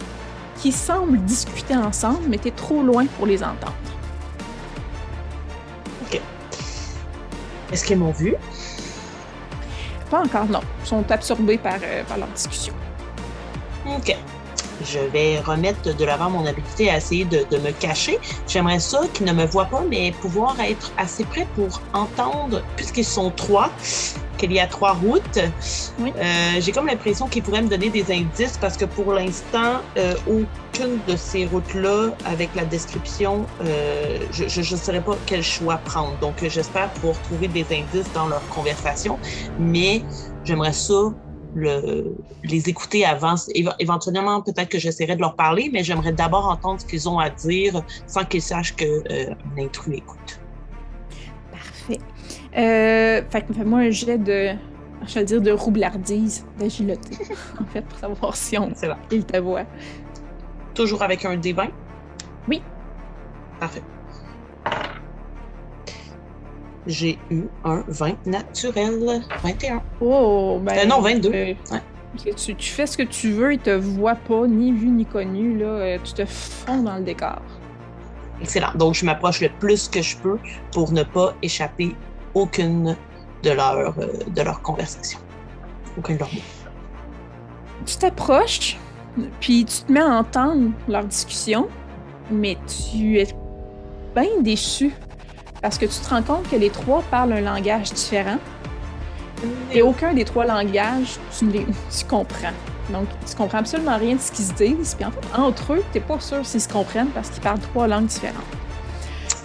qui 0.58 0.72
semblent 0.72 1.18
discuter 1.24 1.76
ensemble, 1.76 2.20
mais 2.30 2.38
t'es 2.38 2.52
trop 2.52 2.84
loin 2.84 3.06
pour 3.18 3.26
les 3.26 3.42
entendre. 3.42 3.74
Est-ce 7.72 7.86
qu'ils 7.86 7.98
m'ont 7.98 8.12
vu? 8.12 8.36
Pas 10.10 10.20
encore, 10.24 10.46
non. 10.46 10.62
Ils 10.82 10.88
sont 10.88 11.10
absorbés 11.12 11.58
par, 11.58 11.78
euh, 11.82 12.04
par 12.04 12.18
leur 12.18 12.28
discussion. 12.30 12.74
OK. 13.88 14.16
Je 14.84 15.00
vais 15.00 15.40
remettre 15.40 15.96
de 15.96 16.06
l'avant 16.06 16.30
mon 16.30 16.46
habilité 16.46 16.90
à 16.90 16.98
essayer 16.98 17.26
de, 17.26 17.46
de 17.50 17.58
me 17.58 17.72
cacher. 17.72 18.20
J'aimerais 18.48 18.80
ça 18.80 19.02
qu'ils 19.14 19.26
ne 19.26 19.34
me 19.34 19.46
voient 19.46 19.66
pas, 19.66 19.84
mais 19.90 20.12
pouvoir 20.22 20.56
être 20.60 20.92
assez 20.98 21.24
près 21.26 21.48
pour 21.56 21.82
entendre, 21.94 22.62
puisqu'ils 22.76 23.06
sont 23.06 23.32
trois, 23.32 23.70
qu'il 24.38 24.52
y 24.52 24.60
a 24.60 24.68
trois 24.68 24.94
routes. 24.94 25.40
Oui. 26.00 26.14
Euh, 26.18 26.60
J'ai 26.60 26.72
comme 26.72 26.88
l'impression 26.88 27.28
qu'ils 27.28 27.44
pourraient 27.44 27.62
me 27.62 27.70
donner 27.70 27.90
des 27.90 28.12
indices 28.12 28.58
parce 28.60 28.76
que 28.76 28.86
pour 28.86 29.14
l'instant, 29.14 29.82
euh, 29.98 30.16
aucune 30.28 31.00
de 31.08 31.16
ces 31.16 31.46
routes-là, 31.46 32.10
avec 32.26 32.50
la 32.56 32.66
description, 32.66 33.46
euh, 33.64 34.18
je 34.32 34.74
ne 34.74 34.80
saurais 34.80 35.02
pas 35.02 35.16
quel 35.26 35.44
choix 35.44 35.78
prendre. 35.78 36.18
Donc, 36.20 36.36
j'espère 36.42 36.90
pouvoir 36.90 37.22
trouver 37.22 37.48
des 37.48 37.66
indices 37.72 38.12
dans 38.14 38.28
leur 38.28 38.46
conversation, 38.50 39.20
mais 39.60 40.04
j'aimerais 40.44 40.74
ça 40.74 41.14
le, 41.56 42.16
les 42.44 42.70
écouter 42.70 43.06
avant. 43.06 43.36
Éve- 43.56 43.76
Éventuellement, 43.80 44.42
peut-être 44.42 44.70
que 44.70 44.80
j'essaierai 44.80 45.16
de 45.16 45.22
leur 45.22 45.36
parler, 45.36 45.70
mais 45.74 45.84
j'aimerais 45.84 46.14
d'abord 46.14 46.48
entendre 46.50 46.80
ce 46.82 46.86
qu'ils 46.86 47.08
ont 47.10 47.20
à 47.20 47.30
dire 47.30 47.82
sans 48.08 48.24
qu'ils 48.26 48.42
sachent 48.42 48.76
que 48.76 48.86
euh, 48.86 49.34
un 49.58 49.64
intrus 49.66 49.98
écoute. 49.98 50.40
Parfait. 51.52 52.00
Euh, 52.58 53.22
fait 53.30 53.42
que 53.46 53.54
fais-moi 53.54 53.80
un 53.80 53.90
jet 53.90 54.18
de, 54.18 54.52
je 55.06 55.14
vais 55.16 55.24
dire, 55.26 55.42
de 55.42 55.52
roublardise, 55.52 56.46
d'agilité, 56.60 57.18
en 57.62 57.66
fait, 57.66 57.82
pour 57.82 57.98
savoir 58.00 58.36
si 58.36 58.58
on, 58.58 58.72
il 59.12 59.26
te 59.26 59.38
voit. 59.38 59.66
Toujours 60.74 61.02
avec 61.04 61.26
un 61.26 61.36
D20? 61.36 61.70
Oui. 62.48 62.62
Parfait. 63.60 63.82
J'ai 66.88 67.20
eu 67.30 67.44
un 67.64 67.84
20 67.88 68.26
naturel. 68.26 69.22
21. 69.44 69.82
Oh, 70.00 70.60
ben... 70.62 70.78
Euh, 70.80 70.86
non, 70.86 71.02
22. 71.02 71.30
euh, 71.34 71.54
Ouais. 71.72 71.80
ok, 72.16 72.36
tu, 72.36 72.56
tu 72.56 72.70
fais 72.72 72.88
ce 72.88 72.98
que 72.98 73.04
tu 73.04 73.32
veux, 73.32 73.54
il 73.54 73.60
te 73.60 73.70
voit 73.70 74.16
pas, 74.16 74.48
ni 74.48 74.72
vu 74.72 74.88
ni 74.88 75.06
connu, 75.06 75.58
là. 75.58 75.66
euh, 75.66 75.98
tu 76.04 76.14
te 76.14 76.26
fonds 76.26 76.82
dans 76.84 76.96
le 76.98 77.04
décor. 77.04 77.42
Excellent. 78.42 78.72
Donc, 78.76 78.96
je 78.96 79.06
m'approche 79.06 79.42
le 79.42 79.50
plus 79.60 79.88
que 79.88 80.02
je 80.02 80.18
peux 80.18 80.40
pour 80.74 80.92
ne 80.92 81.04
pas 81.04 81.36
échapper 81.44 81.96
aucune 82.34 82.96
de 83.44 83.52
leur, 83.52 83.94
euh, 84.00 84.08
de 84.28 84.42
leur 84.42 84.62
conversation. 84.64 85.20
Aucun 85.98 86.16
de 86.16 86.20
leurs 86.20 86.34
mots. 86.34 86.40
Tu 87.86 87.96
t'approches, 87.98 88.78
puis 89.40 89.66
tu 89.66 89.84
te 89.84 89.92
mets 89.92 90.00
à 90.00 90.08
entendre 90.18 90.72
leur 90.88 91.04
discussion, 91.04 91.68
mais 92.32 92.58
tu 92.68 93.20
es 93.20 93.28
bien 94.16 94.42
déçu 94.42 94.92
parce 95.62 95.78
que 95.78 95.86
tu 95.86 96.00
te 96.00 96.10
rends 96.10 96.24
compte 96.24 96.50
que 96.50 96.56
les 96.56 96.70
trois 96.70 97.04
parlent 97.12 97.34
un 97.34 97.42
langage 97.42 97.94
différent 97.94 98.38
Et 99.72 99.82
aucun 99.82 100.14
des 100.14 100.26
trois 100.26 100.46
langages, 100.46 101.20
tu, 101.38 101.46
les, 101.48 101.66
tu 101.98 102.06
comprends. 102.06 102.54
Donc, 102.90 103.08
tu 103.28 103.36
comprends 103.36 103.60
absolument 103.60 103.98
rien 103.98 104.16
de 104.16 104.22
ce 104.22 104.32
qu'ils 104.32 104.46
se 104.46 104.54
disent. 104.54 104.96
Puis 104.96 105.06
en 105.06 105.12
fait, 105.12 105.22
entre 105.38 105.74
eux, 105.74 105.84
tu 105.92 106.00
n'es 106.00 106.04
pas 106.04 106.20
sûr 106.20 106.46
s'ils 106.46 106.62
se 106.62 106.70
comprennent 106.70 107.10
parce 107.10 107.30
qu'ils 107.30 107.42
parlent 107.42 107.60
trois 107.60 107.88
langues 107.88 108.08
différentes. 108.08 108.44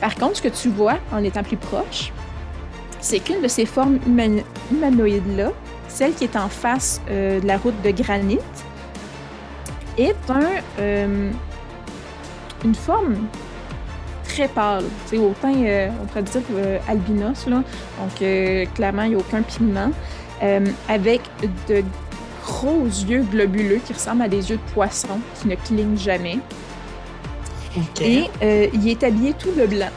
Par 0.01 0.14
contre, 0.14 0.37
ce 0.37 0.43
que 0.43 0.49
tu 0.49 0.69
vois 0.69 0.99
en 1.12 1.23
étant 1.23 1.43
plus 1.43 1.57
proche, 1.57 2.12
c'est 3.01 3.21
qu'une 3.21 3.41
de 3.41 3.49
ces 3.49 3.67
formes 3.67 3.99
humanoïdes-là, 4.71 5.53
celle 5.89 6.14
qui 6.14 6.25
est 6.25 6.37
en 6.37 6.49
face 6.49 7.01
euh, 7.09 7.41
de 7.41 7.47
la 7.47 7.57
route 7.57 7.81
de 7.83 7.91
granit, 7.91 8.41
est 9.97 10.17
un, 10.29 10.61
euh, 10.79 11.31
une 12.64 12.75
forme 12.75 13.17
très 14.37 14.49
pâle. 14.49 14.84
C'est 15.07 15.18
au 15.18 15.32
teint, 15.41 15.55
euh, 15.55 15.89
on 16.03 16.07
pourrait 16.07 16.22
dire 16.22 16.43
albinos, 16.89 17.47
là. 17.47 17.62
donc 17.99 18.74
clairement, 18.74 19.03
il 19.03 19.11
n'y 19.11 19.14
a 19.14 19.18
aucun 19.18 19.43
pigment, 19.43 19.91
avec 20.89 21.22
de 21.68 21.82
gros 22.45 22.84
yeux 22.84 23.22
globuleux 23.22 23.80
qui 23.84 23.93
ressemblent 23.93 24.22
à 24.22 24.28
des 24.28 24.51
yeux 24.51 24.57
de 24.57 24.72
poisson 24.72 25.18
qui 25.41 25.49
ne 25.49 25.55
clignent 25.57 25.99
jamais. 25.99 26.39
Et 28.01 28.24
il 28.72 28.89
est 28.89 29.03
habillé 29.03 29.34
tout 29.34 29.51
de 29.51 29.66
blanc. 29.66 29.91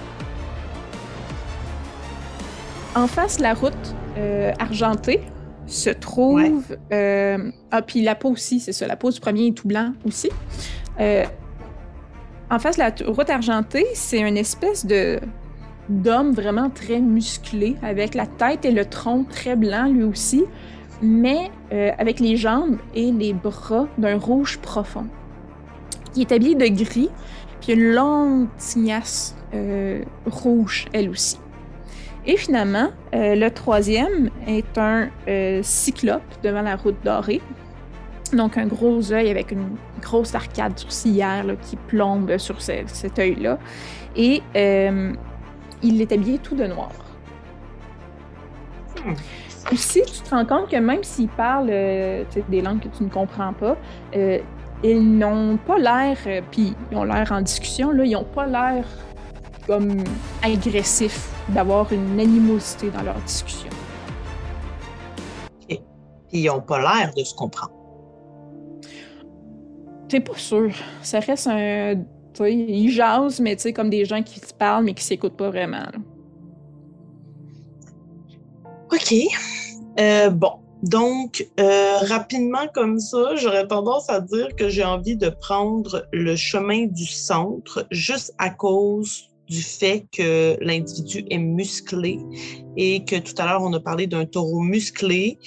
En 2.95 3.07
face, 3.07 3.39
la 3.39 3.53
route 3.53 3.95
euh, 4.17 4.51
argentée 4.59 5.21
se 5.67 5.89
trouve. 5.89 6.77
Euh, 6.91 7.51
ah, 7.71 7.81
puis 7.81 8.01
la 8.01 8.15
peau 8.15 8.29
aussi, 8.31 8.59
c'est 8.59 8.73
ça. 8.73 8.87
La 8.87 8.95
peau 8.95 9.11
du 9.11 9.19
premier 9.19 9.47
est 9.47 9.51
tout 9.51 9.67
blanc 9.67 9.93
aussi. 10.05 10.29
Euh, 10.99 11.23
en 12.49 12.59
face, 12.59 12.77
la 12.77 12.91
route 13.05 13.29
argentée, 13.29 13.85
c'est 13.93 14.19
une 14.19 14.37
espèce 14.37 14.85
de 14.85 15.19
d'homme 15.87 16.33
vraiment 16.33 16.69
très 16.69 16.99
musclé, 16.99 17.75
avec 17.81 18.13
la 18.13 18.27
tête 18.27 18.63
et 18.63 18.71
le 18.71 18.85
tronc 18.85 19.23
très 19.23 19.55
blanc 19.55 19.87
lui 19.87 20.03
aussi, 20.03 20.45
mais 21.01 21.49
avec 21.71 22.19
les 22.19 22.37
jambes 22.37 22.77
et 22.93 23.11
les 23.11 23.33
bras 23.33 23.87
d'un 23.97 24.17
rouge 24.17 24.59
profond. 24.59 25.07
Il 26.15 26.21
est 26.21 26.31
habillé 26.31 26.53
de 26.53 26.67
gris, 26.67 27.09
puis 27.59 27.73
une 27.73 27.91
longue 27.91 28.47
tignasse 28.59 29.35
rouge, 30.27 30.85
elle 30.93 31.09
aussi. 31.09 31.39
Et 32.25 32.37
finalement, 32.37 32.89
euh, 33.15 33.35
le 33.35 33.49
troisième 33.49 34.29
est 34.45 34.77
un 34.77 35.09
euh, 35.27 35.61
cyclope 35.63 36.21
devant 36.43 36.61
la 36.61 36.75
route 36.75 36.97
dorée. 37.03 37.41
Donc, 38.33 38.57
un 38.57 38.67
gros 38.67 39.11
œil 39.11 39.31
avec 39.31 39.51
une 39.51 39.65
grosse 39.99 40.35
arcade 40.35 40.77
sourcilière 40.77 41.45
qui 41.61 41.75
plombe 41.75 42.37
sur 42.37 42.61
cet 42.61 43.19
œil-là. 43.19 43.57
Et 44.15 44.41
euh, 44.55 45.13
il 45.83 46.01
est 46.01 46.11
habillé 46.11 46.39
tout 46.39 46.55
de 46.55 46.65
noir. 46.65 46.91
Hmm. 49.05 49.13
Aussi, 49.71 50.01
tu 50.01 50.21
te 50.21 50.29
rends 50.31 50.45
compte 50.45 50.69
que 50.69 50.77
même 50.77 51.03
s'il 51.03 51.29
parle 51.29 51.67
des 51.67 52.61
langues 52.61 52.79
que 52.79 52.87
tu 52.87 53.03
ne 53.03 53.09
comprends 53.09 53.53
pas, 53.53 53.77
ils 54.83 55.17
n'ont 55.17 55.57
pas 55.57 55.77
l'air, 55.77 56.17
puis 56.49 56.73
ils 56.91 56.97
ont 56.97 57.03
l'air 57.03 57.31
en 57.31 57.41
discussion, 57.41 57.91
là, 57.91 58.03
ils 58.03 58.13
n'ont 58.13 58.23
pas 58.23 58.47
l'air 58.47 58.85
comme 59.67 60.03
agressif, 60.41 61.29
d'avoir 61.49 61.93
une 61.93 62.19
animosité 62.19 62.89
dans 62.89 63.03
leur 63.03 63.19
discussion. 63.21 63.69
Et 65.69 65.79
ils 66.31 66.45
n'ont 66.45 66.61
pas 66.61 66.79
l'air 66.79 67.13
de 67.15 67.23
se 67.23 67.35
comprendre. 67.35 67.78
T'es 70.09 70.19
pas 70.19 70.37
sûr. 70.37 70.71
Ça 71.01 71.19
reste 71.19 71.47
un. 71.47 72.03
Ils 72.41 72.91
jasent, 72.91 73.39
mais 73.39 73.55
tu 73.55 73.63
sais, 73.63 73.73
comme 73.73 73.89
des 73.89 74.05
gens 74.05 74.23
qui 74.23 74.39
se 74.39 74.53
parlent, 74.53 74.83
mais 74.85 74.93
qui 74.93 75.03
s'écoutent 75.03 75.37
pas 75.37 75.49
vraiment. 75.49 75.85
OK. 78.91 79.13
Euh, 79.99 80.29
bon. 80.29 80.53
Donc, 80.83 81.45
euh, 81.59 81.97
rapidement 82.03 82.67
comme 82.73 82.99
ça, 82.99 83.35
j'aurais 83.35 83.67
tendance 83.67 84.09
à 84.09 84.21
dire 84.21 84.55
que 84.55 84.69
j'ai 84.69 84.83
envie 84.83 85.17
de 85.17 85.29
prendre 85.29 86.07
le 86.13 86.35
chemin 86.37 86.85
du 86.85 87.05
centre 87.05 87.85
juste 87.91 88.33
à 88.37 88.49
cause 88.49 89.29
du 89.49 89.61
fait 89.61 90.05
que 90.15 90.57
l'individu 90.61 91.25
est 91.29 91.37
musclé 91.37 92.19
et 92.77 93.03
que 93.03 93.17
tout 93.17 93.33
à 93.39 93.45
l'heure, 93.45 93.61
on 93.61 93.73
a 93.73 93.79
parlé 93.79 94.07
d'un 94.07 94.25
taureau 94.25 94.61
musclé. 94.61 95.37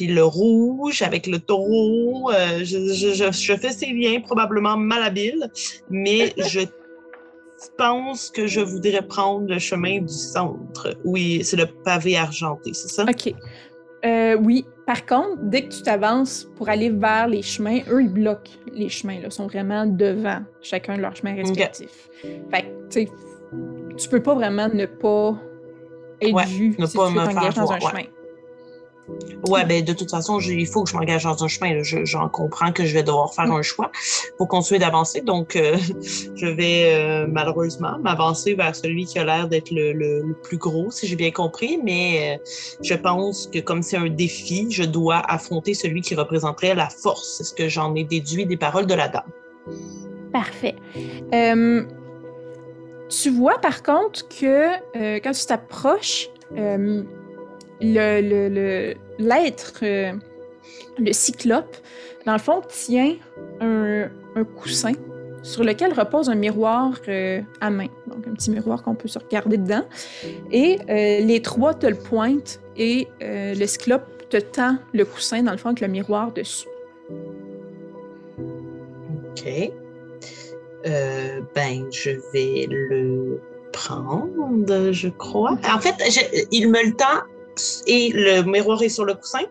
Puis 0.00 0.06
le 0.06 0.24
rouge 0.24 1.02
avec 1.02 1.26
le 1.26 1.38
taureau, 1.38 2.30
euh, 2.30 2.60
je, 2.60 2.94
je, 2.94 3.30
je, 3.30 3.52
fais 3.54 3.70
ces 3.70 3.92
liens 3.92 4.18
probablement 4.22 4.74
malhabiles, 4.78 5.50
mais 5.90 6.32
je 6.38 6.60
pense 7.76 8.30
que 8.30 8.46
je 8.46 8.60
voudrais 8.60 9.02
prendre 9.02 9.46
le 9.46 9.58
chemin 9.58 10.00
du 10.00 10.08
centre. 10.08 10.96
Oui, 11.04 11.44
c'est 11.44 11.58
le 11.58 11.66
pavé 11.66 12.16
argenté, 12.16 12.72
c'est 12.72 12.88
ça? 12.88 13.04
OK. 13.04 13.34
Euh, 14.06 14.36
oui. 14.36 14.64
Par 14.86 15.04
contre, 15.04 15.36
dès 15.42 15.64
que 15.64 15.74
tu 15.74 15.82
t'avances 15.82 16.48
pour 16.56 16.70
aller 16.70 16.88
vers 16.88 17.28
les 17.28 17.42
chemins, 17.42 17.80
eux, 17.90 18.00
ils 18.00 18.08
bloquent 18.08 18.52
les 18.72 18.88
chemins. 18.88 19.18
Ils 19.22 19.30
sont 19.30 19.48
vraiment 19.48 19.84
devant 19.84 20.40
chacun 20.62 20.96
de 20.96 21.02
leurs 21.02 21.14
chemins 21.14 21.34
respectifs. 21.34 22.08
Fait 22.50 22.62
que, 22.62 22.88
tu 22.88 23.08
tu 23.98 24.08
peux 24.08 24.22
pas 24.22 24.34
vraiment 24.34 24.68
ne 24.72 24.86
pas 24.86 25.36
être 26.22 26.48
vu 26.48 26.72
si 26.72 26.96
pas 26.96 27.08
tu 27.08 27.18
veux 27.18 27.52
dans 27.54 27.72
un 27.72 27.80
chemin. 27.80 28.04
Ouais, 29.48 29.64
ben 29.64 29.82
de 29.82 29.92
toute 29.92 30.10
façon, 30.10 30.38
il 30.38 30.66
faut 30.66 30.84
que 30.84 30.90
je 30.90 30.96
m'engage 30.96 31.24
dans 31.24 31.42
un 31.42 31.48
chemin. 31.48 31.82
J'en 31.82 32.28
comprends 32.28 32.72
que 32.72 32.84
je 32.84 32.92
vais 32.92 33.02
devoir 33.02 33.32
faire 33.32 33.50
un 33.50 33.62
choix 33.62 33.90
pour 34.36 34.48
continuer 34.48 34.78
d'avancer. 34.78 35.22
Donc, 35.22 35.56
euh, 35.56 35.76
je 36.34 36.46
vais 36.46 36.94
euh, 36.94 37.26
malheureusement 37.26 37.98
m'avancer 38.00 38.54
vers 38.54 38.76
celui 38.76 39.06
qui 39.06 39.18
a 39.18 39.24
l'air 39.24 39.48
d'être 39.48 39.70
le, 39.70 40.34
plus 40.42 40.58
gros, 40.58 40.90
si 40.90 41.06
j'ai 41.06 41.16
bien 41.16 41.30
compris. 41.30 41.80
Mais 41.82 42.38
euh, 42.38 42.44
je 42.82 42.94
pense 42.94 43.46
que 43.46 43.60
comme 43.60 43.82
c'est 43.82 43.96
un 43.96 44.08
défi, 44.08 44.66
je 44.70 44.82
dois 44.82 45.18
affronter 45.18 45.74
celui 45.74 46.02
qui 46.02 46.14
représenterait 46.14 46.74
la 46.74 46.88
force. 46.88 47.36
C'est 47.38 47.44
ce 47.44 47.54
que 47.54 47.68
j'en 47.68 47.94
ai 47.94 48.04
déduit 48.04 48.44
des 48.44 48.56
paroles 48.56 48.86
de 48.86 48.94
la 48.94 49.08
dame. 49.08 49.22
Parfait. 50.32 50.76
Tu 53.08 53.30
vois 53.30 53.58
par 53.58 53.82
contre 53.82 54.28
que 54.28 55.18
quand 55.20 55.32
tu 55.32 55.46
t'approches, 55.46 56.28
euh, 57.82 58.20
le, 58.20 58.94
l'être, 59.18 59.80
euh, 59.82 60.12
le, 60.98 61.12
cyclope, 61.12 61.76
dans 62.26 62.32
le 62.32 62.38
fond, 62.38 62.62
tient 62.68 63.16
un, 63.60 64.08
coussin 64.56 64.92
sur 65.42 65.64
lequel 65.64 65.92
repose 65.94 66.28
un 66.28 66.34
miroir 66.34 66.92
à 67.60 67.70
main. 67.70 67.86
Donc, 68.06 68.26
un 68.26 68.34
petit 68.34 68.50
miroir 68.50 68.82
qu'on 68.82 68.94
peut 68.94 69.08
se 69.08 69.18
regarder 69.18 69.56
dedans. 69.56 69.84
Et 70.52 70.78
les 70.86 71.40
trois 71.40 71.72
te 71.74 71.86
le 71.86 71.96
pointent 71.96 72.60
et 72.76 73.08
le 73.20 73.66
cyclope 73.66 74.28
te 74.28 74.36
tend 74.36 74.76
le 74.92 75.04
coussin, 75.04 75.42
dans 75.42 75.52
le 75.52 75.58
fond, 75.58 75.70
avec 75.70 75.80
le 75.80 75.88
miroir 75.88 76.32
dessus. 76.32 76.68
OK. 79.30 79.72
Euh, 80.86 81.40
ben, 81.54 81.84
je 81.90 82.10
vais 82.32 82.66
le 82.70 83.40
prendre, 83.72 84.92
je 84.92 85.08
crois. 85.08 85.58
En 85.70 85.78
fait, 85.78 85.94
il 86.50 86.70
me 86.70 86.86
le 86.86 86.94
tend 86.94 87.22
et 87.86 88.10
le 88.14 88.42
miroir 88.42 88.82
est 88.82 88.88
sur 88.88 89.04
le 89.04 89.14
coussin? 89.14 89.44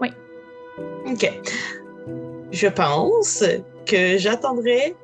Oui. 0.00 0.12
OK. 1.06 1.30
Je 2.52 2.68
pense 2.68 3.44
que 3.86 4.18
j'attendrai 4.18 4.94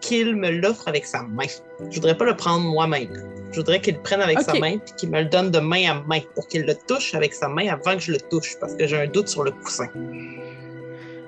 qu'il 0.00 0.36
me 0.36 0.50
l'offre 0.50 0.86
avec 0.88 1.06
sa 1.06 1.22
main. 1.22 1.46
Je 1.90 1.94
voudrais 1.94 2.16
pas 2.16 2.24
le 2.24 2.36
prendre 2.36 2.64
moi-même. 2.64 3.08
Je 3.52 3.60
voudrais 3.60 3.80
qu'il 3.80 3.94
le 3.94 4.00
prenne 4.02 4.20
avec 4.20 4.40
sa 4.40 4.54
main 4.54 4.72
et 4.72 4.80
qu'il 4.96 5.10
me 5.10 5.20
le 5.20 5.26
donne 5.26 5.50
de 5.50 5.60
main 5.60 5.90
à 5.90 5.94
main 6.06 6.20
pour 6.34 6.48
qu'il 6.48 6.62
le 6.62 6.74
touche 6.74 7.14
avec 7.14 7.32
sa 7.32 7.48
main 7.48 7.68
avant 7.68 7.94
que 7.94 8.00
je 8.00 8.12
le 8.12 8.18
touche 8.18 8.56
parce 8.60 8.74
que 8.74 8.86
j'ai 8.86 8.96
un 8.96 9.06
doute 9.06 9.28
sur 9.28 9.44
le 9.44 9.52
coussin. 9.52 9.88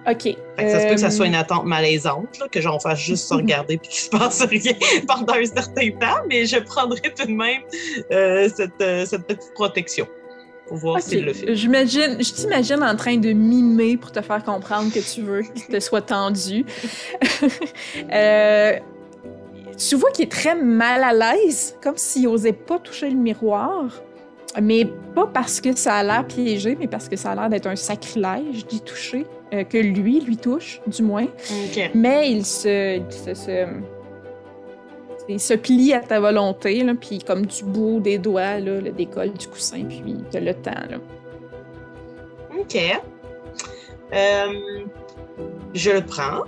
OK. 0.09 0.37
ça 0.59 0.81
se 0.81 0.87
peut 0.87 0.95
que 0.95 1.01
ça 1.01 1.11
soit 1.11 1.27
une 1.27 1.35
euh, 1.35 1.41
attente 1.41 1.65
malaisante, 1.65 2.41
que 2.53 2.61
j'en 2.61 2.79
fasse 2.79 3.01
juste 3.01 3.27
se 3.27 3.35
regarder 3.43 3.77
puis 3.77 3.89
qu'il 3.89 4.01
se 4.01 4.11
passe 4.11 4.43
rien 4.43 4.75
pendant 5.09 5.35
un 5.35 5.45
certain 5.45 5.91
temps, 5.91 6.23
mais 6.29 6.47
je 6.47 6.59
prendrai 6.59 7.13
tout 7.17 7.27
de 7.27 7.33
même 7.33 7.63
euh, 8.13 8.49
euh, 8.81 9.07
cette, 9.07 9.27
petite 9.27 9.53
protection 9.55 10.07
pour 10.67 10.77
voir 10.77 11.01
s'il 11.01 11.25
le 11.25 11.33
fait. 11.33 11.55
J'imagine, 11.55 12.17
je 12.19 12.33
t'imagine 12.33 12.83
en 12.83 12.97
train 12.97 13.17
de 13.17 13.33
mimer 13.33 13.97
pour 13.97 14.13
te 14.13 14.21
faire 14.21 14.43
comprendre 14.43 14.93
que 14.93 15.01
tu 15.01 15.23
veux 15.23 15.43
qu'il 15.43 15.67
te 15.67 15.81
soit 15.81 16.03
tendu. 16.03 16.65
tu 19.79 19.97
vois 19.97 20.11
qu'il 20.11 20.25
est 20.25 20.31
très 20.31 20.55
mal 20.55 21.03
à 21.03 21.13
l'aise, 21.13 21.77
comme 21.83 21.97
s'il 21.97 22.25
n'osait 22.25 22.53
pas 22.53 22.79
toucher 22.79 23.11
le 23.11 23.17
miroir. 23.17 24.03
Mais 24.63 24.87
pas 25.15 25.27
parce 25.27 25.61
que 25.61 25.77
ça 25.77 25.97
a 25.97 26.03
l'air 26.03 26.27
piégé, 26.27 26.77
mais 26.81 26.87
parce 26.87 27.09
que 27.11 27.17
ça 27.17 27.33
a 27.33 27.35
l'air 27.35 27.51
d'être 27.51 27.67
un 27.67 27.77
sacrilège 27.77 28.67
d'y 28.67 28.81
toucher. 28.81 29.27
Euh, 29.55 29.63
que 29.63 29.79
lui 29.79 30.21
lui 30.21 30.37
touche, 30.37 30.81
du 30.89 31.03
moins. 31.03 31.27
Mais 31.95 32.33
il 32.33 32.45
se, 32.45 32.99
il 35.29 35.41
se, 35.41 35.55
plie 35.55 35.93
à 35.93 36.01
ta 36.01 36.21
volonté, 36.21 36.83
là, 36.85 36.95
puis 36.95 37.19
comme 37.19 37.47
du 37.47 37.65
bout 37.65 38.01
des 38.01 38.19
doigts, 38.19 38.59
là, 38.59 38.81
le 38.81 38.91
décolle 38.91 39.33
du 39.33 39.49
coussin, 39.49 39.85
puis 39.85 40.03
il 40.07 40.25
te 40.25 40.39
le 40.39 40.55
temps. 40.55 40.71
Là. 40.91 40.99
OK. 42.59 42.77
Euh, 44.13 44.85
je 45.75 45.91
le 45.91 46.01
prends. 46.03 46.45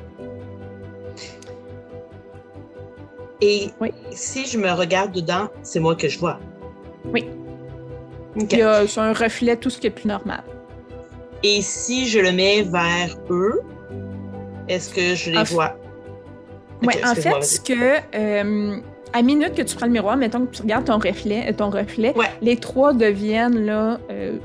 Et 3.41 3.70
si 4.11 4.47
je 4.47 4.59
me 4.59 4.70
regarde 4.72 5.12
dedans, 5.12 5.49
c'est 5.62 5.81
moi 5.81 5.95
que 5.95 6.09
je 6.09 6.18
vois. 6.18 6.41
Oui. 7.12 7.24
Okay. 8.41 8.85
C'est 8.87 9.01
un 9.01 9.12
reflet, 9.12 9.57
tout 9.57 9.70
ce 9.70 9.79
qui 9.79 9.87
est 9.87 9.91
plus 9.91 10.09
normal. 10.09 10.43
Et 11.43 11.62
si 11.62 12.09
je 12.09 12.18
le 12.18 12.33
mets 12.33 12.62
vers 12.62 13.16
eux, 13.31 13.61
est-ce 14.68 14.91
que 14.93 15.14
je 15.14 15.31
les 15.31 15.45
vois? 15.45 15.76
En 16.87 17.14
fait, 17.14 17.43
ce 17.43 17.61
que. 17.61 17.99
Euh, 18.14 18.76
à 19.14 19.22
minute 19.22 19.55
que 19.55 19.62
tu 19.62 19.74
prends 19.74 19.87
le 19.87 19.93
miroir, 19.93 20.16
mettons 20.18 20.45
que 20.45 20.55
tu 20.55 20.62
regardes 20.62 20.85
ton 20.85 20.99
reflet, 20.99 21.51
ton 21.55 21.70
reflet 21.70 22.14
les 22.43 22.57
trois 22.57 22.93
deviennent 22.93 23.64
là, 23.64 23.99
euh, 24.11 24.37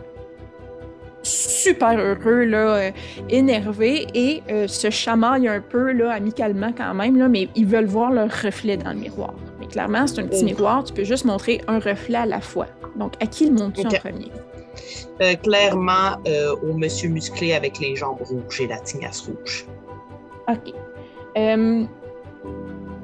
super 1.21 1.99
heureux, 1.99 2.45
là, 2.45 2.75
euh, 2.75 2.91
énervés 3.29 4.07
et 4.13 4.41
se 4.67 4.89
chamaillent 4.89 5.49
un 5.49 5.59
peu 5.59 5.91
là, 5.91 6.11
amicalement 6.11 6.71
quand 6.75 6.93
même, 6.93 7.17
là, 7.17 7.27
mais 7.27 7.49
ils 7.55 7.65
veulent 7.65 7.87
voir 7.87 8.11
leur 8.11 8.29
reflet 8.29 8.77
dans 8.77 8.91
le 8.91 8.99
miroir. 8.99 9.33
Mais 9.59 9.67
clairement, 9.67 10.07
c'est 10.07 10.21
un 10.21 10.27
petit 10.27 10.43
oh. 10.43 10.45
miroir, 10.45 10.85
tu 10.85 10.93
peux 10.93 11.03
juste 11.03 11.25
montrer 11.25 11.59
un 11.67 11.79
reflet 11.79 12.19
à 12.19 12.25
la 12.25 12.39
fois. 12.39 12.67
Donc, 12.95 13.15
à 13.21 13.25
qui 13.25 13.49
le 13.49 13.55
montres-tu 13.55 13.85
en 13.85 13.99
premier? 13.99 14.31
clairement, 15.43 16.17
au 16.63 16.73
monsieur 16.73 17.09
musclé 17.09 17.53
avec 17.53 17.79
les 17.79 17.97
jambes 17.97 18.21
rouges 18.21 18.61
et 18.61 18.67
la 18.67 18.77
tignasse 18.77 19.21
rouge. 19.21 19.65
OK. 20.47 20.73
Euh, 21.37 21.85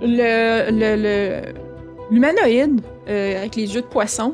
le, 0.01 1.53
l'humanoïde 2.11 2.81
euh, 3.07 3.39
avec 3.39 3.55
les 3.55 3.73
yeux 3.73 3.81
de 3.81 3.87
poisson 3.87 4.33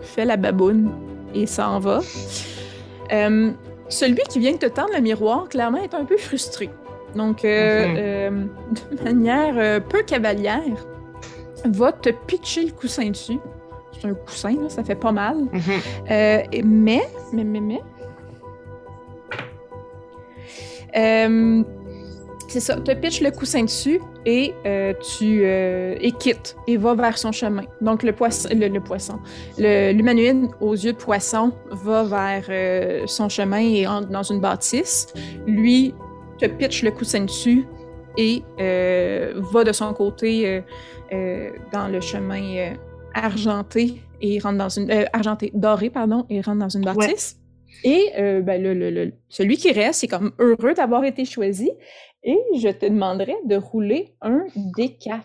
fait 0.00 0.24
la 0.24 0.36
baboune 0.36 0.92
et 1.34 1.46
s'en 1.46 1.78
va. 1.78 2.00
Euh, 3.12 3.50
celui 3.88 4.22
qui 4.28 4.38
vient 4.38 4.52
de 4.52 4.58
te 4.58 4.66
tendre 4.66 4.90
le 4.94 5.00
miroir, 5.00 5.48
clairement, 5.48 5.78
est 5.78 5.94
un 5.94 6.04
peu 6.04 6.16
frustré. 6.16 6.70
Donc, 7.14 7.42
mhm. 7.42 8.48
de 8.92 9.04
manière 9.04 9.82
peu 9.84 10.02
cavalière, 10.02 10.60
va 11.64 11.92
te 11.92 12.10
pitcher 12.10 12.66
le 12.66 12.72
coussin 12.72 13.10
dessus. 13.10 13.38
C'est 13.92 14.06
un 14.06 14.14
coussin, 14.14 14.50
là, 14.50 14.68
ça 14.68 14.84
fait 14.84 14.94
pas 14.94 15.12
mal. 15.12 15.36
Mhm. 15.36 15.80
mais, 16.64 17.02
mais, 17.32 17.44
mais, 17.44 17.60
mais. 17.60 17.80
C'est 22.48 22.60
ça, 22.60 22.76
te 22.76 22.92
pitches 22.92 23.20
le 23.20 23.30
coussin 23.30 23.64
dessus 23.64 24.00
et 24.24 24.54
euh, 24.64 24.94
tu 25.18 25.42
euh, 25.44 25.96
et 26.00 26.12
quittes 26.12 26.56
et 26.66 26.78
va 26.78 26.94
vers 26.94 27.18
son 27.18 27.30
chemin. 27.30 27.64
Donc 27.82 28.02
le 28.02 28.12
poisson, 28.14 28.48
le, 28.50 28.78
poisson, 28.78 29.18
l'humanoïde 29.58 30.46
aux 30.62 30.72
yeux 30.72 30.94
de 30.94 30.96
poisson 30.96 31.52
va 31.70 32.04
vers 32.04 32.46
euh, 32.48 33.06
son 33.06 33.28
chemin 33.28 33.60
et 33.60 33.86
entre 33.86 34.08
dans 34.08 34.22
une 34.22 34.40
bâtisse. 34.40 35.12
Lui 35.46 35.94
te 36.38 36.46
pitch 36.46 36.82
le 36.82 36.90
coussin 36.90 37.24
dessus 37.26 37.66
et 38.16 38.42
va 38.58 39.64
de 39.64 39.72
son 39.72 39.92
côté 39.92 40.62
dans 41.10 41.88
le 41.88 42.00
chemin 42.00 42.72
argenté 43.14 44.00
et 44.22 44.38
rentre 44.38 44.56
dans 44.56 44.70
une 44.70 44.90
argenté 45.12 45.50
doré 45.52 45.90
pardon 45.90 46.24
et 46.30 46.40
rentre 46.40 46.60
dans 46.60 46.68
une 46.70 46.82
bâtisse. 46.82 47.36
Et 47.84 48.10
ben, 48.16 48.62
le, 48.62 49.12
celui 49.28 49.58
qui 49.58 49.70
reste, 49.70 50.00
c'est 50.00 50.08
comme 50.08 50.32
heureux 50.38 50.72
d'avoir 50.72 51.04
été 51.04 51.26
choisi. 51.26 51.70
Et 52.22 52.38
je 52.56 52.68
te 52.68 52.86
demanderais 52.86 53.38
de 53.44 53.56
rouler 53.56 54.14
un 54.20 54.46
D4. 54.76 55.22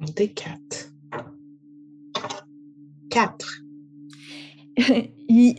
Un 0.00 0.04
D4. 0.04 0.90
4. 3.10 3.62
il, 5.28 5.54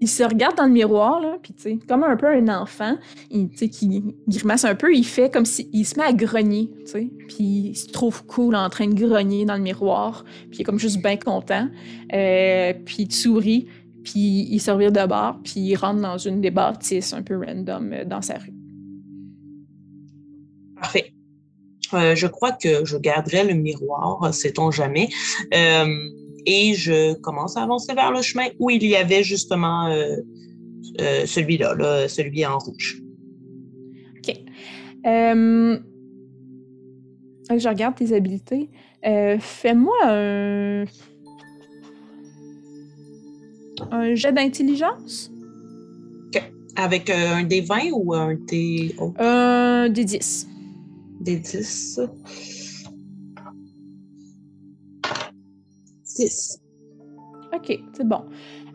il, 0.00 0.08
se 0.08 0.22
regarde 0.22 0.56
dans 0.56 0.66
le 0.66 0.70
miroir, 0.70 1.20
là, 1.20 1.38
puis 1.42 1.52
tu 1.54 1.62
sais, 1.62 1.78
comme 1.88 2.04
un 2.04 2.16
peu 2.16 2.28
un 2.28 2.48
enfant, 2.48 2.96
il, 3.30 3.50
qui 3.50 4.02
grimace 4.28 4.64
un 4.64 4.76
peu, 4.76 4.94
il 4.94 5.04
fait 5.04 5.32
comme 5.32 5.44
s'il 5.44 5.68
il 5.72 5.84
se 5.84 5.98
met 5.98 6.04
à 6.04 6.12
grogner, 6.12 6.70
tu 6.84 6.92
sais, 6.92 7.10
puis 7.28 7.44
il 7.70 7.74
se 7.74 7.88
trouve 7.88 8.24
cool 8.26 8.54
en 8.54 8.68
train 8.70 8.86
de 8.86 8.94
grogner 8.94 9.44
dans 9.44 9.56
le 9.56 9.62
miroir, 9.62 10.24
puis 10.50 10.58
il 10.58 10.60
est 10.60 10.64
comme 10.64 10.78
juste 10.78 11.02
bien 11.02 11.16
content, 11.16 11.68
euh, 12.12 12.72
puis 12.84 12.96
il 13.00 13.12
sourit, 13.12 13.66
puis 14.04 14.46
il 14.50 14.60
se 14.60 14.70
revient 14.70 14.92
de 14.92 15.06
bord, 15.06 15.40
puis 15.42 15.60
il 15.60 15.76
rentre 15.76 16.00
dans 16.00 16.18
une 16.18 16.40
des 16.40 16.52
bâtisses 16.52 17.12
un 17.12 17.22
peu 17.22 17.36
random 17.36 17.92
euh, 17.92 18.04
dans 18.04 18.22
sa 18.22 18.34
rue. 18.34 18.53
Parfait. 20.76 21.14
Euh, 21.94 22.14
je 22.14 22.26
crois 22.26 22.52
que 22.52 22.84
je 22.84 22.96
garderai 22.96 23.44
le 23.44 23.54
miroir, 23.54 24.32
sait-on 24.32 24.70
jamais. 24.70 25.08
Euh, 25.54 25.86
et 26.46 26.74
je 26.74 27.14
commence 27.20 27.56
à 27.56 27.62
avancer 27.62 27.94
vers 27.94 28.12
le 28.12 28.22
chemin 28.22 28.46
où 28.58 28.70
il 28.70 28.84
y 28.84 28.96
avait 28.96 29.22
justement 29.22 29.86
euh, 29.88 30.16
celui-là, 31.26 32.08
celui 32.08 32.44
en 32.44 32.58
rouge. 32.58 33.00
OK. 34.18 34.34
je 35.04 35.78
regarde 37.68 37.94
tes 37.94 38.12
habiletés. 38.14 38.68
Fais-moi 39.02 39.94
un... 40.04 40.84
un 43.90 44.14
jet 44.14 44.32
d'intelligence. 44.32 45.30
OK. 46.26 46.42
Avec 46.76 47.08
un 47.10 47.44
D20 47.44 47.90
ou 47.92 48.14
un 48.14 48.34
D... 48.34 48.94
Un 49.18 49.88
D10 49.88 50.48
des 51.24 51.36
10. 51.36 52.00
6. 56.04 56.60
OK, 57.54 57.78
c'est 57.92 58.06
bon. 58.06 58.24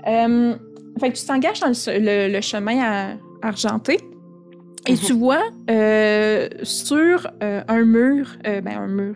Euh, 0.08 0.56
fait 1.00 1.12
que 1.12 1.18
tu 1.18 1.26
t'engages 1.26 1.60
dans 1.60 1.72
le, 1.88 2.42
chemin 2.42 3.18
argenté 3.42 4.00
et 4.88 4.96
tu 4.96 5.14
mhm. 5.14 5.20
vois 5.20 5.44
euh, 5.70 6.50
sur 6.64 7.30
euh, 7.44 7.62
un 7.68 7.86
mur, 7.86 8.38
ben 8.44 8.68
un 8.68 8.88
mur, 8.88 9.16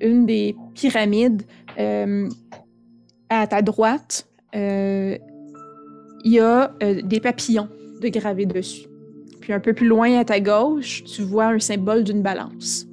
une 0.00 0.26
des 0.26 0.54
pyramides 0.74 1.42
à 3.30 3.46
ta 3.46 3.62
droite, 3.62 4.28
il 4.54 5.18
y 6.24 6.40
a 6.40 6.72
des 6.80 7.20
papillons 7.20 7.68
de 8.00 8.08
gravés 8.08 8.46
dessus. 8.46 8.86
Puis 9.48 9.54
un 9.54 9.60
peu 9.60 9.72
plus 9.72 9.86
loin 9.86 10.18
à 10.18 10.26
ta 10.26 10.40
gauche, 10.40 11.02
tu 11.04 11.22
vois 11.22 11.46
un 11.46 11.58
symbole 11.58 12.04
d'une 12.04 12.20
balance. 12.20 12.86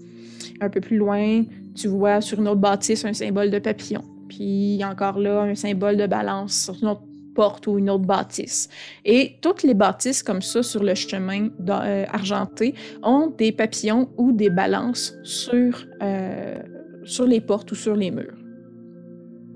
Un 0.62 0.70
peu 0.70 0.80
plus 0.80 0.95
loin, 0.95 1.43
tu 1.76 1.89
vois 1.89 2.22
sur 2.22 2.39
une 2.39 2.47
autre 2.47 2.62
bâtisse 2.62 3.03
un 3.03 3.12
symbole 3.12 3.51
de 3.51 3.60
papillon. 3.60 4.06
Puis 4.30 4.82
encore 4.86 5.20
là, 5.20 5.41
un 5.41 5.56
symbole 5.56 5.97
de 5.97 6.08
balance 6.08 6.64
sur 6.64 6.76
une 6.82 6.88
autre 6.88 7.01
porte 7.36 7.68
ou 7.68 7.78
une 7.78 7.89
autre 7.89 8.06
bâtisse. 8.06 8.70
Et 9.03 9.36
toutes 9.41 9.64
les 9.64 9.74
bâtisses 9.74 10.24
comme 10.24 10.41
ça 10.41 10.64
sur 10.64 10.82
le 10.82 10.95
chemin 10.95 11.49
euh, 11.70 12.06
argenté 12.10 12.74
ont 13.03 13.34
des 13.38 13.51
papillons 13.51 14.08
ou 14.16 14.32
des 14.32 14.49
balances 14.49 15.14
sur, 15.24 15.86
euh, 16.01 16.58
sur 17.03 17.26
les 17.26 17.41
portes 17.41 17.70
ou 17.74 17.76
sur 17.76 17.97
les 17.97 18.12
murs. 18.12 18.38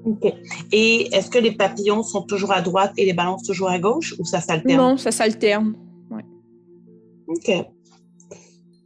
OK. 0.04 0.34
Et 0.74 1.16
est-ce 1.16 1.30
que 1.30 1.40
les 1.40 1.54
papillons 1.54 2.04
sont 2.04 2.24
toujours 2.24 2.52
à 2.52 2.60
droite 2.60 2.92
et 2.98 3.06
les 3.06 3.14
balances 3.14 3.44
toujours 3.44 3.70
à 3.70 3.80
gauche 3.80 4.16
ou 4.20 4.26
ça 4.26 4.42
s'alterne? 4.42 4.78
Non, 4.78 4.98
ça 4.98 5.14
s'alterne. 5.14 5.76
OK. 7.30 7.52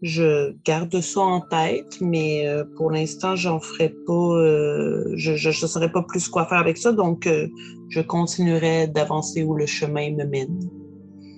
Je 0.01 0.53
garde 0.65 0.99
ça 0.99 1.21
en 1.21 1.39
tête, 1.39 2.01
mais 2.01 2.45
euh, 2.45 2.65
pour 2.75 2.91
l'instant, 2.91 3.37
j'en 3.37 3.61
ferai 3.61 3.87
pas. 4.05 4.13
Euh, 4.13 5.13
je 5.15 5.31
ne 5.31 5.53
saurais 5.53 5.89
pas 5.89 6.03
plus 6.03 6.27
quoi 6.27 6.45
faire 6.45 6.57
avec 6.57 6.77
ça, 6.77 6.91
donc 6.91 7.25
euh, 7.25 7.47
je 7.87 8.01
continuerai 8.01 8.87
d'avancer 8.87 9.43
où 9.43 9.55
le 9.55 9.65
chemin 9.65 10.11
me 10.11 10.25
mène. 10.25 10.59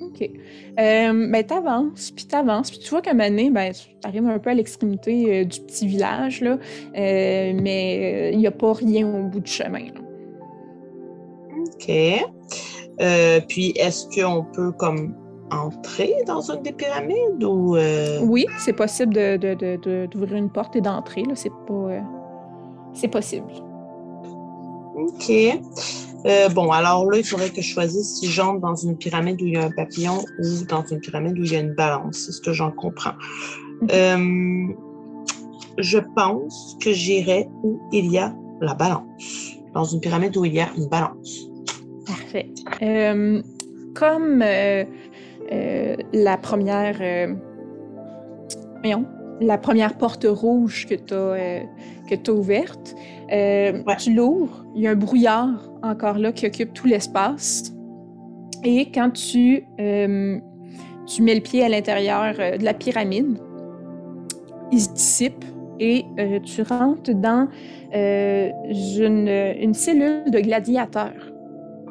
OK. 0.01 0.32
ben, 0.78 1.43
t'avances, 1.43 2.10
puis 2.10 2.26
t'avances, 2.26 2.72
puis 2.72 2.80
tu 2.80 2.89
vois 2.89 3.01
qu'à 3.01 3.14
donné, 3.14 3.51
ben, 3.51 3.72
tu 3.72 3.88
arrives 4.03 4.26
un 4.26 4.39
peu 4.39 4.49
à 4.49 4.56
l'extrémité 4.56 5.45
du 5.45 5.60
petit 5.62 5.86
village, 5.86 6.41
là, 6.41 6.58
mais 6.95 8.32
il 8.34 8.39
n'y 8.39 8.47
a 8.47 8.51
pas 8.51 8.74
rien 8.74 9.08
au 9.08 9.28
bout 9.30 9.41
du 9.41 9.51
chemin. 9.51 9.89
OK. 11.51 11.91
puis, 13.47 13.74
est-ce 13.76 14.08
qu'on 14.10 14.43
peut, 14.56 14.72
comme, 14.72 15.14
entrer 15.56 16.14
dans 16.28 16.51
une 16.51 16.62
des 16.62 16.72
pyramides 16.72 17.43
ou. 17.43 17.76
Euh? 17.76 18.20
Oui, 18.22 18.45
c'est 18.58 18.74
possible 18.74 19.14
d'ouvrir 19.14 20.36
une 20.36 20.49
porte 20.49 20.76
et 20.76 20.82
d'entrer. 20.82 21.24
C'est 21.36 21.51
pas. 21.68 21.74
Euh, 21.74 21.99
c'est 22.93 23.08
possible. 23.08 23.47
OK. 24.95 25.32
Euh, 26.26 26.49
bon, 26.49 26.72
alors 26.72 27.10
là, 27.12 27.18
il 27.18 27.24
faudrait 27.24 27.49
que 27.49 27.62
je 27.62 27.68
choisisse 27.68 28.20
si 28.20 28.28
j'entre 28.28 28.62
dans 28.62 28.76
une 28.76 28.97
pyramide 28.97 29.41
où 29.41 29.45
il 29.45 29.53
y 29.53 29.58
a 29.58 29.66
un 29.66 29.72
papillon 29.72 30.24
ou 30.39 30.66
dans 30.68 30.84
une 30.86 30.99
pyramide 30.99 31.38
où 31.38 31.43
il 31.43 31.51
y 31.51 31.56
a 31.56 31.60
une 31.60 31.76
balance. 31.76 32.18
C'est 32.26 32.32
ce 32.32 32.41
que 32.41 32.53
j'en 32.53 32.72
comprends. 32.72 33.14
Mhm. 33.82 34.74
je 35.78 35.99
pense 36.16 36.78
que 36.82 36.93
j'irai 36.93 37.49
où 37.64 37.78
il 37.91 38.10
y 38.10 38.18
a 38.18 38.34
la 38.62 38.74
balance. 38.74 39.58
Dans 39.74 39.84
une 39.84 39.99
pyramide 39.99 40.36
où 40.38 40.45
il 40.45 40.53
y 40.53 40.62
a 40.62 40.70
une 40.78 40.88
balance. 40.88 41.49
Parfait. 42.08 42.49
comme 43.93 44.43
euh, 45.52 45.96
la 46.14 46.38
première. 46.38 46.98
Euh, 47.02 47.34
voyons, 48.82 49.06
la 49.41 49.58
première 49.58 49.98
porte 49.98 50.26
rouge 50.30 50.88
que 50.88 50.96
tu 50.96 51.14
as, 51.14 51.18
euh, 51.18 52.32
ouverte. 52.32 52.96
Tu 53.30 54.14
l'ouvres, 54.14 54.66
il 54.76 54.84
y 54.84 54.88
a 54.88 54.91
un 54.91 54.96
brouillard 54.96 55.72
encore 55.84 56.18
là 56.18 56.32
qui 56.32 56.46
occupe 56.46 56.74
tout 56.74 56.88
l'espace. 56.88 57.74
Et 58.64 58.91
quand 58.91 59.12
tu, 59.12 59.66
tu 59.78 61.22
mets 61.22 61.36
le 61.36 61.41
pied 61.41 61.64
à 61.64 61.70
l'intérieur 61.70 62.34
de 62.36 62.64
la 62.64 62.74
pyramide, 62.74 63.38
il 64.72 64.80
se 64.80 64.89
dissipe 64.89 65.46
et 65.80 66.06
euh, 66.20 66.39
tu 66.39 66.62
rentres 66.62 67.14
dans 67.14 67.48
euh, 67.93 68.50
une, 68.70 69.28
une, 69.60 69.74
cellule 69.74 70.30
de 70.32 70.39
gladiateur. 70.39 71.14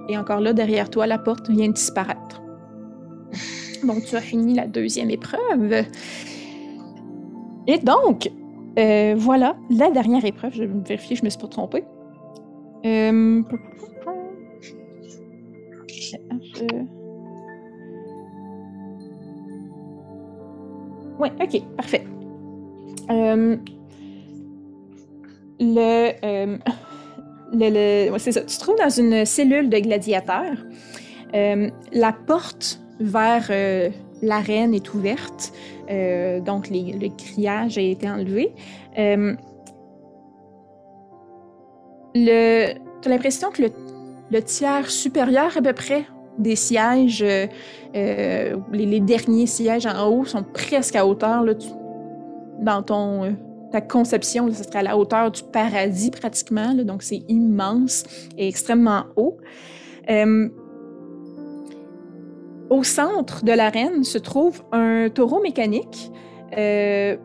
Et 0.08 0.18
encore 0.18 0.40
là, 0.40 0.52
derrière 0.52 0.90
toi, 0.90 1.06
la 1.06 1.18
porte 1.18 1.50
vient 1.50 1.68
de 1.68 1.72
disparaître. 1.72 2.42
Donc, 3.84 4.04
tu 4.04 4.16
as 4.16 4.20
fini 4.20 4.54
la 4.54 4.66
deuxième 4.66 5.10
épreuve. 5.10 5.84
Et 7.66 7.78
donc, 7.78 8.30
euh, 8.78 9.14
voilà, 9.16 9.56
la 9.70 9.90
dernière 9.90 10.24
épreuve. 10.24 10.52
Je 10.54 10.64
vais 10.64 10.80
vérifier, 10.86 11.16
je 11.16 11.22
ne 11.22 11.26
me 11.26 11.30
suis 11.30 11.40
pas 11.40 11.48
trompée. 11.48 11.84
Euh... 12.84 13.42
Oui, 21.18 21.28
ok, 21.40 21.62
parfait. 21.76 22.04
Euh, 23.10 23.56
le, 25.60 26.58
le, 27.52 28.10
le 28.10 28.18
c'est 28.18 28.32
ça. 28.32 28.40
Tu 28.40 28.56
te 28.56 28.60
trouves 28.60 28.78
dans 28.78 28.90
une 28.90 29.24
cellule 29.24 29.70
de 29.70 29.78
gladiateurs. 29.78 30.56
La 31.32 32.12
porte 32.12 32.83
vers 33.00 33.50
l'arène 34.22 34.74
est 34.74 34.94
ouverte, 34.94 35.52
donc 35.88 36.68
le 36.70 37.08
grillage 37.08 37.78
a 37.78 37.80
été 37.80 38.08
enlevé. 38.08 38.52
le, 42.14 42.74
tu 43.02 43.08
as 43.08 43.10
l'impression 43.10 43.50
que 43.50 43.62
le, 44.30 44.42
tiers 44.42 44.90
supérieur 44.90 45.56
à 45.56 45.62
peu 45.62 45.72
près 45.72 46.04
des 46.38 46.56
sièges, 46.56 47.24
les, 47.94 48.52
les, 48.72 49.00
derniers 49.00 49.46
sièges 49.46 49.86
en 49.86 50.08
haut 50.08 50.24
sont 50.24 50.42
presque 50.42 50.96
à 50.96 51.06
hauteur. 51.06 51.44
Là, 51.44 51.54
dans 52.58 52.82
ton, 52.82 53.24
euh, 53.24 53.30
ta 53.70 53.80
conception, 53.80 54.50
ce 54.52 54.64
serait 54.64 54.78
à 54.78 54.82
la 54.82 54.96
hauteur 54.96 55.30
du 55.30 55.42
paradis 55.42 56.10
pratiquement, 56.10 56.74
donc 56.74 57.02
c'est 57.02 57.22
immense 57.28 58.04
et 58.36 58.48
extrêmement 58.48 59.04
haut. 59.16 59.36
Euh, 60.10 60.48
au 62.74 62.82
centre 62.82 63.44
de 63.44 63.52
l'arène 63.52 64.04
se 64.04 64.18
trouve 64.18 64.62
un 64.72 65.08
taureau 65.08 65.40
mécanique. 65.40 66.10
Euh, 66.56 67.16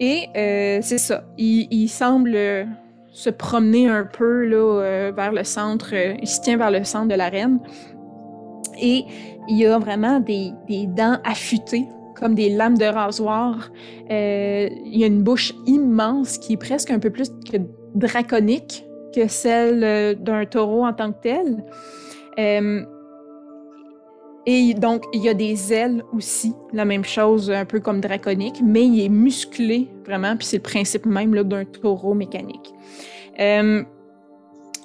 et 0.00 0.28
c'est 0.82 0.98
ça, 0.98 1.24
il, 1.38 1.88
semble 1.88 2.36
se 3.12 3.30
promener 3.30 3.88
un 3.88 4.04
peu 4.04 4.44
là, 4.44 5.12
vers 5.12 5.32
le 5.32 5.44
centre, 5.44 5.94
il 5.94 6.26
se 6.26 6.40
tient 6.40 6.56
vers 6.56 6.72
le 6.72 6.82
centre 6.84 7.08
de 7.08 7.14
l'arène. 7.14 7.60
Et 8.80 9.04
il 9.48 9.58
y 9.58 9.66
a 9.66 9.78
vraiment 9.78 10.20
des, 10.20 10.52
dents 10.68 11.18
affûtées 11.24 11.86
comme 12.16 12.34
des 12.34 12.48
lames 12.48 12.78
de 12.78 12.84
rasoir. 12.84 13.70
Euh, 14.10 14.68
il 14.84 14.98
y 14.98 15.04
a 15.04 15.06
une 15.06 15.22
bouche 15.22 15.52
immense 15.66 16.38
qui 16.38 16.54
est 16.54 16.56
presque 16.56 16.90
un 16.90 16.98
peu 16.98 17.10
plus 17.10 17.30
que 17.50 17.58
draconique 17.94 18.86
que 19.14 19.28
celle 19.28 19.84
euh, 19.84 20.14
d'un 20.14 20.44
taureau 20.44 20.84
en 20.84 20.92
tant 20.92 21.12
que 21.12 21.20
tel. 21.22 21.64
Euh, 22.38 22.84
et 24.46 24.74
donc, 24.74 25.04
il 25.12 25.22
y 25.22 25.28
a 25.28 25.34
des 25.34 25.72
ailes 25.72 26.02
aussi, 26.12 26.52
la 26.72 26.84
même 26.84 27.04
chose, 27.04 27.50
un 27.50 27.64
peu 27.64 27.80
comme 27.80 28.00
draconique, 28.00 28.60
mais 28.62 28.84
il 28.84 29.04
est 29.04 29.08
musclé 29.08 29.88
vraiment, 30.04 30.36
puis 30.36 30.46
c'est 30.46 30.58
le 30.58 30.62
principe 30.62 31.06
même 31.06 31.34
d'un 31.44 31.64
taureau 31.64 32.12
mécanique. 32.12 32.74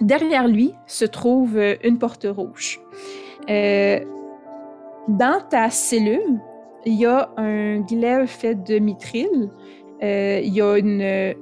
derrière 0.02 0.48
lui 0.48 0.74
se 0.88 1.04
trouve 1.04 1.60
une 1.84 1.98
porte 1.98 2.26
rouge. 2.30 2.80
dans 3.50 5.42
ta 5.50 5.70
cellule, 5.70 6.40
il 6.86 6.96
y 6.96 7.06
a 7.06 7.30
un 7.38 7.82
glaive 7.82 8.28
fait 8.28 8.56
de 8.56 8.80
mithril. 8.80 9.50
Euh, 10.02 10.42
il 10.44 10.54
y 10.54 10.62
a 10.62 10.78
une, 10.78 11.36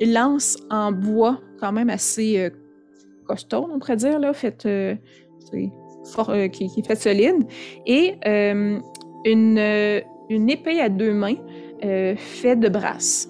lance 0.00 0.56
en 0.70 0.92
bois 0.92 1.40
quand 1.58 1.72
même 1.72 1.90
assez 1.90 2.38
euh, 2.38 2.50
costaud, 3.30 3.68
on 3.72 3.78
pourrait 3.78 3.96
dire, 3.96 4.18
là, 4.18 4.32
faite, 4.32 4.66
euh, 4.66 4.96
qui, 6.48 6.68
qui, 6.68 6.80
est 6.80 6.86
faite 6.86 7.00
solide. 7.00 7.46
Et 7.86 8.16
une, 8.24 10.02
une 10.28 10.50
épée 10.50 10.80
à 10.80 10.88
deux 10.88 11.12
mains 11.12 11.36
faite 12.16 12.60
de 12.60 12.68
brasse. 12.68 13.28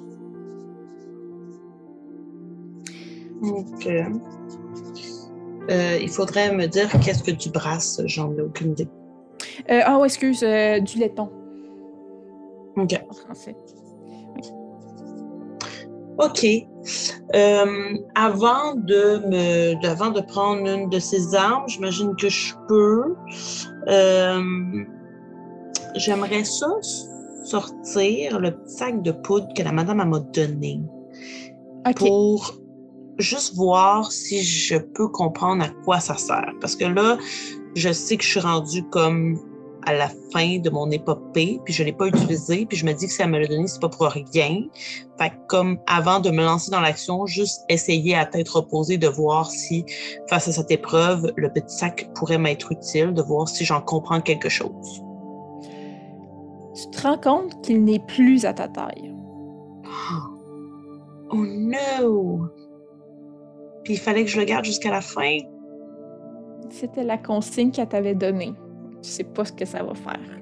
Ok. 3.42 3.88
il 5.68 6.09
faudrait 6.09 6.55
me 6.55 6.66
dire 6.66 6.88
qu'est-ce 7.05 7.22
que 7.22 7.30
tu 7.30 7.51
brasses, 7.51 8.03
j'en 8.07 8.32
ai 8.34 8.40
aucune 8.40 8.72
idée. 8.72 8.88
Euh, 9.70 9.80
ah, 9.84 9.98
oh, 10.01 10.05
excuse, 10.05 10.42
euh, 10.42 10.80
du 10.80 10.98
laiton. 10.98 11.30
OK. 12.76 12.94
En 13.09 13.14
français. 13.14 13.57
OK. 16.18 16.46
Euh, 17.34 17.96
avant 18.14 18.74
de 18.74 19.22
me, 19.28 19.86
avant 19.86 20.11
de 20.11 20.20
prendre 20.20 20.66
une 20.66 20.88
de 20.88 20.98
ces 20.98 21.34
armes, 21.34 21.64
j'imagine 21.68 22.14
que 22.16 22.28
je 22.28 22.54
peux. 22.68 23.14
J'aimerais 25.96 26.44
ça 26.44 26.68
sortir 27.44 28.38
le 28.38 28.52
petit 28.52 28.74
sac 28.74 29.02
de 29.02 29.12
poudre 29.12 29.48
que 29.54 29.62
la 29.62 29.72
madame 29.72 30.08
m'a 30.08 30.20
donné 30.20 30.80
pour 31.96 32.54
juste 33.18 33.54
voir 33.54 34.11
si 34.11 34.42
je 34.42 34.78
peux 34.78 35.08
comprendre 35.08 35.64
à 35.64 35.68
quoi 35.84 36.00
ça 36.00 36.16
sert. 36.16 36.52
Parce 36.61 36.76
que 36.76 36.84
là, 36.84 37.18
je 37.74 37.92
sais 37.92 38.16
que 38.16 38.24
je 38.24 38.30
suis 38.30 38.40
rendue 38.40 38.82
comme 38.90 39.38
à 39.87 39.93
la 39.93 40.09
fin 40.33 40.59
de 40.59 40.70
mon 40.70 40.91
épopée, 40.91 41.61
puis 41.64 41.72
je 41.72 41.83
l'ai 41.83 41.93
pas 41.93 42.07
utilisé, 42.07 42.66
puis 42.66 42.76
je 42.76 42.87
me 42.87 42.93
dis 42.93 43.07
que 43.07 43.12
si 43.12 43.22
elle 43.22 43.31
me 43.31 43.39
l'a 43.39 43.47
donné, 43.47 43.66
c'est 43.66 43.81
pas 43.81 43.89
pour 43.89 44.07
rien. 44.07 44.62
Fait 45.18 45.33
comme 45.49 45.78
avant 45.87 46.20
de 46.20 46.31
me 46.31 46.43
lancer 46.43 46.70
dans 46.70 46.81
l'action, 46.81 47.26
juste 47.26 47.62
essayer 47.68 48.14
à 48.14 48.26
tête 48.26 48.49
reposée 48.49 48.99
de 48.99 49.09
voir 49.09 49.51
si, 49.51 49.85
face 50.28 50.49
à 50.49 50.53
cette 50.53 50.70
épreuve, 50.70 51.33
le 51.37 51.53
petit 51.53 51.74
sac 51.74 52.09
pourrait 52.14 52.39
m'être 52.39 52.72
utile, 52.72 53.12
de 53.12 53.22
voir 53.22 53.49
si 53.49 53.64
j'en 53.64 53.81
comprends 53.81 54.20
quelque 54.20 54.49
chose. 54.49 55.03
Tu 56.74 56.91
te 56.91 57.03
rends 57.03 57.18
compte 57.18 57.62
qu'il 57.62 57.85
n'est 57.85 57.99
plus 58.01 58.45
à 58.45 58.55
ta 58.55 58.68
taille. 58.68 59.14
Oh 61.33 61.47
no! 61.47 62.49
Puis 63.85 63.95
il 63.95 64.01
fallait 64.01 64.24
que 64.24 64.31
je 64.31 64.41
le 64.41 64.45
garde 64.45 64.64
jusqu'à 64.64 64.91
la 64.91 65.01
fin. 65.01 65.39
C'était 66.70 67.05
la 67.05 67.18
consigne 67.18 67.70
qu'elle 67.70 67.89
t'avait 67.89 68.16
donnée. 68.16 68.53
Tu 69.03 69.11
sais 69.11 69.24
pas 69.24 69.44
ce 69.44 69.53
que 69.53 69.64
ça 69.64 69.82
va 69.82 69.94
faire. 69.94 70.40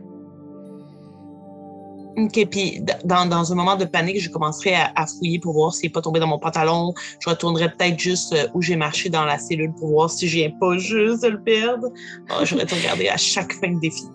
OK, 2.18 2.46
puis 2.50 2.80
dans, 3.04 3.26
dans, 3.26 3.52
un 3.52 3.54
moment 3.54 3.76
de 3.76 3.84
panique, 3.84 4.20
je 4.20 4.28
commencerai 4.28 4.74
à, 4.74 5.06
fouiller 5.06 5.38
pour 5.38 5.52
voir 5.54 5.72
s'il 5.72 5.88
n'est 5.88 5.92
pas 5.92 6.00
tombé 6.00 6.18
dans 6.18 6.26
mon 6.26 6.38
pantalon. 6.38 6.92
Je 7.20 7.30
retournerai 7.30 7.68
peut-être 7.68 7.98
juste 7.98 8.32
euh, 8.32 8.48
où 8.54 8.62
j'ai 8.62 8.76
marché 8.76 9.09
dans 9.09 9.24
la 9.24 9.38
cellule 9.38 9.72
pour 9.78 9.88
voir 9.90 10.11
si 10.11 10.26
je 10.26 10.36
viens 10.36 10.50
pas 10.59 10.76
juste 10.78 11.22
de 11.22 11.28
le 11.28 11.40
perdre. 11.40 11.88
Oh, 12.30 12.44
J'aurais 12.44 12.66
tout 12.66 12.74
regardé 12.74 13.09
à 13.09 13.16
chaque 13.16 13.52
fin 13.52 13.72
de 13.72 13.80
défi. 13.80 14.04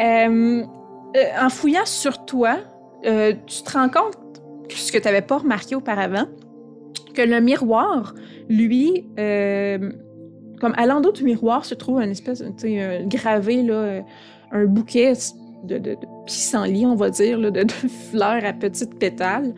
Euh, 0.00 0.64
euh, 1.16 1.24
en 1.40 1.48
fouillant 1.48 1.86
sur 1.86 2.24
toi, 2.24 2.58
tu 3.04 3.62
te 3.62 3.72
rends 3.72 3.88
compte, 3.88 4.18
ce 4.68 4.90
que 4.90 4.98
tu 4.98 5.04
n'avais 5.04 5.22
pas 5.22 5.38
remarqué 5.38 5.76
auparavant, 5.76 6.26
que 7.14 7.22
le 7.22 7.40
miroir, 7.40 8.14
lui, 8.48 9.06
comme 10.60 10.72
à 10.76 10.86
l'endroit 10.86 11.12
du 11.12 11.24
miroir 11.24 11.64
se 11.64 11.74
trouve 11.74 12.00
une 12.00 12.10
espèce, 12.10 12.38
tu 12.38 12.68
sais, 12.68 13.04
gravé, 13.06 13.62
là, 13.62 14.02
un 14.52 14.64
bouquet 14.66 15.12
de, 15.64 15.78
de, 15.78 15.90
de 15.90 16.24
pissenlit, 16.26 16.86
on 16.86 16.94
va 16.94 17.10
dire, 17.10 17.38
là, 17.38 17.50
de, 17.50 17.66
fleurs 18.10 18.44
à 18.44 18.52
petites 18.52 18.98
pétales. 18.98 19.54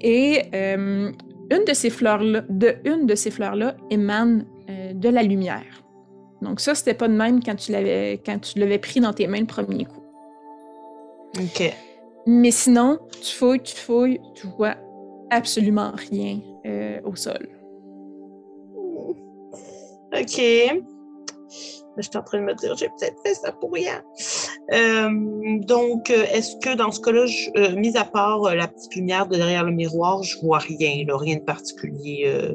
Et 0.00 0.42
euh, 0.54 1.10
une 1.50 1.64
de 1.66 1.74
ces 1.74 1.90
fleurs-là, 1.90 2.42
de 2.48 2.76
une 2.84 3.06
de 3.06 3.14
ces 3.14 3.30
fleurs-là 3.30 3.76
émane 3.90 4.44
euh, 4.68 4.92
de 4.92 5.08
la 5.08 5.22
lumière. 5.22 5.84
Donc 6.42 6.60
ça, 6.60 6.74
c'était 6.74 6.94
pas 6.94 7.08
de 7.08 7.14
même 7.14 7.42
quand 7.42 7.56
tu 7.56 7.72
l'avais 7.72 8.20
quand 8.24 8.38
tu 8.38 8.58
l'avais 8.58 8.78
pris 8.78 9.00
dans 9.00 9.12
tes 9.12 9.26
mains 9.26 9.40
le 9.40 9.46
premier 9.46 9.84
coup. 9.86 10.02
OK. 11.38 11.74
Mais 12.26 12.50
sinon, 12.50 12.98
tu 13.22 13.34
fouilles, 13.34 13.62
tu 13.62 13.76
fouilles, 13.76 14.20
tu 14.34 14.46
vois 14.58 14.74
absolument 15.30 15.92
rien 16.10 16.40
euh, 16.66 17.00
au 17.04 17.16
sol. 17.16 17.48
OK. 20.14 20.40
Je 21.98 22.02
suis 22.02 22.16
en 22.16 22.22
train 22.22 22.40
de 22.40 22.44
me 22.44 22.54
dire, 22.54 22.76
j'ai 22.76 22.88
peut-être 22.88 23.16
fait 23.24 23.34
ça 23.34 23.52
pour 23.52 23.72
rien. 23.72 24.02
Euh, 24.72 25.08
donc, 25.60 26.10
est-ce 26.10 26.56
que 26.60 26.76
dans 26.76 26.90
ce 26.90 27.00
cas-là, 27.00 27.24
euh, 27.56 27.74
mis 27.76 27.96
à 27.96 28.04
part 28.04 28.44
euh, 28.44 28.54
la 28.54 28.68
petite 28.68 28.94
lumière 28.96 29.26
de 29.26 29.36
derrière 29.36 29.64
le 29.64 29.72
miroir, 29.72 30.22
je 30.22 30.38
vois 30.40 30.58
rien, 30.58 31.06
rien 31.08 31.36
de 31.36 31.44
particulier, 31.44 32.54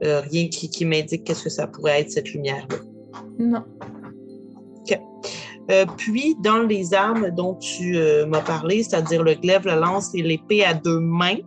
rien 0.00 0.48
qui, 0.48 0.84
m'indique 0.84 1.24
qu'est-ce 1.24 1.44
que 1.44 1.50
ça 1.50 1.66
pourrait 1.66 2.00
être 2.00 2.10
cette 2.10 2.32
lumière-là? 2.32 2.76
Non. 3.38 3.64
OK. 4.80 4.98
puis, 5.96 6.36
dans 6.42 6.62
les 6.62 6.94
armes 6.94 7.30
dont 7.30 7.54
tu 7.54 7.96
m'as 8.26 8.42
parlé, 8.42 8.82
c'est-à-dire 8.82 9.22
le 9.22 9.34
glaive, 9.34 9.66
la 9.66 9.76
lance 9.76 10.14
et 10.14 10.22
l'épée 10.22 10.64
à 10.64 10.74
deux 10.74 11.00
mains, 11.00 11.38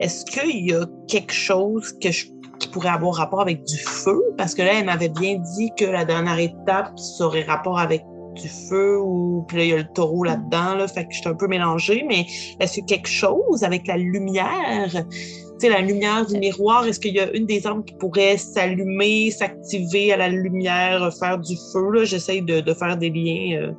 est-ce 0.00 0.24
qu'il 0.24 0.66
y 0.66 0.74
a 0.74 0.86
quelque 1.06 1.32
chose 1.32 1.96
que 2.00 2.10
je 2.10 2.26
qui 2.26 2.31
pourrait 2.72 2.88
avoir 2.88 3.14
rapport 3.14 3.40
avec 3.40 3.64
du 3.64 3.78
feu, 3.78 4.20
parce 4.36 4.54
que 4.54 4.62
là, 4.62 4.72
elle 4.78 4.86
m'avait 4.86 5.08
bien 5.08 5.38
dit 5.56 5.70
que 5.76 5.84
la 5.84 6.04
dernière 6.04 6.38
étape, 6.38 6.98
ça 6.98 7.26
aurait 7.26 7.44
rapport 7.44 7.78
avec 7.78 8.02
du 8.34 8.48
feu 8.48 8.98
ou 8.98 9.44
puis 9.46 9.58
là, 9.58 9.64
il 9.64 9.70
y 9.70 9.72
a 9.74 9.76
le 9.78 9.88
taureau 9.94 10.24
là-dedans, 10.24 10.74
là, 10.76 10.88
fait 10.88 11.04
que 11.04 11.12
j'étais 11.12 11.28
un 11.28 11.34
peu 11.34 11.46
mélangée, 11.48 12.04
mais 12.08 12.26
est-ce 12.60 12.80
que 12.80 12.86
quelque 12.86 13.08
chose 13.08 13.62
avec 13.62 13.86
la 13.86 13.96
lumière, 13.98 14.88
tu 14.90 15.58
sais, 15.58 15.68
la 15.68 15.80
lumière 15.80 16.24
du 16.26 16.38
miroir, 16.38 16.86
est-ce 16.86 16.98
qu'il 16.98 17.14
y 17.14 17.20
a 17.20 17.30
une 17.32 17.46
des 17.46 17.66
armes 17.66 17.84
qui 17.84 17.94
pourrait 17.94 18.36
s'allumer, 18.38 19.30
s'activer 19.30 20.12
à 20.12 20.16
la 20.16 20.28
lumière, 20.28 21.10
faire 21.18 21.38
du 21.38 21.56
feu? 21.72 21.90
Là? 21.90 22.04
J'essaye 22.04 22.42
de, 22.42 22.60
de 22.60 22.74
faire 22.74 22.96
des 22.96 23.10
liens 23.10 23.60
euh, 23.60 23.72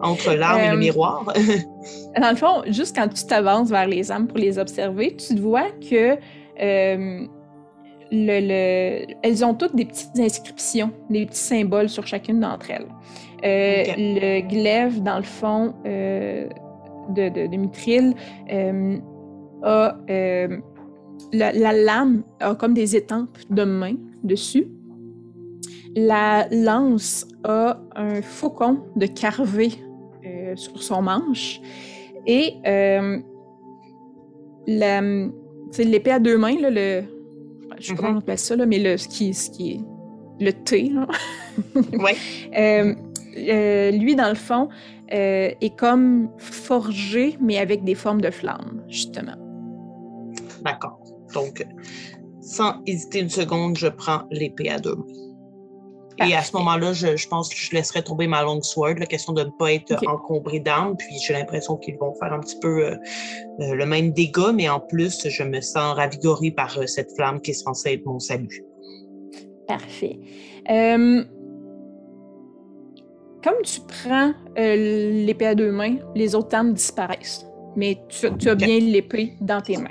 entre 0.00 0.32
l'arme 0.32 0.60
et 0.60 0.68
le 0.68 0.74
Euh, 0.74 0.78
miroir. 0.78 1.24
Dans 2.20 2.30
le 2.30 2.36
fond, 2.36 2.62
juste 2.68 2.94
quand 2.96 3.08
tu 3.08 3.26
t'avances 3.26 3.68
vers 3.68 3.88
les 3.88 4.12
âmes 4.12 4.28
pour 4.28 4.38
les 4.38 4.58
observer, 4.58 5.16
tu 5.16 5.38
vois 5.40 5.70
que 5.90 6.16
euh, 6.62 7.26
le, 8.12 8.40
le- 8.40 9.14
elles 9.22 9.44
ont 9.44 9.54
toutes 9.54 9.74
des 9.74 9.86
petites 9.86 10.18
inscriptions, 10.18 10.92
des 11.10 11.26
petits 11.26 11.40
symboles 11.40 11.88
sur 11.88 12.06
chacune 12.06 12.38
d'entre 12.40 12.70
elles. 12.70 12.86
Euh. 13.44 13.84
Le 13.96 14.40
glaive, 14.46 15.02
dans 15.02 15.16
le 15.16 15.24
fond, 15.24 15.74
euh, 15.86 16.46
de, 17.08 17.28
de, 17.28 17.46
de 17.48 17.56
Mithril, 17.56 18.14
euh, 18.52 18.98
a 19.64 19.96
la, 21.32 21.52
la 21.52 21.72
lame 21.72 22.22
a 22.40 22.54
comme 22.54 22.74
des 22.74 22.94
étampes 22.94 23.38
de 23.50 23.64
main 23.64 23.94
dessus. 24.22 24.68
La 25.96 26.46
lance 26.50 27.26
a 27.44 27.80
un 27.96 28.22
faucon 28.22 28.80
de 28.96 29.06
carvé 29.06 29.70
sur 30.54 30.82
son 30.82 31.02
manche. 31.02 31.60
Et 32.26 32.54
l'épée 35.78 36.10
à 36.12 36.18
deux 36.18 36.38
mains, 36.38 36.60
là, 36.60 36.70
le, 36.70 37.02
je 37.82 37.88
sais 37.88 37.94
pas 37.94 38.02
Mhm. 38.02 38.06
comment 38.06 38.16
on 38.18 38.20
appelle 38.20 38.38
ça, 38.38 38.56
là, 38.56 38.66
mais 38.66 38.78
le, 38.78 38.96
ce, 38.96 39.08
qui, 39.08 39.34
ce 39.34 39.50
qui 39.50 39.72
est 39.72 39.80
le 40.44 40.52
T, 40.52 40.90
là. 40.90 41.06
Ouais. 41.98 42.16
Euh, 42.56 42.94
euh, 43.36 43.90
lui, 43.90 44.16
dans 44.16 44.28
le 44.28 44.34
fond, 44.34 44.68
euh, 45.12 45.50
est 45.60 45.76
comme 45.76 46.30
forgé, 46.38 47.36
mais 47.40 47.58
avec 47.58 47.84
des 47.84 47.94
formes 47.94 48.20
de 48.20 48.30
flammes, 48.30 48.82
justement. 48.88 49.36
D'accord. 50.64 50.98
Donc, 51.34 51.66
sans 52.40 52.82
hésiter 52.86 53.20
une 53.20 53.28
seconde, 53.28 53.76
je 53.76 53.88
prends 53.88 54.22
l'épée 54.30 54.70
à 54.70 54.78
deux 54.78 54.94
mains. 54.96 55.04
Et 56.28 56.34
à 56.34 56.42
ce 56.42 56.56
moment-là, 56.56 56.92
je, 56.92 57.16
je 57.16 57.28
pense 57.28 57.48
que 57.48 57.56
je 57.56 57.72
laisserai 57.72 58.02
tomber 58.02 58.26
ma 58.26 58.42
long 58.42 58.60
sword, 58.62 58.94
la 58.98 59.06
question 59.06 59.32
de 59.32 59.42
ne 59.44 59.50
pas 59.58 59.72
être 59.72 59.92
Ok. 59.92 60.08
encombré 60.08 60.60
d'armes. 60.60 60.96
Puis 60.96 61.18
j'ai 61.26 61.32
l'impression 61.32 61.76
qu'ils 61.76 61.96
vont 61.98 62.14
faire 62.14 62.32
un 62.32 62.40
petit 62.40 62.58
peu 62.60 62.84
euh, 62.86 62.96
euh, 63.60 63.74
le 63.74 63.86
même 63.86 64.12
dégât, 64.12 64.52
mais 64.52 64.68
en 64.68 64.80
plus, 64.80 65.28
je 65.28 65.42
me 65.42 65.60
sens 65.60 65.94
ravigorée 65.96 66.50
par 66.50 66.76
euh, 66.78 66.86
cette 66.86 67.12
flamme 67.16 67.40
qui 67.40 67.50
est 67.50 67.54
censée 67.54 67.92
être 67.94 68.06
mon 68.06 68.18
salut. 68.18 68.64
Parfait. 69.66 70.18
Euh, 70.70 71.24
comme 73.42 73.62
tu 73.64 73.80
prends 73.80 74.32
l'épée 74.56 75.46
à 75.46 75.54
deux 75.54 75.72
mains, 75.72 75.96
les 76.14 76.34
autres 76.34 76.54
armes 76.54 76.72
disparaissent. 76.74 77.46
Mais 77.74 77.98
tu, 78.08 78.28
tu 78.38 78.48
as 78.50 78.54
bien 78.54 78.78
l'épée 78.78 79.32
dans 79.40 79.60
tes 79.60 79.76
mains. 79.78 79.88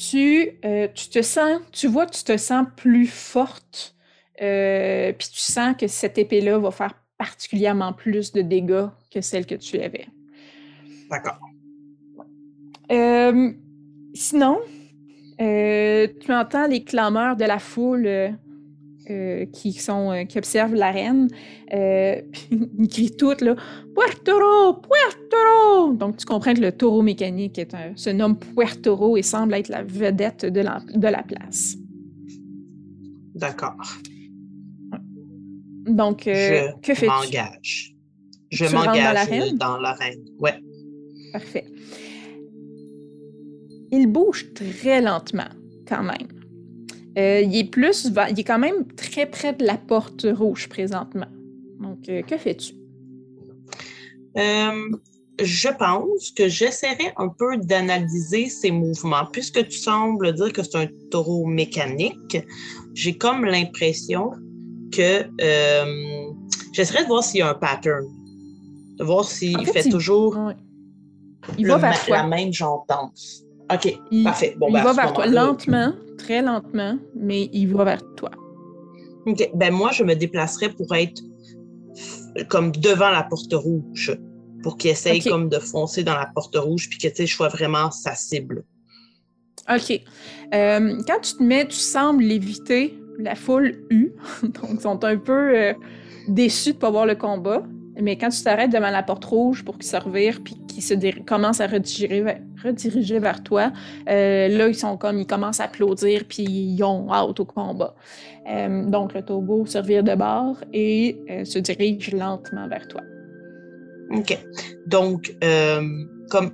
Tu, 0.00 0.52
euh, 0.64 0.88
tu 0.94 1.10
te 1.10 1.20
sens, 1.20 1.60
tu 1.72 1.86
vois 1.86 2.06
que 2.06 2.14
tu 2.14 2.24
te 2.24 2.38
sens 2.38 2.66
plus 2.74 3.06
forte, 3.06 3.94
euh, 4.40 5.12
puis 5.12 5.28
tu 5.28 5.40
sens 5.40 5.76
que 5.76 5.88
cette 5.88 6.16
épée-là 6.16 6.58
va 6.58 6.70
faire 6.70 6.94
particulièrement 7.18 7.92
plus 7.92 8.32
de 8.32 8.40
dégâts 8.40 8.86
que 9.12 9.20
celle 9.20 9.44
que 9.44 9.56
tu 9.56 9.78
avais. 9.78 10.06
D'accord. 11.10 11.38
Euh, 12.90 13.50
sinon, 14.14 14.60
tu 15.38 16.32
entends 16.32 16.66
les 16.66 16.82
clameurs 16.82 17.36
de 17.36 17.44
la 17.44 17.58
foule 17.58 18.38
qui, 19.52 19.72
sont, 19.74 20.24
qui 20.26 20.38
observent 20.38 20.74
l'arène. 20.74 21.28
Puis 21.70 22.48
ils 22.78 22.88
crient 22.88 23.16
toutes 23.16 23.42
là 23.42 23.54
Puertoro! 23.94 24.80
Donc 25.96 26.16
tu 26.18 26.26
comprends 26.26 26.54
que 26.54 26.60
le 26.60 26.72
taureau 26.72 27.02
mécanique 27.02 27.58
est 27.58 27.74
un- 27.74 27.94
se 27.96 28.10
nomme 28.10 28.36
Puertoro 28.38 29.16
et 29.16 29.22
semble 29.22 29.54
être 29.54 29.68
la 29.68 29.82
vedette 29.82 30.44
de 30.46 30.60
la, 30.60 30.80
de 30.94 31.08
la 31.08 31.22
place. 31.22 31.76
D'accord. 33.34 33.76
Donc, 35.86 36.26
euh, 36.28 36.34
je 36.34 36.80
que 36.82 36.94
fais-tu? 36.94 37.06
m'engage. 37.06 37.96
Je 38.50 38.64
m'engage 38.66 39.14
l'arène? 39.14 39.42
euh, 39.54 39.56
dans 39.56 39.78
l'arène. 39.78 40.24
Ouais. 40.38 40.54
Parfait. 41.32 41.66
Il 43.92 44.06
bouge 44.06 44.52
très 44.54 45.00
lentement, 45.00 45.48
quand 45.88 46.02
même. 46.02 46.28
Euh, 47.18 47.40
il 47.40 47.56
est 47.56 47.64
plus, 47.70 48.10
il 48.30 48.38
est 48.40 48.44
quand 48.44 48.58
même 48.58 48.86
très 48.96 49.26
près 49.26 49.52
de 49.52 49.64
la 49.64 49.76
porte 49.76 50.26
rouge 50.30 50.68
présentement. 50.68 51.26
Donc, 51.80 52.08
euh, 52.08 52.22
que 52.22 52.36
fais-tu? 52.36 52.74
Euh, 54.36 54.90
je 55.42 55.68
pense 55.68 56.30
que 56.32 56.48
j'essaierai 56.48 57.12
un 57.16 57.28
peu 57.28 57.56
d'analyser 57.56 58.48
ses 58.48 58.70
mouvements. 58.70 59.26
Puisque 59.32 59.66
tu 59.68 59.78
sembles 59.78 60.32
dire 60.34 60.52
que 60.52 60.62
c'est 60.62 60.76
un 60.76 60.86
taureau 61.10 61.46
mécanique, 61.46 62.38
j'ai 62.94 63.16
comme 63.16 63.44
l'impression 63.44 64.30
que 64.92 65.24
euh, 65.40 66.30
j'essaierai 66.72 67.04
de 67.04 67.08
voir 67.08 67.22
s'il 67.24 67.40
y 67.40 67.42
a 67.42 67.50
un 67.50 67.54
pattern. 67.54 68.04
De 68.98 69.04
voir 69.04 69.24
s'il 69.24 69.58
En 69.58 69.64
fait, 69.64 69.72
fait 69.72 69.82
il- 69.86 69.92
toujours 69.92 70.36
Ouais. 70.36 70.56
Il 71.58 71.64
le 71.66 71.72
va 71.72 71.78
vers 71.78 72.04
toi. 72.04 72.16
la 72.18 72.26
même 72.26 72.52
genre 72.52 72.84
danse. 72.88 73.42
OK, 73.72 73.96
Il, 74.10 74.24
parfait. 74.24 74.54
Bon, 74.58 74.68
il 74.68 74.74
ben, 74.74 74.82
va 74.84 74.92
vers 74.92 75.12
toi, 75.12 75.26
lentement, 75.26 75.92
très 76.18 76.42
lentement, 76.42 76.98
mais 77.14 77.48
il 77.52 77.66
va 77.72 77.84
vers 77.84 78.02
toi. 78.16 78.30
OK. 79.26 79.50
Ben 79.54 79.72
moi, 79.72 79.90
je 79.92 80.04
me 80.04 80.14
déplacerais 80.14 80.68
pour 80.70 80.94
être 80.94 81.22
comme 82.48 82.72
devant 82.72 83.10
la 83.10 83.22
porte 83.22 83.52
rouge, 83.54 84.16
pour 84.62 84.76
qu'il 84.76 84.90
essaye 84.90 85.22
comme 85.22 85.48
de 85.48 85.58
foncer 85.58 86.02
dans 86.02 86.16
la 86.16 86.26
porte 86.34 86.56
rouge, 86.56 86.88
puis 86.88 86.98
que 86.98 87.08
tu 87.08 87.14
sais, 87.14 87.26
je 87.26 87.34
sois 87.34 87.48
vraiment 87.48 87.90
sa 87.90 88.14
cible. 88.14 88.64
OK. 89.68 90.00
Euh, 90.54 90.98
quand 91.06 91.20
tu 91.22 91.34
te 91.36 91.42
mets, 91.42 91.66
tu 91.66 91.76
sembles 91.76 92.24
éviter 92.24 92.98
la 93.18 93.34
foule 93.34 93.84
U. 93.90 94.12
Donc, 94.42 94.70
ils 94.74 94.80
sont 94.80 95.04
un 95.04 95.16
peu 95.16 95.56
euh, 95.56 95.74
déçus 96.28 96.70
de 96.70 96.76
ne 96.76 96.80
pas 96.80 96.90
voir 96.90 97.06
le 97.06 97.14
combat. 97.14 97.62
Mais 98.00 98.16
quand 98.16 98.30
tu 98.30 98.42
t'arrêtes 98.42 98.72
devant 98.72 98.90
la 98.90 99.02
porte 99.02 99.24
rouge 99.26 99.64
pour 99.64 99.76
qu'ils 99.76 99.90
se 99.90 99.96
revirent 99.96 100.40
puis 100.42 100.54
qu'ils 100.68 100.82
se 100.82 100.94
commencent 101.24 101.60
à 101.60 101.66
rediriger 101.66 102.22
vers, 102.22 102.40
rediriger 102.64 103.18
vers 103.18 103.42
toi, 103.42 103.72
euh, 104.08 104.48
là, 104.48 104.68
ils 104.68 104.74
sont 104.74 104.96
comme, 104.96 105.18
ils 105.18 105.26
commencent 105.26 105.60
à 105.60 105.64
applaudir 105.64 106.24
puis 106.26 106.44
ils 106.44 106.82
ont 106.82 107.12
hâte 107.12 107.40
au 107.40 107.44
combat. 107.44 107.94
Donc, 108.46 109.14
le 109.14 109.22
taureau 109.22 109.66
se 109.66 109.78
revire 109.78 110.02
de 110.02 110.14
bord 110.14 110.56
et 110.72 111.44
se 111.44 111.58
dirige 111.58 112.12
lentement 112.12 112.66
vers 112.68 112.88
toi. 112.88 113.02
OK. 114.10 114.38
Donc, 114.86 115.34
euh, 115.44 115.82
comme 116.30 116.52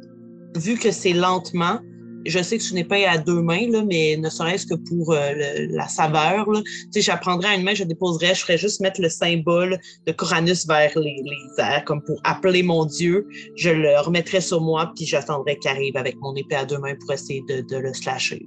vu 0.57 0.77
que 0.77 0.91
c'est 0.91 1.13
lentement, 1.13 1.81
je 2.27 2.43
sais 2.43 2.59
que 2.59 2.63
ce 2.63 2.75
n'est 2.75 2.85
pas 2.85 2.97
à 3.09 3.19
deux 3.19 3.41
mains, 3.41 3.69
là, 3.71 3.85
mais 3.85 4.17
ne 4.17 4.29
serait-ce 4.29 4.67
que 4.67 4.75
pour 4.75 5.13
euh, 5.13 5.33
la 5.71 5.89
saveur, 5.89 6.51
là, 6.51 6.61
sais, 6.91 7.01
j'apprendrais 7.01 7.49
à 7.49 7.55
une 7.55 7.63
main, 7.63 7.75
je 7.75 7.85
déposerais, 7.85 8.35
je 8.35 8.41
ferais 8.41 8.59
juste 8.59 8.81
mettre 8.81 9.01
le 9.01 9.09
symbole 9.09 9.79
de 10.07 10.13
Coranus 10.13 10.67
vers 10.67 10.99
les, 10.99 11.23
airs, 11.59 11.85
comme 11.85 12.03
pour 12.03 12.21
appeler 12.25 12.63
mon 12.63 12.85
Dieu. 12.85 13.27
Je 13.57 13.71
le 13.71 13.99
remettrais 14.01 14.41
sur 14.41 14.61
moi, 14.61 14.93
puis 14.97 15.07
j'attendrais 15.07 15.57
qu'il 15.57 15.71
arrive 15.71 15.97
avec 15.97 16.17
mon 16.21 16.35
épée 16.35 16.57
à 16.57 16.65
deux 16.65 16.79
mains 16.79 16.95
pour 17.01 17.13
essayer 17.13 17.43
de, 17.49 17.77
le 17.77 17.93
slasher. 17.95 18.47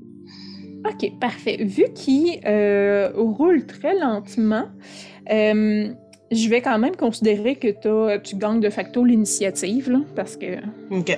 OK, 0.85 1.19
parfait. 1.19 1.57
Vu 1.61 1.85
qu'il 1.93 2.39
euh, 2.45 3.11
roule 3.15 3.65
très 3.65 3.97
lentement, 3.97 4.67
je 6.31 6.49
vais 6.49 6.61
quand 6.61 6.77
même 6.79 6.95
considérer 6.95 7.55
que 7.55 7.67
t'as- 7.69 8.19
tu 8.19 8.35
gagnes 8.35 8.59
de 8.59 8.69
facto 8.69 9.03
l'initiative, 9.05 9.89
là, 9.91 9.99
parce 10.15 10.35
que 10.37 10.57
OK. 10.91 11.17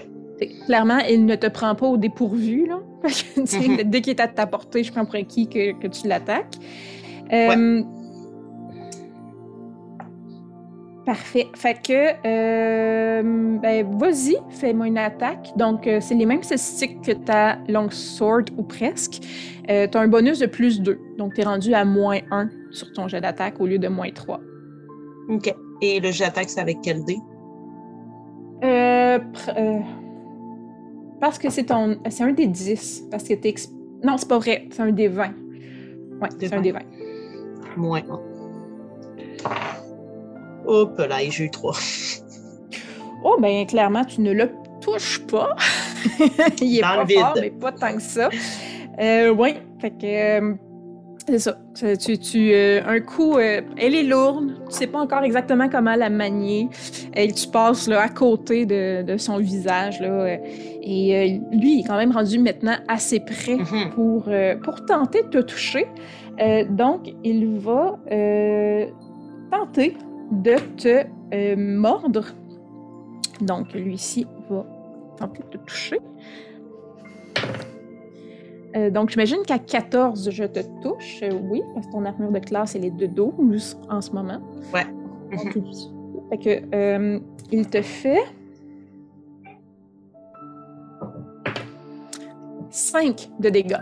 clairement, 0.66 0.99
il 0.99 1.26
ne 1.26 1.36
te 1.36 1.47
prend 1.47 1.76
pas 1.76 1.88
au 1.88 1.97
dépourvu. 1.97 2.68
Là. 2.68 2.80
Que, 3.03 3.68
Mhm. 3.84 3.89
Dès 3.89 4.01
qu'il 4.01 4.12
est 4.12 4.20
à 4.22 4.28
ta 4.28 4.45
portée, 4.45 4.84
je 4.84 4.91
prends 4.91 5.05
pour 5.05 5.16
acquis 5.16 5.47
que, 5.47 5.74
que 5.80 5.88
tu 5.88 6.07
l'attaques. 6.07 6.55
Euh, 7.34 7.82
Parfait. 11.05 11.47
Fait 11.55 11.74
que, 11.82 12.14
euh, 12.28 13.57
ben, 13.59 13.97
vas-y, 13.97 14.36
fais-moi 14.51 14.86
une 14.88 14.99
attaque. 14.99 15.49
Donc, 15.57 15.88
euh, 15.88 15.97
c'est 15.99 16.14
les 16.14 16.28
mêmes 16.28 16.43
statistiques 16.43 17.01
que 17.01 17.12
ta 17.14 17.57
longsword 17.68 18.43
ou 18.55 18.62
presque. 18.62 19.20
Euh, 19.70 19.88
tu 19.91 19.97
as 19.97 20.01
un 20.01 20.07
bonus 20.07 20.38
de 20.38 20.45
plus 20.45 20.80
2. 20.80 20.99
Donc, 21.18 21.34
tu 21.34 21.41
es 21.41 21.43
rendu 21.43 21.74
à 21.74 21.86
moins 21.86 22.20
1 22.30 22.49
sur 22.70 22.93
ton 22.93 23.07
jet 23.07 23.20
d'attaque 23.20 23.59
au 23.59 23.66
lieu 23.66 23.80
de 23.80 23.88
moins 23.88 24.12
3. 24.12 24.41
OK. 25.30 25.53
Et 25.82 25.99
le 25.99 26.11
jet 26.11 26.26
d'attaque, 26.26 26.49
c'est 26.49 26.59
avec 26.59 26.80
quel 26.82 27.03
dé? 27.03 27.17
Euh, 28.63 29.19
euh, 29.57 29.80
parce 31.19 31.38
que 31.38 31.49
c'est 31.49 31.65
ton. 31.65 31.97
C'est 32.09 32.24
un 32.24 32.34
des 32.34 32.47
10. 32.47 33.07
Parce 33.09 33.24
que 33.24 33.34
t'es. 33.34 33.55
Non, 34.03 34.17
c'est 34.17 34.28
pas 34.28 34.39
vrai. 34.39 34.67
C'est 34.72 34.82
un 34.82 34.91
des 34.91 35.07
20. 35.07 35.28
Ouais, 36.22 36.30
c'est 36.39 36.53
un 36.53 36.57
20. 36.57 36.61
des 36.61 36.72
20. 36.72 36.80
Moins. 37.78 38.01
Hop 40.65 40.97
là, 40.97 41.17
j'ai 41.30 41.45
eu 41.45 41.51
trois. 41.51 41.76
Oh, 43.24 43.38
ben, 43.39 43.67
clairement, 43.67 44.03
tu 44.03 44.19
ne 44.22 44.34
le 44.34 44.49
touches 44.82 45.19
pas. 45.28 45.55
Il 46.59 46.80
est 46.80 46.82
Dans 46.82 47.05
pas 47.05 47.07
fort, 47.07 47.34
mais 47.39 47.51
pas 47.51 47.72
tant 47.72 47.93
que 47.93 48.01
ça. 48.01 48.30
Euh, 48.99 49.32
ouais. 49.32 49.61
Fait 49.80 49.91
que. 49.91 50.55
C'est 51.32 51.39
ça. 51.39 51.57
Tu, 51.97 52.17
tu, 52.17 52.51
euh, 52.53 52.82
un 52.86 52.99
coup, 52.99 53.38
euh, 53.38 53.61
elle 53.77 53.95
est 53.95 54.03
lourde. 54.03 54.53
Tu 54.69 54.75
sais 54.75 54.88
pas 54.88 54.99
encore 54.99 55.23
exactement 55.23 55.69
comment 55.69 55.95
la 55.95 56.09
manier. 56.09 56.67
Elle, 57.13 57.34
tu 57.34 57.47
passes 57.47 57.88
là, 57.88 58.01
à 58.01 58.09
côté 58.09 58.65
de, 58.65 59.01
de 59.03 59.15
son 59.15 59.38
visage. 59.38 60.01
Là, 60.01 60.09
euh, 60.09 60.38
et 60.82 61.39
lui, 61.53 61.75
il 61.75 61.79
est 61.79 61.88
quand 61.88 61.95
même 61.95 62.11
rendu 62.11 62.38
maintenant 62.38 62.75
assez 62.89 63.21
près 63.21 63.55
Mhm. 63.55 63.91
pour, 63.95 64.29
pour 64.63 64.86
tenter 64.86 65.21
de 65.23 65.27
te 65.29 65.38
toucher. 65.38 65.86
donc, 66.69 67.13
il 67.23 67.47
va 67.59 67.97
tenter 69.51 69.95
de 70.32 70.55
te 70.75 71.55
mordre. 71.55 72.25
Donc, 73.39 73.73
lui 73.73 73.93
ici 73.93 74.27
va 74.49 74.65
tenter 75.17 75.43
de 75.43 75.57
te 75.57 75.63
toucher. 75.63 75.99
Euh, 78.76 78.89
donc, 78.89 79.09
j'imagine 79.09 79.41
qu'à 79.45 79.59
14, 79.59 80.30
je 80.32 80.43
te 80.43 80.59
touche. 80.82 81.22
Euh, 81.24 81.32
oui, 81.49 81.61
parce 81.74 81.88
que 81.88 81.91
ton 81.91 82.05
armure 82.05 82.32
de 82.32 82.39
classe, 82.39 82.76
elle 82.76 82.86
est 82.86 82.91
de 82.91 83.05
12 83.05 83.78
en 83.89 84.01
ce 84.01 84.11
moment. 84.11 84.39
Ouais. 84.74 84.86
Donc, 85.32 85.57
fait 86.30 86.38
que, 86.38 86.76
euh, 86.76 87.19
il 87.51 87.67
te 87.67 87.82
fait. 87.82 88.24
5 92.69 93.30
de 93.39 93.49
dégâts. 93.49 93.78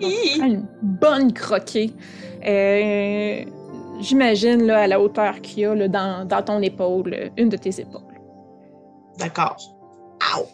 Donc, 0.00 0.12
une 0.38 0.66
bonne 0.82 1.32
croquée. 1.32 1.92
Euh, 2.46 3.44
J'imagine 4.00 4.62
là, 4.64 4.80
à 4.80 4.86
la 4.86 4.98
hauteur 4.98 5.40
qu'il 5.42 5.58
y 5.60 5.64
a 5.66 5.74
là, 5.74 5.86
dans, 5.86 6.26
dans 6.26 6.42
ton 6.42 6.62
épaule, 6.62 7.30
une 7.36 7.50
de 7.50 7.56
tes 7.58 7.80
épaules. 7.80 8.00
D'accord. 9.18 9.58
Ow! 10.36 10.46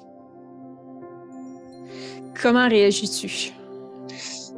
Comment 2.42 2.68
réagis-tu? 2.68 3.52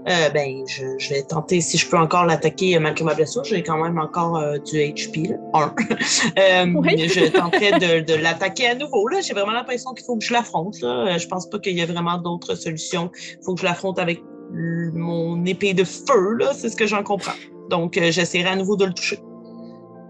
Euh, 0.08 0.30
ben, 0.30 0.64
je, 0.66 0.84
je 0.98 1.10
vais 1.10 1.22
tenter 1.22 1.60
si 1.60 1.76
je 1.76 1.88
peux 1.88 1.98
encore 1.98 2.24
l'attaquer 2.24 2.76
euh, 2.76 2.80
malgré 2.80 3.04
ma 3.04 3.14
blessure. 3.14 3.44
J'ai 3.44 3.62
quand 3.62 3.82
même 3.82 3.98
encore 3.98 4.36
euh, 4.36 4.56
du 4.58 4.76
HP, 4.76 5.30
là. 5.30 5.36
Un. 5.54 5.74
Euh, 6.38 6.66
Oui. 6.74 7.08
Je 7.08 7.28
tenterai 7.32 7.72
de, 7.72 8.04
de 8.04 8.14
l'attaquer 8.14 8.68
à 8.68 8.74
nouveau. 8.74 9.06
Là, 9.08 9.20
j'ai 9.20 9.34
vraiment 9.34 9.52
l'impression 9.52 9.92
qu'il 9.92 10.04
faut 10.06 10.16
que 10.16 10.24
je 10.24 10.32
l'affronte. 10.32 10.80
Là. 10.80 11.18
Je 11.18 11.26
pense 11.26 11.48
pas 11.48 11.58
qu'il 11.58 11.76
y 11.76 11.82
a 11.82 11.86
vraiment 11.86 12.18
d'autres 12.18 12.54
solutions. 12.54 13.10
Il 13.32 13.44
faut 13.44 13.54
que 13.54 13.60
je 13.60 13.66
l'affronte 13.66 13.98
avec 13.98 14.22
mon 14.50 15.44
épée 15.44 15.74
de 15.74 15.84
feu. 15.84 16.34
Là, 16.38 16.52
c'est 16.54 16.70
ce 16.70 16.76
que 16.76 16.86
j'en 16.86 17.02
comprends. 17.02 17.36
Donc, 17.68 17.98
j'essaierai 18.00 18.48
à 18.48 18.56
nouveau 18.56 18.76
de 18.76 18.86
le 18.86 18.94
toucher. 18.94 19.18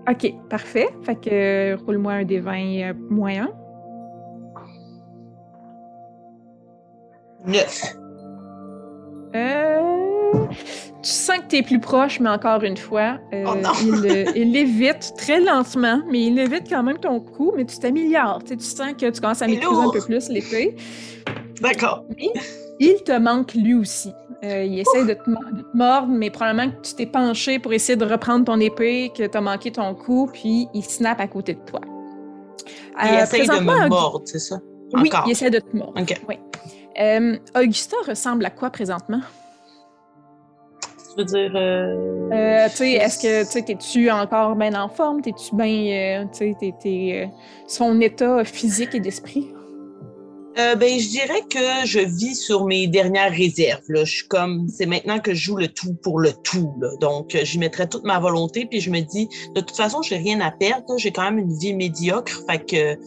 Ok, 0.08 0.32
parfait. 0.48 0.88
Fait 1.02 1.16
que 1.16 1.76
roule-moi 1.84 2.12
un 2.12 2.24
des 2.24 2.40
20 2.40 2.54
euh, 2.54 2.92
Neuf. 7.46 7.82
Euh, 9.34 9.80
tu 11.02 11.10
sens 11.10 11.38
que 11.38 11.46
tu 11.48 11.56
es 11.56 11.62
plus 11.62 11.80
proche, 11.80 12.18
mais 12.20 12.30
encore 12.30 12.62
une 12.62 12.76
fois, 12.76 13.18
euh, 13.32 13.44
Oh 13.46 13.54
non! 13.54 13.70
il, 13.82 14.10
euh, 14.10 14.24
il 14.36 14.56
évite 14.56 15.12
très 15.16 15.40
lentement, 15.40 16.00
mais 16.10 16.24
il 16.26 16.38
évite 16.38 16.68
quand 16.68 16.82
même 16.82 16.98
ton 16.98 17.20
coup, 17.20 17.52
mais 17.56 17.64
tu 17.66 17.78
t'améliores. 17.78 18.40
Tu 18.42 18.48
sais, 18.50 18.56
tu 18.56 18.64
sens 18.64 18.92
que 18.98 19.10
tu 19.10 19.20
commences 19.20 19.42
à 19.42 19.46
maîtriser 19.46 19.80
un 19.80 19.90
peu 19.90 20.00
plus 20.00 20.28
l'épée. 20.28 20.76
D'accord. 21.60 22.04
Mais 22.16 22.30
il 22.80 23.02
te 23.04 23.16
manque 23.18 23.54
lui 23.54 23.74
aussi. 23.74 24.12
Euh, 24.44 24.62
il 24.64 24.78
essaie 24.78 25.04
de 25.04 25.14
te, 25.14 25.28
mo- 25.28 25.40
de 25.52 25.62
te 25.62 25.76
mordre, 25.76 26.08
mais 26.08 26.30
probablement 26.30 26.70
que 26.70 26.80
tu 26.88 26.94
t'es 26.94 27.06
penché 27.06 27.58
pour 27.58 27.72
essayer 27.72 27.96
de 27.96 28.04
reprendre 28.04 28.44
ton 28.44 28.60
épée, 28.60 29.10
que 29.16 29.24
tu 29.26 29.36
as 29.36 29.40
manqué 29.40 29.72
ton 29.72 29.94
coup, 29.94 30.30
puis 30.32 30.68
il 30.74 30.84
snap 30.84 31.20
à 31.20 31.26
côté 31.26 31.54
de 31.54 31.60
toi. 31.66 31.80
Il 33.04 33.14
essaye 33.14 33.46
de 33.46 33.52
me 33.64 33.88
mordre, 33.88 34.22
c'est 34.24 34.38
ça? 34.38 34.58
Oui, 34.94 35.08
Encore. 35.08 35.24
il 35.26 35.32
essaie 35.32 35.50
de 35.50 35.58
te 35.58 35.76
mordre. 35.76 36.00
OK. 36.00 36.14
Oui. 36.28 36.36
Euh, 37.00 37.36
Augusta 37.56 37.96
ressemble 38.06 38.44
à 38.44 38.50
quoi 38.50 38.70
présentement? 38.70 39.20
Tu 40.82 41.18
veux 41.18 41.24
dire. 41.24 41.52
euh, 41.54 42.30
Euh, 42.32 42.68
tu 42.68 42.76
sais, 42.76 42.92
est-ce 42.92 43.18
que 43.18 43.52
tu 43.52 43.64
t'es-tu 43.64 44.10
encore 44.10 44.56
bien 44.56 44.74
en 44.74 44.88
forme? 44.88 45.22
T'es-tu 45.22 45.54
bien, 45.54 46.28
tu 46.36 46.54
sais, 46.60 47.30
son 47.66 48.00
état 48.00 48.44
physique 48.44 48.94
et 48.94 49.00
d'esprit? 49.00 49.48
Ben, 50.56 50.98
je 50.98 51.08
dirais 51.08 51.42
que 51.48 51.86
je 51.86 52.00
vis 52.00 52.34
sur 52.34 52.64
mes 52.66 52.88
dernières 52.88 53.30
réserves. 53.30 53.84
Là. 53.88 54.04
Je 54.04 54.10
suis 54.10 54.26
comme, 54.26 54.68
c'est 54.68 54.86
maintenant 54.86 55.20
que 55.20 55.32
je 55.32 55.40
joue 55.40 55.56
le 55.56 55.68
tout 55.68 55.94
pour 56.02 56.18
le 56.18 56.32
tout. 56.32 56.74
Là. 56.80 56.88
Donc, 57.00 57.38
j'y 57.40 57.60
mettrai 57.60 57.88
toute 57.88 58.02
ma 58.02 58.18
volonté. 58.18 58.66
Puis 58.68 58.80
je 58.80 58.90
me 58.90 58.98
dis, 58.98 59.28
de 59.54 59.60
toute 59.60 59.76
façon, 59.76 60.02
j'ai 60.02 60.16
rien 60.16 60.40
à 60.40 60.50
perdre. 60.50 60.98
J'ai 60.98 61.12
quand 61.12 61.22
même 61.22 61.38
une 61.38 61.56
vie 61.56 61.74
médiocre. 61.74 62.42
Fait 62.50 62.58
que 62.58 62.98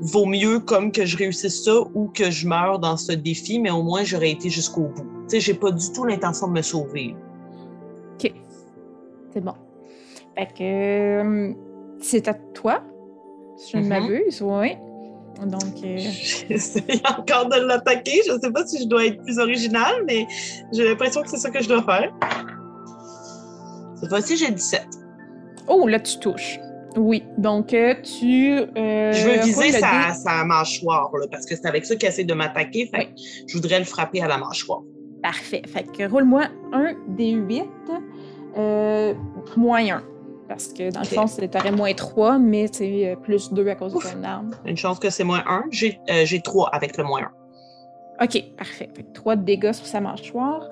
vaut 0.00 0.26
mieux 0.26 0.60
comme 0.60 0.92
que 0.92 1.04
je 1.04 1.16
réussisse 1.16 1.64
ça 1.64 1.80
ou 1.94 2.08
que 2.08 2.30
je 2.30 2.46
meure 2.46 2.78
dans 2.78 2.96
ce 2.96 3.12
défi, 3.12 3.58
mais 3.58 3.70
au 3.70 3.82
moins 3.82 4.04
j'aurais 4.04 4.30
été 4.30 4.48
jusqu'au 4.50 4.82
bout. 4.88 5.02
Tu 5.28 5.30
sais, 5.36 5.40
j'ai 5.40 5.54
pas 5.54 5.70
du 5.70 5.92
tout 5.92 6.04
l'intention 6.04 6.46
de 6.48 6.52
me 6.52 6.62
sauver. 6.62 7.14
OK. 8.14 8.32
C'est 9.32 9.40
bon. 9.40 9.54
Fait 10.36 10.46
que 10.46 10.62
euh, 10.62 11.52
c'est 12.00 12.28
à 12.28 12.34
toi, 12.34 12.82
si 13.56 13.72
je 13.72 13.76
ne 13.78 13.82
Mhm. 13.82 13.88
m'abuse, 13.88 14.42
oui. 14.42 14.76
Donc, 15.44 15.62
euh, 15.84 15.96
J'essaie 16.48 16.84
encore 17.18 17.48
de 17.48 17.56
l'attaquer. 17.66 18.20
Je 18.26 18.38
sais 18.40 18.50
pas 18.50 18.66
si 18.66 18.82
je 18.82 18.88
dois 18.88 19.06
être 19.06 19.22
plus 19.22 19.38
original, 19.38 19.94
mais 20.06 20.26
j'ai 20.72 20.84
l'impression 20.84 21.22
que 21.22 21.28
c'est 21.28 21.36
ça 21.38 21.50
que 21.50 21.62
je 21.62 21.68
dois 21.68 21.82
faire. 21.82 22.12
Cette 24.00 24.08
fois-ci, 24.08 24.36
j'ai 24.36 24.50
17. 24.50 24.86
oh, 25.68 25.86
là, 25.86 25.98
tu 26.00 26.18
touches. 26.18 26.58
Oui, 26.96 27.22
donc 27.36 27.74
euh, 27.74 27.94
tu. 28.02 28.52
euh, 28.76 29.12
Je 29.12 29.28
veux 29.28 29.40
viser 29.42 29.72
sa, 29.72 30.44
mâchoire, 30.44 31.10
là, 31.16 31.26
parce 31.30 31.44
que 31.46 31.54
c'est 31.54 31.66
avec 31.66 31.84
ça 31.84 31.94
qu'il 31.96 32.08
essaie 32.08 32.24
de 32.24 32.34
m'attaquer. 32.34 32.86
Fait 32.86 33.06
que 33.06 33.10
je 33.46 33.54
voudrais 33.54 33.78
le 33.78 33.84
frapper 33.84 34.22
à 34.22 34.28
la 34.28 34.38
mâchoire. 34.38 34.80
Parfait. 35.22 35.62
Fait 35.66 35.84
que 35.84 36.08
roule-moi 36.10 36.44
un 36.72 36.94
des 37.08 37.32
8, 37.32 37.64
euh, 38.56 39.14
moins 39.56 39.84
1. 39.86 40.02
Parce 40.48 40.68
que 40.68 40.90
dans 40.90 41.00
le 41.00 41.06
fond, 41.06 41.26
c'est- 41.26 41.46
t'aurais 41.48 41.72
moins 41.72 41.92
3, 41.92 42.38
mais 42.38 42.66
c'est 42.72 43.16
plus 43.22 43.52
2 43.52 43.68
à 43.68 43.74
cause 43.74 43.94
Ouf. 43.94 44.08
de 44.08 44.16
ton 44.18 44.24
arme. 44.24 44.50
Une 44.64 44.76
chance 44.78 44.98
que 44.98 45.10
c'est 45.10 45.24
moins 45.24 45.42
1. 45.46 45.64
J'ai 45.70 46.00
euh, 46.10 46.24
j'ai 46.24 46.40
3 46.40 46.70
avec 46.72 46.96
le 46.96 47.04
moins 47.04 47.20
1. 48.20 48.24
OK, 48.24 48.42
parfait. 48.56 48.88
Fait 48.96 49.02
que 49.02 49.12
3 49.12 49.36
de 49.36 49.42
dégâts 49.44 49.72
sur 49.72 49.86
sa 49.86 50.00
mâchoire. 50.00 50.66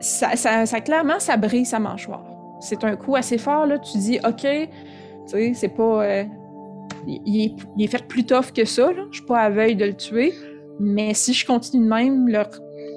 Ça, 0.00 0.36
ça, 0.36 0.66
ça- 0.66 0.80
clairement, 0.80 1.18
ça 1.18 1.36
brise 1.36 1.70
sa 1.70 1.78
mâchoire. 1.78 2.22
C'est 2.60 2.84
un 2.84 2.96
coup 2.96 3.16
assez 3.16 3.38
fort, 3.38 3.66
là. 3.66 3.78
Tu 3.78 3.98
dis, 3.98 4.18
OK, 4.26 4.42
tu 4.42 4.68
sais, 5.26 5.52
c'est 5.54 5.68
pas. 5.68 6.04
euh, 6.04 6.24
il, 7.06 7.44
est, 7.44 7.54
il 7.76 7.84
est 7.84 7.88
fait 7.88 8.06
plus 8.06 8.24
tough 8.24 8.52
que 8.54 8.64
ça, 8.64 8.92
là. 8.92 9.04
Je 9.10 9.18
suis 9.18 9.26
pas 9.26 9.40
à 9.40 9.50
veille 9.50 9.76
de 9.76 9.84
le 9.84 9.94
tuer. 9.94 10.32
Mais 10.80 11.14
si 11.14 11.32
je 11.32 11.46
continue 11.46 11.84
de 11.84 11.88
même, 11.88 12.28
le, 12.28 12.42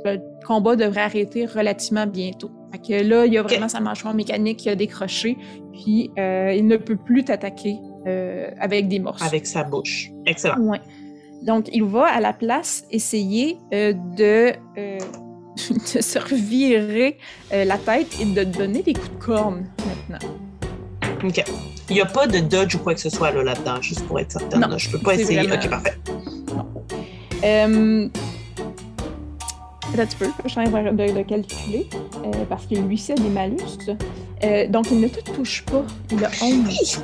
le 0.05 0.20
combat 0.45 0.76
devrait 0.76 1.01
arrêter 1.01 1.45
relativement 1.45 2.07
bientôt. 2.07 2.51
Fait 2.72 2.80
que 2.80 3.07
là, 3.07 3.26
il 3.26 3.34
y 3.34 3.38
a 3.38 3.41
vraiment 3.41 3.68
sa 3.68 3.80
mâchoire 3.80 4.14
mécanique 4.14 4.57
qui 4.57 4.70
a 4.70 4.76
décroché, 4.76 5.38
puis 5.74 6.12
euh, 6.20 6.53
il 6.55 6.68
ne 6.68 6.78
peut 6.78 6.97
plus 6.97 7.24
t'attaquer 7.24 7.78
euh, 8.05 8.49
avec 8.60 8.88
des 8.88 8.99
morceaux. 8.99 9.26
Avec 9.26 9.47
sa 9.47 9.64
bouche. 9.64 10.12
Excellent. 10.26 10.60
Ouais. 10.60 10.82
Donc, 11.43 11.70
il 11.74 11.84
va 11.84 12.05
à 12.05 12.20
la 12.20 12.34
place 12.34 12.86
essayer 12.91 13.57
euh, 13.74 13.93
de, 14.18 14.51
de 15.95 16.01
se 16.01 16.20
revirer 16.20 17.18
euh, 17.53 17.66
la 17.66 17.78
tête 17.78 18.07
et 18.20 18.26
de 18.26 18.43
donner 18.43 18.82
des 18.84 18.93
coups 18.93 19.12
de 19.12 19.24
corne 19.24 19.66
maintenant. 20.10 20.30
OK. 21.24 21.43
Il 21.89 21.95
n'y 21.95 22.01
a 22.01 22.05
pas 22.05 22.28
de 22.28 22.39
dodge 22.39 22.76
ou 22.76 22.80
quoi 22.80 22.93
que 22.93 23.01
ce 23.01 23.10
soit 23.10 23.32
là, 23.32 23.41
là-dedans, 23.43 23.82
juste 23.82 24.05
pour 24.05 24.20
être 24.20 24.32
certaine. 24.32 24.60
Non, 24.62 24.68
là. 24.68 24.78
Je 24.78 24.89
peux 24.89 24.99
pas 24.99 25.16
essayer. 25.16 25.39
vraiment- 25.41 25.55
OK, 25.55 25.70
parfait. 25.70 25.97
Euh... 27.43 28.07
Attends 29.91 30.01
un 30.03 30.05
petit 30.05 30.18
peu, 30.18 30.26
je 30.45 30.49
suis 30.49 30.60
en 30.60 30.66
train 30.70 30.84
de, 30.84 30.91
de 31.18 31.22
calculer, 31.24 31.88
euh, 32.24 32.32
parce 32.47 32.68
que 32.68 32.76
lui, 32.76 32.95
c'est 32.97 33.16
des 33.16 33.30
malus. 33.30 33.57
Euh, 34.43 34.68
donc, 34.68 34.86
il 34.91 34.99
ne 35.01 35.07
te 35.07 35.20
touche 35.32 35.64
pas. 35.64 35.84
Il 36.12 36.24
a 36.24 36.30
11. 36.43 37.03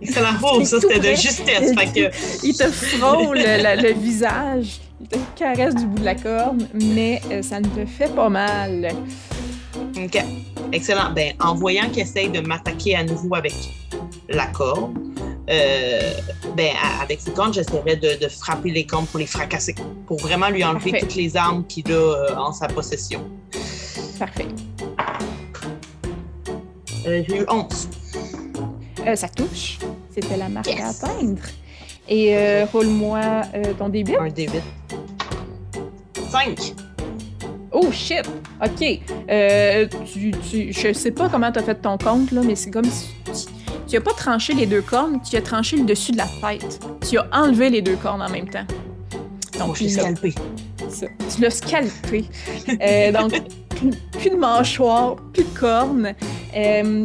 Excellent. 0.00 0.28
Oh, 0.44 0.64
ça, 0.64 0.80
c'était 0.80 1.00
de 1.00 1.16
justesse. 1.16 1.72
Fait 1.76 1.86
que 2.10 2.44
Il 2.46 2.56
te 2.56 2.70
frôle 2.70 3.36
le, 3.36 3.82
le 3.82 3.92
visage, 3.94 4.80
te 5.08 5.16
caresse 5.36 5.74
du 5.74 5.86
bout 5.86 5.98
de 6.00 6.04
la 6.04 6.14
corne, 6.14 6.68
mais 6.74 7.20
euh, 7.30 7.42
ça 7.42 7.60
ne 7.60 7.66
te 7.66 7.84
fait 7.86 8.14
pas 8.14 8.28
mal. 8.28 8.90
OK. 9.96 10.24
Excellent. 10.72 11.10
Ben, 11.14 11.32
en 11.40 11.54
voyant 11.54 11.88
qu'il 11.90 12.02
essaye 12.02 12.30
de 12.30 12.40
m'attaquer 12.40 12.96
à 12.96 13.04
nouveau 13.04 13.34
avec 13.34 13.54
la 14.28 14.46
corde, 14.46 14.96
euh, 15.50 16.12
ben, 16.56 16.70
avec 17.02 17.20
ses 17.20 17.32
cornes, 17.32 17.52
j'essaierai 17.52 17.96
de, 17.96 18.18
de 18.22 18.28
frapper 18.28 18.70
les 18.70 18.86
cornes 18.86 19.06
pour 19.06 19.18
les 19.18 19.26
fracasser, 19.26 19.74
pour 20.06 20.18
vraiment 20.20 20.48
lui 20.48 20.64
enlever 20.64 20.90
Parfait. 20.92 21.06
toutes 21.06 21.16
les 21.16 21.36
armes 21.36 21.64
qu'il 21.66 21.90
a 21.92 21.94
euh, 21.94 22.36
en 22.36 22.52
sa 22.52 22.68
possession. 22.68 23.22
Parfait. 24.18 24.46
J'ai 27.04 27.40
eu 27.40 27.44
11. 27.48 27.88
Euh, 29.06 29.16
ça 29.16 29.28
touche. 29.28 29.78
C'était 30.14 30.36
la 30.36 30.48
marque 30.48 30.68
Yes. 30.68 30.80
à 30.80 30.88
atteindre. 31.08 31.42
Et 32.12 32.36
euh, 32.36 32.66
roule-moi 32.70 33.20
euh, 33.54 33.72
ton 33.78 33.88
début. 33.88 34.16
Un 34.16 34.28
D8. 34.28 34.50
5. 36.28 36.74
Oh 37.70 37.90
shit! 37.90 38.28
OK. 38.62 39.00
Euh, 39.30 39.86
tu, 40.04 40.30
tu, 40.30 40.74
je 40.74 40.92
sais 40.92 41.10
pas 41.10 41.30
comment 41.30 41.50
tu 41.50 41.60
as 41.60 41.62
fait 41.62 41.76
ton 41.76 41.96
compte, 41.96 42.30
là, 42.32 42.42
mais 42.44 42.54
c'est 42.54 42.70
comme 42.70 42.84
si 42.84 43.08
tu, 43.24 43.32
tu 43.88 43.96
as 43.96 44.02
pas 44.02 44.12
tranché 44.12 44.52
les 44.52 44.66
deux 44.66 44.82
cornes, 44.82 45.22
tu 45.22 45.36
as 45.36 45.40
tranché 45.40 45.78
le 45.78 45.84
dessus 45.84 46.12
de 46.12 46.18
la 46.18 46.26
tête. 46.26 46.80
Tu 47.08 47.16
as 47.16 47.26
enlevé 47.32 47.70
les 47.70 47.80
deux 47.80 47.96
cornes 47.96 48.20
en 48.20 48.28
même 48.28 48.50
temps. 48.50 48.66
Donc, 49.58 49.76
je 49.76 49.84
l'ai 49.84 49.88
scalpé. 49.88 50.34
ça. 50.90 51.06
Tu 51.34 51.40
l'as 51.40 51.48
scalpé. 51.48 52.26
Euh, 52.68 53.10
donc, 53.10 53.32
plus 54.18 54.30
de 54.30 54.36
mâchoire, 54.36 55.16
plus 55.32 55.44
de 55.44 55.58
cornes. 55.58 56.12
Euh, 56.54 57.04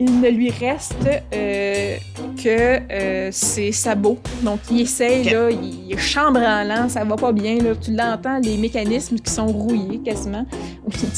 il 0.00 0.20
ne 0.22 0.30
lui 0.30 0.50
reste 0.50 1.06
euh, 1.34 1.96
que 2.42 2.80
euh, 2.90 3.28
ses 3.30 3.70
sabots. 3.70 4.18
Donc, 4.42 4.60
il 4.70 4.80
essaye, 4.80 5.24
là, 5.24 5.50
il 5.50 5.92
est 5.92 5.98
chambranlant, 5.98 6.88
ça 6.88 7.04
va 7.04 7.16
pas 7.16 7.32
bien. 7.32 7.58
Là. 7.58 7.74
Tu 7.78 7.92
l'entends, 7.92 8.38
les 8.42 8.56
mécanismes 8.56 9.18
qui 9.18 9.30
sont 9.30 9.46
rouillés 9.48 9.98
quasiment. 9.98 10.46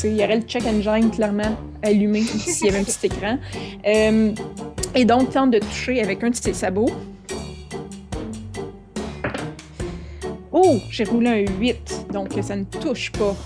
il 0.05 0.16
y 0.16 0.24
aurait 0.24 0.37
le 0.37 0.43
check 0.43 0.64
engine 0.66 1.12
clairement 1.12 1.57
allumé 1.80 2.22
s'il 2.22 2.66
y 2.66 2.70
avait 2.70 2.80
un 2.80 2.85
petit 2.85 3.07
écran. 3.07 3.39
Euh, 3.87 4.33
et 4.97 5.05
donc, 5.05 5.30
tente 5.30 5.53
de 5.53 5.61
toucher 5.61 6.03
avec 6.03 6.24
un 6.24 6.30
de 6.30 6.35
ses 6.35 6.53
sabots. 6.53 6.91
Oh, 10.51 10.78
j'ai 10.91 11.05
roulé 11.05 11.47
un 11.47 11.61
8, 11.61 12.07
donc 12.12 12.30
ça 12.43 12.57
ne 12.57 12.64
touche 12.64 13.12
pas. 13.12 13.37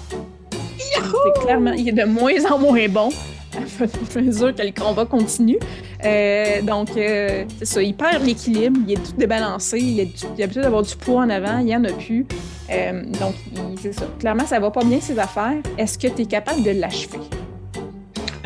Clairement, 1.42 1.72
il 1.72 1.90
est 1.90 1.92
de 1.92 2.04
moins 2.04 2.44
en 2.50 2.58
moins 2.58 2.88
bon 2.88 3.10
à 3.56 4.20
mesure 4.20 4.54
que 4.54 4.62
le 4.62 4.72
combat 4.72 5.04
continue. 5.06 5.58
Euh, 6.04 6.62
donc, 6.62 6.90
euh, 6.96 7.44
c'est 7.58 7.64
ça, 7.64 7.82
il 7.82 7.94
perd 7.94 8.24
l'équilibre, 8.24 8.78
il 8.86 8.94
est 8.94 8.96
tout 8.96 9.16
débalancé, 9.16 9.78
il, 9.78 10.08
il 10.36 10.42
a 10.42 10.46
besoin 10.46 10.62
d'avoir 10.62 10.82
du 10.82 10.94
poids 10.96 11.22
en 11.22 11.30
avant, 11.30 11.58
il 11.58 11.66
n'y 11.66 11.76
en 11.76 11.84
a 11.84 11.92
plus. 11.92 12.26
Euh, 12.70 13.02
donc, 13.20 13.34
c'est 13.80 13.92
ça. 13.92 14.06
Clairement, 14.18 14.46
ça 14.46 14.58
va 14.58 14.70
pas 14.70 14.84
bien 14.84 15.00
ses 15.00 15.18
affaires. 15.18 15.56
Est-ce 15.78 15.98
que 15.98 16.08
tu 16.08 16.22
es 16.22 16.26
capable 16.26 16.62
de 16.62 16.70
l'achever? 16.70 17.18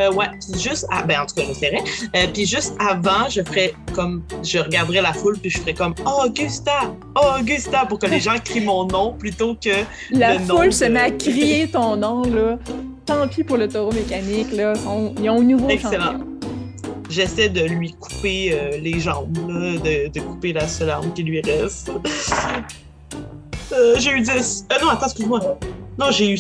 Euh, 0.00 0.10
ouais, 0.12 0.26
juste, 0.58 0.86
à, 0.90 1.02
ben 1.02 1.20
en 1.20 1.26
tout 1.26 1.34
cas, 1.34 1.42
j'essaierai. 1.46 1.78
Euh, 2.16 2.26
puis 2.32 2.46
juste 2.46 2.74
avant, 2.80 3.28
je 3.28 3.42
ferais 3.42 3.74
comme, 3.94 4.22
je 4.42 4.58
regarderais 4.58 5.02
la 5.02 5.12
foule, 5.12 5.36
puis 5.38 5.50
je 5.50 5.58
ferais 5.58 5.74
comme, 5.74 5.94
oh 6.06 6.22
Augusta, 6.26 6.94
oh 7.16 7.38
Augusta, 7.38 7.84
pour 7.86 7.98
que 7.98 8.06
les 8.06 8.18
gens 8.20 8.36
crient 8.44 8.64
mon 8.64 8.86
nom 8.86 9.12
plutôt 9.12 9.54
que. 9.54 9.70
La 10.10 10.34
le 10.34 10.40
foule 10.40 10.64
nom 10.66 10.70
se 10.70 10.84
de- 10.84 10.90
met 10.90 11.00
à 11.00 11.10
crier 11.10 11.68
ton 11.70 11.96
nom, 11.96 12.22
là. 12.22 12.58
Tant 13.04 13.28
pis 13.28 13.44
pour 13.44 13.56
le 13.58 13.68
taureau 13.68 13.92
mécanique, 13.92 14.52
là. 14.52 14.72
Ils 15.20 15.28
ont 15.28 15.38
un 15.38 15.42
nouveau 15.42 15.68
Excellent. 15.68 16.12
champion. 16.12 16.26
J'essaie 17.10 17.48
de 17.48 17.62
lui 17.62 17.92
couper 17.92 18.52
euh, 18.52 18.78
les 18.78 19.00
jambes, 19.00 19.36
là, 19.48 19.72
de, 19.78 20.08
de 20.12 20.20
couper 20.20 20.52
la 20.52 20.66
seule 20.68 20.90
arme 20.90 21.12
qui 21.12 21.24
lui 21.24 21.40
reste. 21.40 21.90
Euh, 23.72 23.94
j'ai 23.98 24.12
eu 24.12 24.20
10. 24.20 24.66
Euh, 24.72 24.76
non, 24.82 24.90
attends, 24.90 25.06
excuse-moi. 25.06 25.58
Non, 25.98 26.10
j'ai 26.10 26.30
eu 26.30 26.38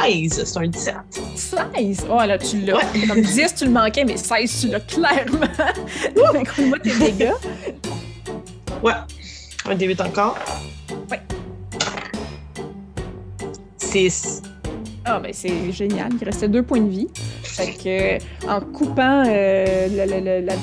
16. 0.00 0.44
C'est 0.44 0.58
un 0.58 0.66
17. 0.68 0.94
16! 1.34 2.06
Oh, 2.10 2.16
là, 2.26 2.38
tu 2.38 2.60
l'as. 2.62 2.76
Ouais. 2.76 3.06
Comme 3.06 3.20
10, 3.20 3.54
tu 3.54 3.64
le 3.66 3.70
manquais, 3.70 4.04
mais 4.04 4.16
16, 4.16 4.60
tu 4.62 4.68
l'as 4.68 4.80
clairement. 4.80 5.46
Raconte-moi 6.16 6.78
tes 6.78 6.96
dégâts. 6.98 7.32
Ouais. 8.82 8.92
Un 9.66 9.74
D8 9.74 10.02
encore. 10.06 10.38
Ouais. 11.10 11.20
6. 13.78 14.42
Ah, 15.04 15.18
ben 15.20 15.32
c'est 15.34 15.72
génial. 15.72 16.10
Il 16.20 16.24
restait 16.24 16.48
deux 16.48 16.62
points 16.62 16.80
de 16.80 16.88
vie. 16.88 17.08
Fait 17.42 17.72
que, 17.72 18.14
euh, 18.16 18.18
en 18.48 18.60
coupant 18.60 19.24
euh, 19.26 19.88
la, 19.94 20.06
la- 20.06 20.20
la- 20.20 20.40
la- 20.40 20.54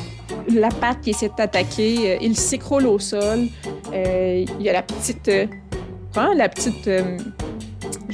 la 0.51 0.69
patte 0.69 1.01
qui 1.01 1.09
essaie 1.11 1.27
de 1.29 1.33
t'attaquer, 1.35 2.13
euh, 2.13 2.17
il 2.21 2.35
s'écroule 2.37 2.87
au 2.87 2.97
sol. 2.99 3.47
Euh, 3.93 4.45
il 4.59 4.65
y 4.65 4.69
a 4.69 4.73
la 4.73 4.81
petite. 4.81 5.29
vraiment 6.15 6.33
la 6.33 6.49
petite. 6.49 6.89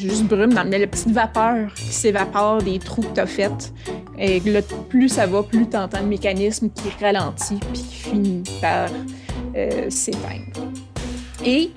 Juste 0.10 0.26
brume, 0.26 0.54
mais 0.68 0.80
la 0.80 0.88
petite 0.88 1.12
vapeur 1.12 1.74
qui 1.74 1.94
s'évapore 1.94 2.62
des 2.62 2.80
trous 2.80 3.02
que 3.02 3.14
t'as 3.14 3.26
fait. 3.26 3.74
Et 4.18 4.42
plus 4.90 5.10
ça 5.10 5.26
va, 5.26 5.44
plus 5.44 5.68
t'entends 5.68 6.00
le 6.00 6.08
mécanisme 6.08 6.70
qui 6.70 6.90
ralentit 7.04 7.60
puis 7.72 7.84
finit 7.84 8.44
par 8.62 8.90
euh, 9.56 9.90
s'éteindre. 9.90 10.72
Et 11.46 11.72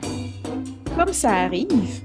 comme 0.97 1.13
ça 1.13 1.31
arrive, 1.31 2.01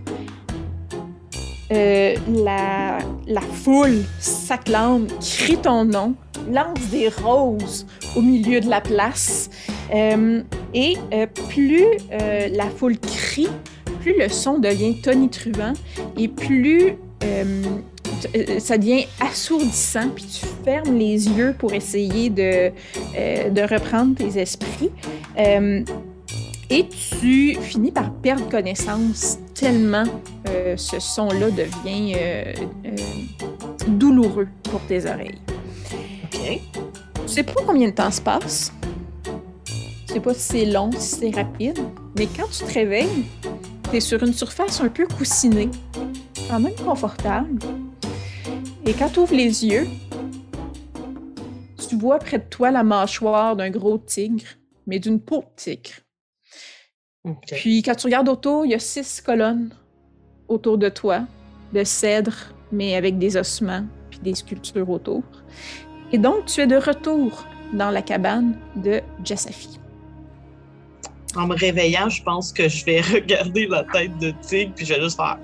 euh, 1.71 2.15
la, 2.27 3.41
foule 3.63 4.03
s'acclame, 4.19 5.07
crie 5.19 5.57
ton 5.57 5.85
nom, 5.85 6.13
lance 6.51 6.79
des 6.91 7.09
roses 7.09 7.85
au 8.15 8.21
milieu 8.21 8.59
de 8.59 8.69
la 8.69 8.81
place. 8.81 9.49
Euh, 9.93 10.43
et 10.73 10.97
plus 11.49 11.85
la 12.09 12.69
foule 12.69 12.97
crie, 12.99 13.49
plus 14.03 14.19
le 14.19 14.29
son 14.29 14.59
devient 14.59 14.95
tonitruant 15.01 15.73
et 16.17 16.27
plus 16.27 16.95
euh, 17.23 17.63
euh, 18.35 18.59
ça 18.59 18.77
devient 18.77 19.05
assourdissant, 19.19 20.09
puis 20.15 20.25
tu 20.25 20.45
fermes 20.63 20.97
les 20.97 21.27
yeux 21.27 21.55
pour 21.57 21.73
essayer 21.73 22.29
de, 22.29 22.71
euh, 23.17 23.49
de 23.49 23.61
reprendre 23.61 24.15
tes 24.15 24.39
esprits. 24.39 24.91
Euh, 25.37 25.83
et 26.69 26.87
tu 26.87 27.55
finis 27.61 27.91
par 27.91 28.11
perdre 28.11 28.47
connaissance 28.49 29.37
tellement 29.53 30.05
ce 30.75 30.99
son-là 30.99 31.51
devient 31.51 32.15
douloureux 33.87 34.47
pour 34.63 34.79
tes 34.81 35.05
oreilles. 35.05 35.37
OK. 36.23 36.61
Tu 37.27 37.27
sais 37.27 37.43
pas 37.43 37.61
combien 37.65 37.89
de 37.89 37.93
temps 37.93 38.09
se 38.09 38.21
passe. 38.21 38.73
Tu 40.07 40.13
sais 40.13 40.19
pas 40.19 40.33
si 40.33 40.39
c'est 40.39 40.65
long, 40.65 40.89
si 40.97 41.15
c'est 41.19 41.35
rapide. 41.35 41.77
Mais 42.17 42.27
quand 42.27 42.47
tu 42.49 42.63
te 42.63 42.73
réveilles, 42.73 43.25
tu 43.93 43.97
es 43.97 43.99
sur 43.99 44.23
une 44.23 44.33
surface 44.33 44.81
un 44.81 44.89
peu 44.89 45.05
coussinée, 45.05 45.69
quand 46.49 46.59
même 46.59 46.73
confortable. 46.83 47.59
Et 48.87 48.93
quand 48.93 49.07
tu 49.09 49.19
ouvres 49.19 49.35
les 49.35 49.63
yeux, 49.63 49.87
tu 51.87 51.95
vois 51.97 52.17
près 52.17 52.39
de 52.39 52.43
toi 52.49 52.71
la 52.71 52.83
mâchoire 52.83 53.55
d'un 53.55 53.69
gros 53.69 53.99
tigre, 53.99 54.45
mais 54.87 54.97
d'une 54.97 55.19
peau 55.19 55.41
de 55.41 55.55
tigre. 55.55 55.91
Puis 57.51 57.83
quand 57.83 57.93
tu 57.93 58.07
regardes 58.07 58.29
autour, 58.29 58.65
il 58.65 58.71
y 58.71 58.73
a 58.73 58.79
six 58.79 59.21
colonnes 59.21 59.69
autour 60.47 60.79
de 60.79 60.89
toi, 60.89 61.27
de 61.71 61.83
cèdre, 61.83 62.35
mais 62.71 62.95
avec 62.95 63.19
des 63.19 63.37
ossements 63.37 63.85
puis 64.09 64.19
des 64.23 64.33
sculptures 64.33 64.89
autour. 64.89 65.21
Et 66.11 66.17
donc, 66.17 66.45
tu 66.47 66.61
es 66.61 66.67
de 66.67 66.77
retour 66.77 67.45
dans 67.73 67.91
la 67.91 68.01
cabane 68.01 68.57
de 68.75 69.01
Jessafi. 69.23 69.79
En 71.35 71.47
me 71.47 71.55
réveillant, 71.55 72.09
je 72.09 72.21
pense 72.21 72.51
que 72.51 72.69
je 72.69 72.85
vais 72.85 73.01
regarder 73.13 73.67
la 73.67 73.83
tête 73.85 74.17
de 74.19 74.33
tigre, 74.41 74.71
puis 74.75 74.85
je 74.85 74.93
vais 74.93 75.01
juste 75.01 75.17
faire 75.17 75.37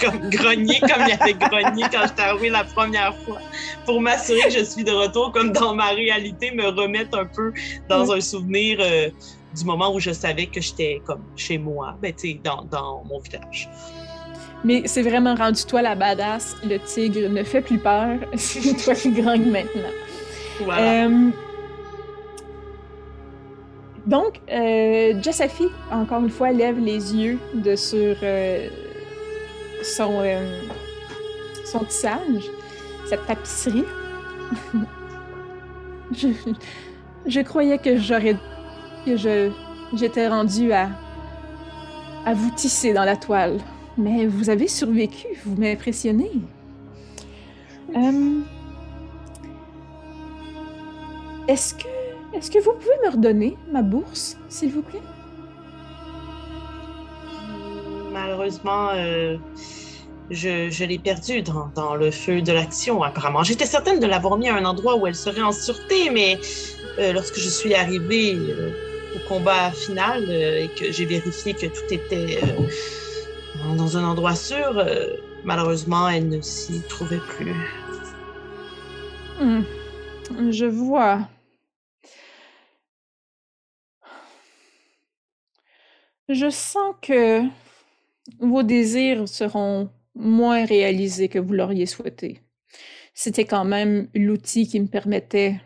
comme 0.00 0.30
grogner 0.30 0.80
comme 0.80 1.04
il 1.06 1.16
avait 1.20 1.34
grogné 1.34 1.84
quand 1.90 2.06
j'étais 2.06 2.22
arrivé 2.22 2.50
la 2.50 2.64
première 2.64 3.14
fois, 3.18 3.38
pour 3.84 4.00
m'assurer 4.00 4.42
que 4.42 4.50
je 4.50 4.64
suis 4.64 4.84
de 4.84 4.92
retour 4.92 5.32
comme 5.32 5.52
dans 5.52 5.74
ma 5.74 5.88
réalité, 5.88 6.50
me 6.50 6.66
remettre 6.66 7.18
un 7.18 7.26
peu 7.26 7.52
dans 7.88 8.12
un 8.12 8.20
souvenir 8.20 8.78
euh, 8.80 9.08
du 9.56 9.64
moment 9.64 9.94
où 9.94 10.00
je 10.00 10.10
savais 10.10 10.46
que 10.46 10.60
j'étais 10.60 11.00
comme 11.06 11.22
chez 11.36 11.58
moi, 11.58 11.96
ben 12.02 12.12
tu 12.12 12.32
sais, 12.32 12.40
dans, 12.42 12.64
dans 12.64 13.04
mon 13.04 13.18
village. 13.20 13.68
Mais 14.64 14.82
c'est 14.86 15.02
vraiment 15.02 15.34
rendu 15.34 15.64
toi 15.64 15.82
la 15.82 15.94
badass. 15.94 16.56
Le 16.64 16.78
tigre 16.78 17.28
ne 17.28 17.44
fait 17.44 17.60
plus 17.60 17.78
peur. 17.78 18.16
C'est 18.34 18.74
toi 18.82 18.94
qui 18.94 19.10
grogne 19.10 19.50
maintenant. 19.50 19.92
Voilà. 20.64 21.04
Euh, 21.04 21.30
donc, 24.06 24.40
euh, 24.50 25.20
encore 25.90 26.20
une 26.20 26.30
fois, 26.30 26.52
lève 26.52 26.78
les 26.78 27.14
yeux 27.14 27.38
de 27.54 27.74
sur 27.76 28.16
euh, 28.22 28.68
son, 29.82 30.20
euh, 30.20 30.60
son 31.64 31.80
tissage, 31.80 32.50
cette 33.08 33.26
tapisserie. 33.26 33.84
je, 36.12 36.28
je 37.26 37.40
croyais 37.40 37.78
que 37.78 37.96
j'aurais 37.96 38.36
que 39.04 39.16
je 39.16 39.50
j'étais 39.94 40.28
rendue 40.28 40.72
à 40.72 40.88
à 42.24 42.34
vous 42.34 42.50
tisser 42.50 42.92
dans 42.92 43.04
la 43.04 43.16
toile, 43.16 43.58
mais 43.96 44.26
vous 44.26 44.50
avez 44.50 44.66
survécu. 44.66 45.28
Vous 45.44 45.54
m'impressionnez. 45.54 46.32
Euh, 47.94 48.40
est-ce 51.46 51.74
que, 51.74 51.95
est-ce 52.36 52.50
que 52.50 52.58
vous 52.58 52.72
pouvez 52.72 52.96
me 53.04 53.10
redonner 53.10 53.56
ma 53.72 53.82
bourse, 53.82 54.36
s'il 54.48 54.70
vous 54.70 54.82
plaît? 54.82 55.00
Malheureusement, 58.12 58.90
euh, 58.94 59.36
je, 60.30 60.68
je 60.70 60.84
l'ai 60.84 60.98
perdue 60.98 61.42
dans, 61.42 61.70
dans 61.74 61.94
le 61.94 62.10
feu 62.10 62.42
de 62.42 62.52
l'action, 62.52 63.02
apparemment. 63.02 63.42
J'étais 63.42 63.66
certaine 63.66 64.00
de 64.00 64.06
l'avoir 64.06 64.36
mis 64.36 64.48
à 64.48 64.56
un 64.56 64.64
endroit 64.64 64.96
où 64.96 65.06
elle 65.06 65.14
serait 65.14 65.42
en 65.42 65.52
sûreté, 65.52 66.10
mais 66.10 66.38
euh, 66.98 67.12
lorsque 67.12 67.36
je 67.38 67.48
suis 67.48 67.74
arrivée 67.74 68.34
euh, 68.34 68.70
au 69.16 69.28
combat 69.28 69.70
final 69.70 70.30
et 70.30 70.68
que 70.78 70.92
j'ai 70.92 71.06
vérifié 71.06 71.54
que 71.54 71.66
tout 71.66 71.90
était 71.90 72.38
dans 73.76 73.96
un 73.96 74.04
endroit 74.04 74.34
sûr, 74.34 74.84
malheureusement, 75.44 76.08
elle 76.10 76.28
ne 76.28 76.40
s'y 76.42 76.82
trouvait 76.82 77.20
plus. 77.36 77.54
Hmm, 79.40 79.62
Je 80.50 80.66
vois. 80.66 81.20
Je 86.28 86.50
sens 86.50 86.94
que 87.02 87.42
vos 88.40 88.62
désirs 88.62 89.28
seront 89.28 89.90
moins 90.14 90.64
réalisés 90.64 91.28
que 91.28 91.38
vous 91.38 91.52
l'auriez 91.52 91.86
souhaité. 91.86 92.40
C'était 93.14 93.44
quand 93.44 93.64
même 93.64 94.08
l'outil 94.14 94.66
qui 94.66 94.80
me 94.80 94.88
permettait 94.88 95.60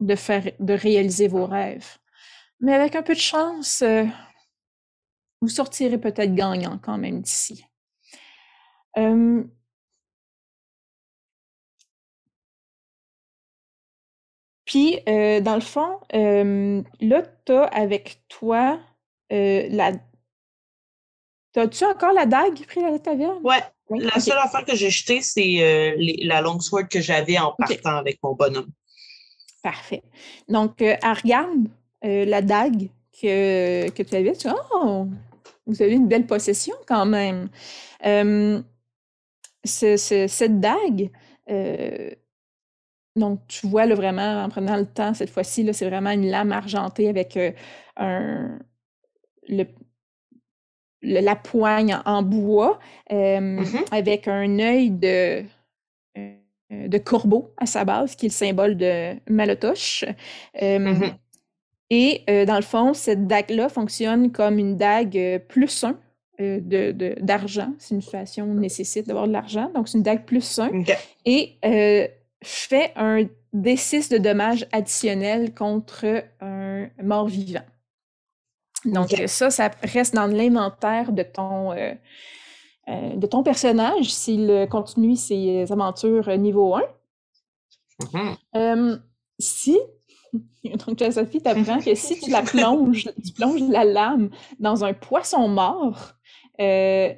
de, 0.00 0.14
faire, 0.14 0.44
de 0.60 0.74
réaliser 0.74 1.28
vos 1.28 1.46
rêves. 1.46 1.98
Mais 2.60 2.74
avec 2.74 2.94
un 2.96 3.02
peu 3.02 3.14
de 3.14 3.18
chance, 3.18 3.82
euh, 3.82 4.04
vous 5.40 5.48
sortirez 5.48 5.98
peut-être 5.98 6.34
gagnant 6.34 6.78
quand 6.78 6.98
même 6.98 7.20
d'ici. 7.20 7.64
Euh, 8.98 9.42
puis, 14.64 15.00
euh, 15.08 15.40
dans 15.40 15.54
le 15.54 15.60
fond, 15.60 15.98
euh, 16.14 16.82
là, 17.00 17.22
tu 17.44 17.52
as 17.52 17.64
avec 17.64 18.22
toi 18.28 18.80
euh, 19.32 19.66
la. 19.70 19.92
T'as-tu 21.52 21.84
encore 21.84 22.12
la 22.12 22.26
dague 22.26 22.64
pris 22.66 22.82
à 22.82 22.90
la 22.90 22.98
taverne? 22.98 23.40
Ouais. 23.42 23.60
La 23.90 24.20
seule 24.20 24.38
affaire 24.38 24.64
que 24.64 24.74
j'ai 24.74 24.88
jetée, 24.90 25.20
c'est 25.20 25.96
la 26.24 26.40
longsword 26.40 26.88
que 26.88 27.00
j'avais 27.00 27.38
en 27.38 27.52
partant 27.52 27.96
avec 27.96 28.18
mon 28.22 28.34
bonhomme. 28.34 28.70
Parfait. 29.62 30.02
Donc, 30.48 30.80
elle 30.80 30.98
regarde 31.02 31.68
la 32.02 32.40
dague 32.40 32.88
que, 33.20 33.90
que 33.90 34.02
tu 34.02 34.14
avais. 34.14 34.32
Tu 34.32 34.48
dis, 34.48 34.54
oh, 34.72 35.06
vous 35.66 35.82
avez 35.82 35.92
une 35.92 36.08
belle 36.08 36.26
possession 36.26 36.74
quand 36.86 37.04
même. 37.04 37.50
cette 39.62 40.60
dague, 40.60 41.10
donc, 43.16 43.40
tu 43.46 43.66
vois 43.66 43.86
là, 43.86 43.94
vraiment, 43.94 44.44
en 44.44 44.48
prenant 44.48 44.76
le 44.76 44.86
temps, 44.86 45.12
cette 45.12 45.30
fois-ci, 45.30 45.68
c'est 45.72 45.88
vraiment 45.88 46.10
une 46.10 46.30
lame 46.30 46.52
argentée 46.52 47.08
avec 47.08 47.36
euh, 47.36 47.52
un, 47.96 48.58
le, 49.48 49.64
la 51.02 51.36
poigne 51.36 51.98
en, 52.04 52.22
bois, 52.22 52.78
mm-hmm. 53.10 53.84
avec 53.90 54.28
un 54.28 54.58
œil 54.58 54.90
de, 54.90 55.44
euh, 56.16 56.34
de 56.70 56.98
corbeau 56.98 57.52
à 57.56 57.66
sa 57.66 57.84
base, 57.84 58.14
qui 58.14 58.26
est 58.26 58.28
le 58.28 58.34
symbole 58.34 58.76
de 58.76 59.14
Malotoche. 59.28 60.04
Mm-hmm. 60.60 61.14
Et 61.90 62.22
euh, 62.30 62.44
dans 62.46 62.56
le 62.56 62.62
fond, 62.62 62.94
cette 62.94 63.26
dague-là 63.26 63.68
fonctionne 63.68 64.32
comme 64.32 64.58
une 64.58 64.76
dague 64.76 65.42
plus 65.48 65.84
1 65.84 65.98
d'argent, 67.20 67.68
de, 67.68 67.74
si 67.78 67.94
une 67.94 68.00
situation 68.00 68.46
nécessite 68.46 69.06
d'avoir 69.06 69.28
de 69.28 69.32
l'argent. 69.32 69.70
Donc, 69.74 69.88
c'est 69.88 69.98
une 69.98 70.02
dague 70.02 70.24
plus 70.24 70.58
1. 70.58 70.70
Et 71.26 71.58
fait 72.42 72.92
un 72.96 73.24
D6 73.54 74.10
de 74.10 74.18
dommages 74.18 74.66
additionnels 74.72 75.54
contre 75.54 76.24
un 76.40 76.88
mort-vivant. 77.02 77.64
Donc, 78.84 79.10
ça, 79.26 79.50
ça 79.50 79.70
reste 79.82 80.14
dans 80.14 80.26
l'inventaire 80.26 81.12
de 81.12 81.22
ton, 81.22 81.72
euh, 81.72 81.94
euh, 82.88 83.16
de 83.16 83.26
ton 83.26 83.42
personnage 83.42 84.12
s'il 84.12 84.66
continue 84.70 85.16
ses 85.16 85.70
aventures 85.70 86.36
niveau 86.38 86.74
1. 86.74 86.82
Mm-hmm. 88.00 89.00
si, 89.38 89.78
donc 90.64 91.12
Sophie 91.12 91.40
t'apprend 91.40 91.78
que 91.78 91.94
si 91.94 92.18
tu 92.18 92.30
la 92.30 92.42
plonges, 92.42 93.08
tu 93.24 93.32
plonges 93.32 93.68
la 93.68 93.84
lame 93.84 94.30
dans 94.58 94.84
un 94.84 94.92
poisson 94.94 95.46
mort, 95.48 96.14
euh, 96.60 97.12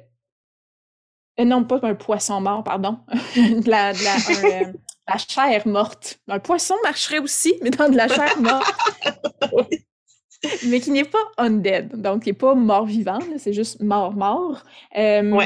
non, 1.39 1.63
pas 1.63 1.79
un 1.83 1.95
poisson 1.95 2.39
mort, 2.41 2.63
pardon, 2.63 2.99
la, 3.65 3.91
la, 3.91 4.73
la 5.07 5.17
chair 5.17 5.67
morte. 5.67 6.19
Un 6.27 6.39
poisson 6.39 6.75
marcherait 6.83 7.19
aussi, 7.19 7.55
mais 7.61 7.71
dans 7.71 7.89
de 7.89 7.97
la 7.97 8.07
chair 8.07 8.39
morte. 8.39 8.73
Mais 10.69 10.79
qui 10.79 10.91
n'est 10.91 11.03
pas 11.03 11.17
undead, 11.37 12.01
donc 12.01 12.23
qui 12.23 12.29
n'est 12.29 12.33
pas 12.33 12.55
mort-vivant, 12.55 13.19
c'est 13.37 13.53
juste 13.53 13.81
mort-mort. 13.81 14.63
Euh, 14.97 15.39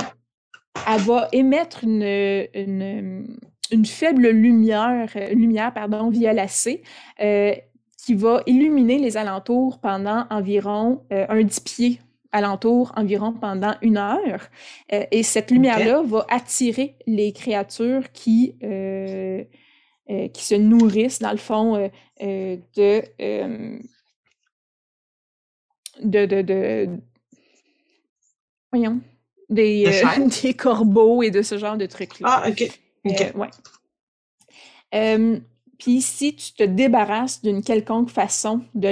elle 0.88 1.02
va 1.02 1.28
émettre 1.32 1.84
une, 1.84 3.28
une, 3.72 3.86
faible 3.86 4.30
lumière, 4.30 5.10
lumière 5.34 5.74
pardon, 5.74 6.10
violacée 6.10 6.84
euh, 7.22 7.54
qui 7.98 8.14
va 8.14 8.42
illuminer 8.46 8.98
les 9.00 9.18
alentours 9.18 9.80
pendant 9.80 10.26
environ 10.30 11.04
euh, 11.12 11.26
un 11.28 11.44
dix 11.44 11.60
pieds 11.60 12.00
alentour 12.32 12.92
environ 12.96 13.34
pendant 13.34 13.76
une 13.82 13.98
heure. 13.98 14.50
Euh, 14.94 15.06
et 15.12 15.24
cette 15.24 15.52
lumière-là 15.52 16.02
va 16.04 16.26
attirer 16.30 16.96
les 17.08 17.34
créatures 17.34 18.12
qui, 18.12 18.56
euh, 18.64 19.44
euh, 20.10 20.28
qui 20.30 20.44
se 20.44 20.56
nourrissent, 20.56 21.20
dans 21.20 21.32
le 21.32 21.38
fond, 21.38 21.90
de, 22.20 23.02
de, 26.02 26.26
de, 26.26 26.90
Voyons. 28.72 29.00
Des, 29.50 30.04
des, 30.44 30.54
corbeaux 30.54 31.24
et 31.24 31.32
de 31.32 31.42
ce 31.42 31.58
genre 31.58 31.78
de 31.78 31.86
trucs-là. 31.86 32.44
Ah, 32.44 32.50
OK. 32.50 32.70
OK. 33.06 33.34
ouais. 33.36 33.50
Puis 35.80 36.02
si 36.02 36.36
tu 36.36 36.52
te 36.52 36.64
débarrasses 36.64 37.42
d'une 37.42 37.64
quelconque 37.64 38.10
façon 38.10 38.62
de 38.76 38.90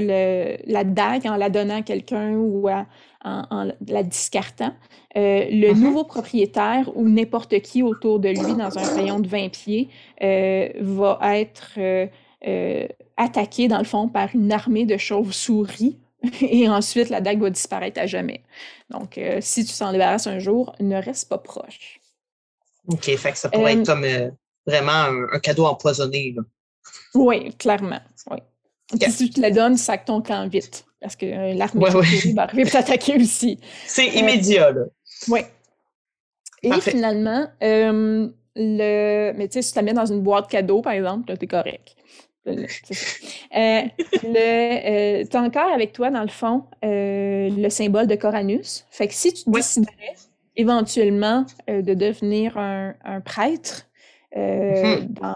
la 0.65 0.83
dague 0.85 1.27
en 1.27 1.35
la 1.35 1.49
donnant 1.49 1.79
à 1.79 1.81
quelqu'un 1.81 2.31
ou 2.35 2.69
en, 2.69 3.67
la 3.85 4.03
discartant, 4.03 4.73
euh, 5.17 5.45
le 5.51 5.73
mm-hmm. 5.73 5.79
nouveau 5.79 6.05
propriétaire 6.05 6.89
ou 6.95 7.09
n'importe 7.09 7.59
qui 7.59 7.83
autour 7.83 8.19
de 8.19 8.29
lui 8.29 8.55
dans 8.55 8.77
un 8.77 8.95
rayon 8.95 9.19
de 9.19 9.27
20 9.27 9.49
pieds 9.49 9.89
euh, 10.23 10.69
va 10.79 11.19
être 11.37 11.73
euh, 11.77 12.87
attaqué 13.17 13.67
dans 13.67 13.79
le 13.79 13.83
fond 13.83 14.07
par 14.07 14.29
une 14.33 14.53
armée 14.53 14.85
de 14.85 14.95
chauves-souris 14.95 15.97
et 16.41 16.67
ensuite 16.67 17.09
la 17.09 17.21
dague 17.21 17.41
va 17.41 17.49
disparaître 17.49 17.99
à 17.99 18.07
jamais. 18.07 18.43
Donc 18.89 19.19
si 19.41 19.65
tu 19.65 19.71
s'en 19.71 19.91
débarrasses 19.91 20.27
un 20.27 20.39
jour, 20.39 20.75
ne 20.79 20.95
reste 20.95 21.29
pas 21.29 21.37
proche. 21.37 21.99
OK, 22.87 23.03
fait 23.17 23.31
que 23.31 23.37
ça 23.37 23.49
pourrait 23.49 23.73
être 23.73 23.85
comme 23.85 24.05
vraiment 24.65 25.27
un, 25.33 25.39
cadeau 25.39 25.65
empoisonné. 25.65 26.33
Là. 26.35 26.43
Oui, 27.15 27.53
clairement. 27.55 28.01
Oui. 28.29 28.37
Si 29.09 29.27
tu 29.27 29.29
te 29.31 29.41
la 29.41 29.51
donnes, 29.51 29.77
sac 29.77 30.05
ton 30.05 30.21
camp 30.21 30.47
vite. 30.49 30.85
Parce 31.01 31.15
que 31.15 31.25
euh, 31.25 31.53
l'armée 31.53 31.89
va 31.89 32.43
arriver 32.43 32.63
pour 32.63 32.71
t'attaquer 32.71 33.17
aussi. 33.17 33.59
C'est 33.85 34.09
euh, 34.09 34.19
immédiat, 34.19 34.71
là. 34.71 34.85
Oui. 35.27 35.41
Et 36.63 36.81
finalement, 36.81 37.47
euh, 37.63 38.27
le. 38.55 39.33
Mais 39.33 39.47
tu 39.47 39.53
sais, 39.53 39.61
si 39.61 39.71
tu 39.73 39.75
la 39.77 39.83
mets 39.83 39.93
dans 39.93 40.05
une 40.05 40.21
boîte 40.21 40.49
cadeau, 40.49 40.81
par 40.81 40.93
exemple, 40.93 41.29
là, 41.29 41.37
t'es 41.37 41.47
correct. 41.47 41.95
Le, 42.47 43.87
le, 44.23 45.23
tu 45.23 45.37
as 45.37 45.41
encore 45.41 45.71
avec 45.71 45.93
toi, 45.93 46.09
dans 46.09 46.21
le 46.21 46.27
fond, 46.27 46.63
le 46.83 47.69
symbole 47.69 48.07
de 48.07 48.15
Coranus. 48.15 48.85
Fait 48.89 49.07
que 49.07 49.13
si 49.13 49.33
tu 49.33 49.49
déciderais 49.49 50.15
éventuellement 50.55 51.45
de 51.67 51.93
devenir 51.93 52.57
un, 52.57 53.21
prêtre 53.23 53.87
mm-hmm. 54.35 55.13
dans 55.13 55.35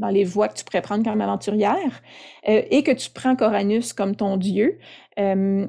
dans 0.00 0.08
les 0.08 0.24
voies 0.24 0.48
que 0.48 0.54
tu 0.54 0.64
pourrais 0.64 0.82
prendre 0.82 1.04
comme 1.04 1.20
aventurière, 1.20 2.02
euh, 2.48 2.62
et 2.70 2.82
que 2.82 2.90
tu 2.90 3.10
prends 3.10 3.36
Coranus 3.36 3.92
comme 3.92 4.16
ton 4.16 4.36
dieu, 4.36 4.78
euh, 5.18 5.66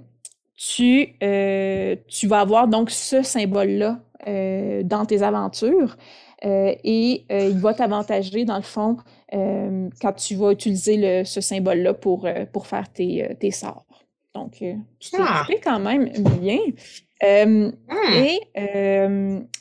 tu, 0.55 1.15
euh, 1.21 1.95
tu 2.07 2.27
vas 2.27 2.39
avoir 2.39 2.67
donc 2.67 2.89
ce 2.89 3.21
symbole-là 3.21 3.99
dans 4.83 5.03
tes 5.07 5.23
aventures 5.23 5.97
et 6.43 7.25
il 7.27 7.57
va 7.57 7.73
t'avantager 7.73 8.45
dans 8.45 8.57
le 8.57 8.61
fond 8.61 8.97
quand 9.31 10.13
tu 10.13 10.35
vas 10.35 10.51
utiliser 10.51 11.23
ce 11.23 11.41
symbole-là 11.41 11.93
pour, 11.93 12.27
pour 12.51 12.67
faire 12.67 12.91
tes, 12.91 13.35
tes 13.39 13.51
sorts. 13.51 13.85
Donc, 14.35 14.63
tu 14.99 15.11
t'es 15.11 15.17
ah. 15.19 15.45
quand 15.63 15.79
même 15.79 16.09
bien. 16.39 16.59
Hmm. 17.23 17.71
Et 18.13 18.39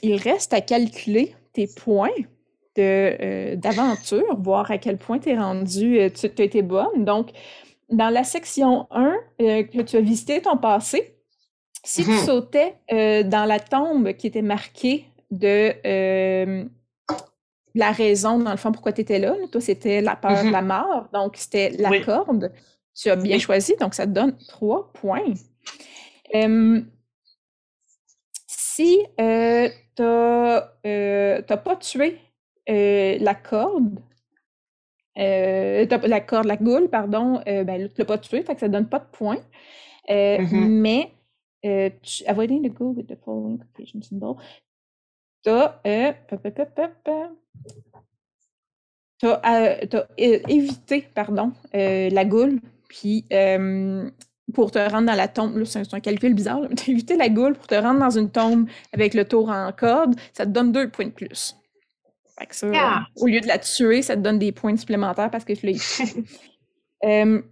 il 0.03 0.17
reste 0.17 0.53
à 0.53 0.61
calculer 0.61 1.35
tes 1.53 1.67
points 1.67 2.11
euh, 2.79 3.57
d'aventure, 3.57 4.37
voir 4.39 4.71
à 4.71 4.79
quel 4.79 4.97
point 4.97 5.19
tu 5.19 5.31
es 5.31 5.37
rendu, 5.37 5.99
euh, 5.99 6.09
tu 6.09 6.27
as 6.27 6.45
été 6.45 6.63
bonne. 6.63 7.05
Donc, 7.05 7.31
dans 7.91 8.09
la 8.09 8.23
section 8.23 8.87
1, 8.93 9.15
euh, 9.43 9.63
que 9.65 9.83
tu 9.83 9.97
as 9.97 10.01
visité 10.01 10.41
ton 10.41 10.57
passé, 10.57 11.17
si 11.83 12.05
tu 12.05 12.11
mm-hmm. 12.11 12.25
sautais 12.25 13.25
dans 13.25 13.45
la 13.45 13.59
tombe 13.59 14.13
qui 14.13 14.29
était 14.29 14.43
marquée 14.43 15.07
de 15.31 15.73
la 17.75 17.93
raison, 17.93 18.39
dans 18.39 18.51
le 18.51 18.57
fond, 18.57 18.73
pourquoi 18.73 18.93
tu 18.93 19.01
étais 19.03 19.19
là, 19.19 19.35
toi, 19.51 19.61
c'était 19.61 20.01
la 20.01 20.17
peur 20.17 20.43
de 20.43 20.49
mm-hmm. 20.49 20.51
la 20.51 20.63
mort, 20.63 21.09
donc 21.13 21.37
c'était 21.37 21.71
la 21.71 22.01
corde. 22.01 22.53
Tu 22.95 23.09
as 23.09 23.17
bien 23.17 23.39
choisi, 23.39 23.75
donc 23.81 23.95
ça 23.95 24.07
te 24.07 24.11
donne 24.11 24.37
trois 24.49 24.93
points. 24.93 25.33
si 28.47 28.99
tu 29.97 30.03
n'as 30.03 31.57
pas 31.65 31.77
tué 31.77 32.19
euh, 32.71 33.19
la 33.21 33.35
corde, 33.35 33.99
euh, 35.19 35.87
la 36.07 36.21
corde, 36.21 36.47
la 36.47 36.57
goule, 36.57 36.89
pardon, 36.89 37.41
euh, 37.49 37.65
ben, 37.65 37.89
tu 37.89 37.95
l'as 37.99 38.05
pas 38.05 38.19
tué, 38.19 38.43
fait 38.43 38.55
que 38.55 38.61
ça 38.61 38.69
donne 38.69 38.89
pas 38.89 39.01
de 39.01 39.09
points. 39.11 39.43
Mm-hmm. 40.09 40.69
Mais, 40.69 41.13
tu, 42.03 42.25
avoiding 42.27 42.63
the 42.63 42.73
goal 42.73 42.95
with 42.97 43.07
the 43.07 43.17
following 43.25 43.61
symbol, 44.03 44.37
t'as, 45.43 45.81
t'as, 49.23 50.07
évité, 50.17 51.07
pardon, 51.15 51.53
la 51.73 52.25
goule, 52.25 52.61
puis 52.89 53.25
pour 54.53 54.71
te 54.71 54.79
rendre 54.79 55.07
dans 55.07 55.15
la 55.15 55.29
tombe, 55.29 55.65
c'est 55.65 55.95
un, 55.95 56.01
calcul 56.01 56.35
bizarre, 56.35 56.61
mais 56.61 56.69
t'as 56.77 56.91
évité 56.91 57.17
la 57.17 57.29
goule 57.29 57.55
pour 57.55 57.67
te 57.67 57.75
rendre 57.75 58.01
dans 58.01 58.11
une 58.11 58.31
tombe 58.31 58.69
avec 58.93 59.15
le 59.15 59.25
tour 59.25 59.49
en 59.49 59.73
corde, 59.73 60.15
ça 60.33 60.45
te 60.45 60.51
donne 60.51 60.73
deux 60.73 60.89
points 60.89 61.07
de 61.07 61.11
plus. 61.11 61.57
Ah! 62.75 63.05
au 63.17 63.27
lieu 63.27 63.41
de 63.41 63.47
la 63.47 63.59
tuer, 63.59 64.01
ça 64.01 64.17
te 64.17 64.21
donne 64.23 64.39
des 64.39 64.53
points 64.53 64.77
supplémentaires 64.77 65.31
parce 65.31 65.45
que 65.45 65.53
l'ai 65.67 65.77
euh, 67.05 67.43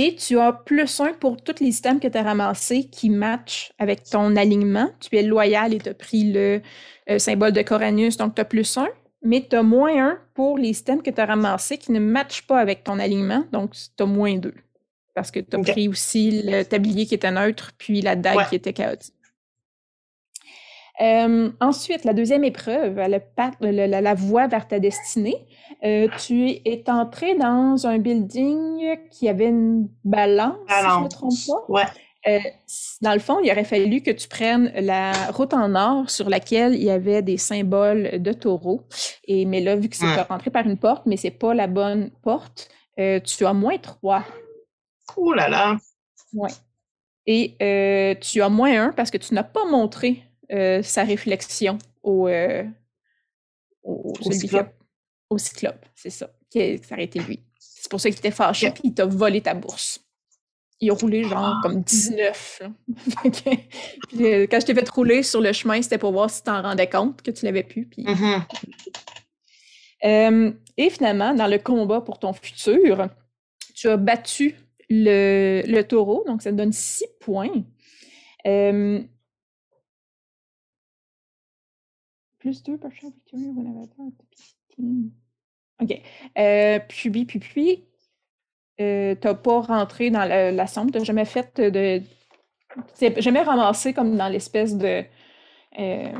et 0.00 0.14
tu 0.14 0.38
as 0.38 0.52
plus 0.52 1.00
un 1.00 1.12
pour 1.12 1.36
tous 1.42 1.56
les 1.60 1.76
items 1.76 2.00
que 2.00 2.06
tu 2.06 2.16
as 2.16 2.22
ramassés 2.22 2.84
qui 2.84 3.10
matchent 3.10 3.72
avec 3.78 4.04
ton 4.04 4.36
alignement. 4.36 4.88
Tu 5.00 5.16
es 5.16 5.24
loyal 5.24 5.74
et 5.74 5.78
tu 5.78 5.88
as 5.88 5.94
pris 5.94 6.32
le 6.32 6.62
euh, 7.10 7.18
symbole 7.18 7.50
de 7.50 7.62
Coranus, 7.62 8.16
donc 8.16 8.36
tu 8.36 8.40
as 8.40 8.44
plus 8.44 8.78
un. 8.78 8.86
mais 9.22 9.44
tu 9.50 9.56
as 9.56 9.64
moins 9.64 10.10
1 10.10 10.18
pour 10.34 10.56
les 10.56 10.72
systèmes 10.72 11.02
que 11.02 11.10
tu 11.10 11.20
as 11.20 11.26
ramassés 11.26 11.78
qui 11.78 11.90
ne 11.90 11.98
matchent 11.98 12.46
pas 12.46 12.60
avec 12.60 12.84
ton 12.84 13.00
alignement, 13.00 13.44
donc 13.50 13.72
tu 13.72 14.02
as 14.02 14.06
moins 14.06 14.36
2. 14.36 14.54
Parce 15.16 15.32
que 15.32 15.40
tu 15.40 15.56
as 15.56 15.58
pris 15.58 15.88
aussi 15.88 16.42
le 16.44 16.62
tablier 16.62 17.04
qui 17.04 17.16
était 17.16 17.32
neutre, 17.32 17.72
puis 17.76 18.00
la 18.00 18.14
dague 18.14 18.48
qui 18.48 18.54
était 18.54 18.72
chaotique. 18.72 19.14
Euh, 21.00 21.50
ensuite, 21.60 22.04
la 22.04 22.12
deuxième 22.12 22.44
épreuve, 22.44 22.96
la, 22.96 24.14
voie 24.14 24.46
vers 24.48 24.66
ta 24.66 24.80
destinée. 24.80 25.46
Euh, 25.84 26.08
tu 26.18 26.48
es 26.64 26.84
entré 26.88 27.36
dans 27.36 27.86
un 27.86 27.98
building 27.98 28.98
qui 29.10 29.28
avait 29.28 29.48
une 29.48 29.88
balance, 30.04 30.56
si 30.68 30.74
je 30.74 30.98
ne 30.98 31.04
me 31.04 31.08
trompe 31.08 31.32
pas. 31.46 31.72
Ouais. 31.72 31.84
Euh, 32.26 32.40
dans 33.00 33.12
le 33.12 33.20
fond, 33.20 33.38
il 33.42 33.50
aurait 33.50 33.64
fallu 33.64 34.02
que 34.02 34.10
tu 34.10 34.26
prennes 34.26 34.72
la 34.74 35.12
route 35.30 35.54
en 35.54 35.76
or 35.76 36.10
sur 36.10 36.28
laquelle 36.28 36.74
il 36.74 36.82
y 36.82 36.90
avait 36.90 37.22
des 37.22 37.36
symboles 37.36 38.20
de 38.20 38.32
taureau. 38.32 38.82
Et, 39.24 39.44
mais 39.44 39.60
là, 39.60 39.76
vu 39.76 39.88
que 39.88 39.96
c'est 39.96 40.04
ouais. 40.04 40.22
rentré 40.22 40.50
par 40.50 40.66
une 40.66 40.78
porte, 40.78 41.06
mais 41.06 41.16
c'est 41.16 41.30
pas 41.30 41.54
la 41.54 41.68
bonne 41.68 42.10
porte, 42.22 42.68
tu 42.96 43.46
as 43.46 43.52
moins 43.52 43.78
trois. 43.78 44.24
Ouh 45.16 45.32
là 45.32 45.48
là! 45.48 45.76
Ouais. 46.34 46.50
Et 47.26 48.16
tu 48.20 48.42
as 48.42 48.48
moins 48.48 48.86
un 48.86 48.92
parce 48.92 49.12
que 49.12 49.18
tu 49.18 49.32
n'as 49.32 49.44
pas 49.44 49.64
montré 49.64 50.27
euh, 50.52 50.82
sa 50.82 51.04
réflexion 51.04 51.78
au, 52.02 52.28
euh, 52.28 52.64
au, 53.82 54.14
au, 54.24 54.32
cyclope. 54.32 54.72
au 55.30 55.38
cyclope. 55.38 55.84
C'est 55.94 56.10
ça. 56.10 56.30
Qui 56.50 56.78
ça 56.78 56.94
aurait 56.94 57.04
été 57.04 57.18
lui. 57.20 57.40
C'est 57.58 57.90
pour 57.90 58.00
ça 58.00 58.08
qu'il 58.10 58.18
était 58.18 58.30
fâché, 58.30 58.70
puis 58.70 58.82
il 58.84 58.94
t'a 58.94 59.04
volé 59.06 59.40
ta 59.40 59.54
bourse. 59.54 60.00
Il 60.80 60.90
a 60.90 60.94
roulé 60.94 61.24
genre 61.24 61.38
Ah. 61.56 61.60
comme 61.62 61.82
19. 61.82 62.62
là. 62.62 62.70
Puis, 64.08 64.24
euh, 64.24 64.46
quand 64.48 64.60
je 64.60 64.66
t'ai 64.66 64.74
fait 64.74 64.88
rouler 64.88 65.24
sur 65.24 65.40
le 65.40 65.52
chemin, 65.52 65.82
c'était 65.82 65.98
pour 65.98 66.12
voir 66.12 66.30
si 66.30 66.38
tu 66.40 66.44
t'en 66.46 66.62
rendais 66.62 66.88
compte 66.88 67.20
que 67.20 67.32
tu 67.32 67.44
l'avais 67.46 67.64
pu. 67.64 67.86
Puis... 67.86 68.04
Mhm. 68.04 68.44
Euh, 70.04 70.52
et 70.76 70.90
finalement, 70.90 71.34
dans 71.34 71.48
le 71.48 71.58
combat 71.58 72.00
pour 72.00 72.20
ton 72.20 72.32
futur, 72.32 73.08
tu 73.74 73.88
as 73.88 73.96
battu 73.96 74.54
le, 74.88 75.62
le 75.66 75.82
taureau, 75.82 76.22
donc 76.26 76.42
ça 76.42 76.52
te 76.52 76.56
donne 76.56 76.72
6 76.72 77.04
points. 77.20 77.64
Euh, 78.46 79.00
plus 82.48 82.62
2 82.62 82.78
par 82.78 82.90
chaque 82.92 83.12
victory. 83.12 83.44
OK. 85.80 86.02
Euh, 86.38 86.80
puis, 86.88 87.10
puis, 87.24 87.38
puis, 87.38 87.84
euh, 88.80 89.14
t'as 89.14 89.34
pas 89.34 89.60
rentré 89.60 90.10
dans 90.10 90.24
la, 90.24 90.50
la 90.50 90.66
somme, 90.66 90.90
t'as 90.90 91.04
jamais 91.04 91.24
fait 91.24 91.60
de. 91.60 92.02
t'as 92.98 93.20
jamais 93.20 93.42
ramassé 93.42 93.92
comme 93.92 94.16
dans 94.16 94.28
l'espèce 94.28 94.76
de. 94.76 95.04
euh, 95.78 96.12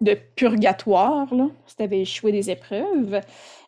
de 0.00 0.14
purgatoire, 0.14 1.32
là, 1.34 1.48
si 1.66 1.76
t'avais 1.76 2.00
échoué 2.00 2.32
des 2.32 2.50
épreuves. 2.50 3.20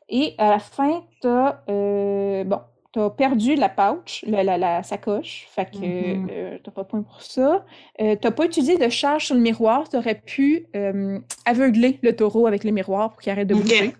Et 0.08 0.34
à 0.38 0.50
la 0.50 0.58
fin, 0.58 1.04
t'as. 1.20 1.62
euh, 1.68 2.44
bon, 2.44 2.60
t'as 2.92 3.10
perdu 3.10 3.54
la 3.54 3.68
pouch, 3.68 4.24
la, 4.26 4.42
la, 4.42 4.56
la 4.58 4.82
sacoche, 4.82 5.46
fait 5.50 5.66
que 5.70 5.76
Mhm. 6.16 6.28
euh, 6.30 6.58
t'as 6.64 6.70
pas 6.70 6.82
de 6.84 6.88
point 6.88 7.02
pour 7.02 7.20
ça. 7.22 7.64
Euh, 8.00 8.16
t'as 8.16 8.30
pas 8.30 8.44
utilisé 8.46 8.76
de 8.78 8.88
charge 8.88 9.26
sur 9.26 9.34
le 9.34 9.40
miroir, 9.42 9.88
t'aurais 9.88 10.20
pu 10.20 10.66
euh, 10.74 11.18
aveugler 11.44 11.98
le 12.02 12.16
taureau 12.16 12.46
avec 12.46 12.64
le 12.64 12.70
miroir 12.70 13.10
pour 13.10 13.20
qu'il 13.20 13.30
arrête 13.30 13.48
de 13.48 13.54
bouger. 13.54 13.92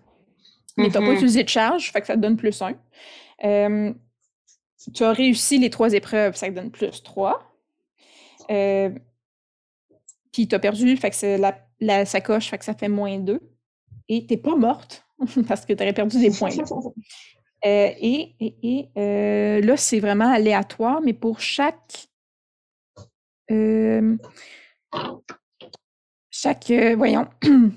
Mais 0.79 0.89
t'as 0.91 1.01
pas 1.01 1.09
Mhm. 1.09 1.15
utilisé 1.17 1.45
de 1.45 1.49
charge, 1.49 1.91
fait 1.93 2.01
que 2.01 2.07
ça 2.07 2.15
te 2.15 2.21
donne 2.21 2.37
plus 2.37 2.63
un. 2.63 2.75
Euh, 3.45 3.93
tu 4.95 5.05
as 5.05 5.13
réussi 5.13 5.59
les 5.59 5.71
trois 5.71 5.93
épreuves, 5.93 6.35
ça 6.37 6.49
te 6.49 6.53
donne 6.55 6.71
plus 6.71 7.03
trois. 7.03 7.43
Puis 10.33 10.47
t'as 10.49 10.59
perdu, 10.59 10.97
fait 10.97 11.11
que 11.11 11.17
c'est 11.17 11.37
la, 11.39 11.59
la 11.81 12.05
sacoche, 12.07 12.49
fait 12.49 12.59
que 12.59 12.65
ça 12.65 12.75
fait 12.75 12.89
moins 12.89 13.19
deux. 13.19 13.41
Et 14.09 14.27
t'es 14.27 14.37
pas 14.37 14.55
morte, 14.57 15.05
parce 15.49 15.67
que 15.67 15.73
t'aurais 15.73 15.93
perdu 15.93 16.19
des 16.21 16.31
points. 16.31 16.51
Euh, 17.67 17.91
et 18.01 18.35
et, 18.41 18.55
et, 18.63 18.89
euh, 18.97 19.61
là, 19.61 19.77
c'est 19.77 20.01
vraiment 20.01 20.31
aléatoire, 20.33 21.01
mais 21.05 21.13
pour 21.13 21.41
chaque. 21.41 22.09
euh, 23.51 24.17
chaque. 26.31 26.71
voyons. 26.97 27.27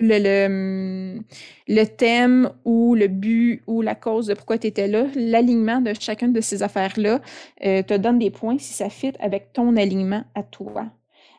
Le, 0.00 0.18
le, 0.18 1.20
le 1.68 1.84
thème 1.84 2.50
ou 2.64 2.96
le 2.96 3.06
but 3.06 3.62
ou 3.68 3.80
la 3.80 3.94
cause 3.94 4.26
de 4.26 4.34
pourquoi 4.34 4.58
tu 4.58 4.66
étais 4.66 4.88
là, 4.88 5.06
l'alignement 5.14 5.80
de 5.80 5.94
chacune 5.94 6.32
de 6.32 6.40
ces 6.40 6.64
affaires-là 6.64 7.20
te 7.60 7.96
donne 7.96 8.18
des 8.18 8.30
points 8.32 8.58
si 8.58 8.72
ça 8.74 8.90
fit 8.90 9.12
avec 9.20 9.52
ton 9.52 9.76
alignement 9.76 10.24
à 10.34 10.42
toi. 10.42 10.86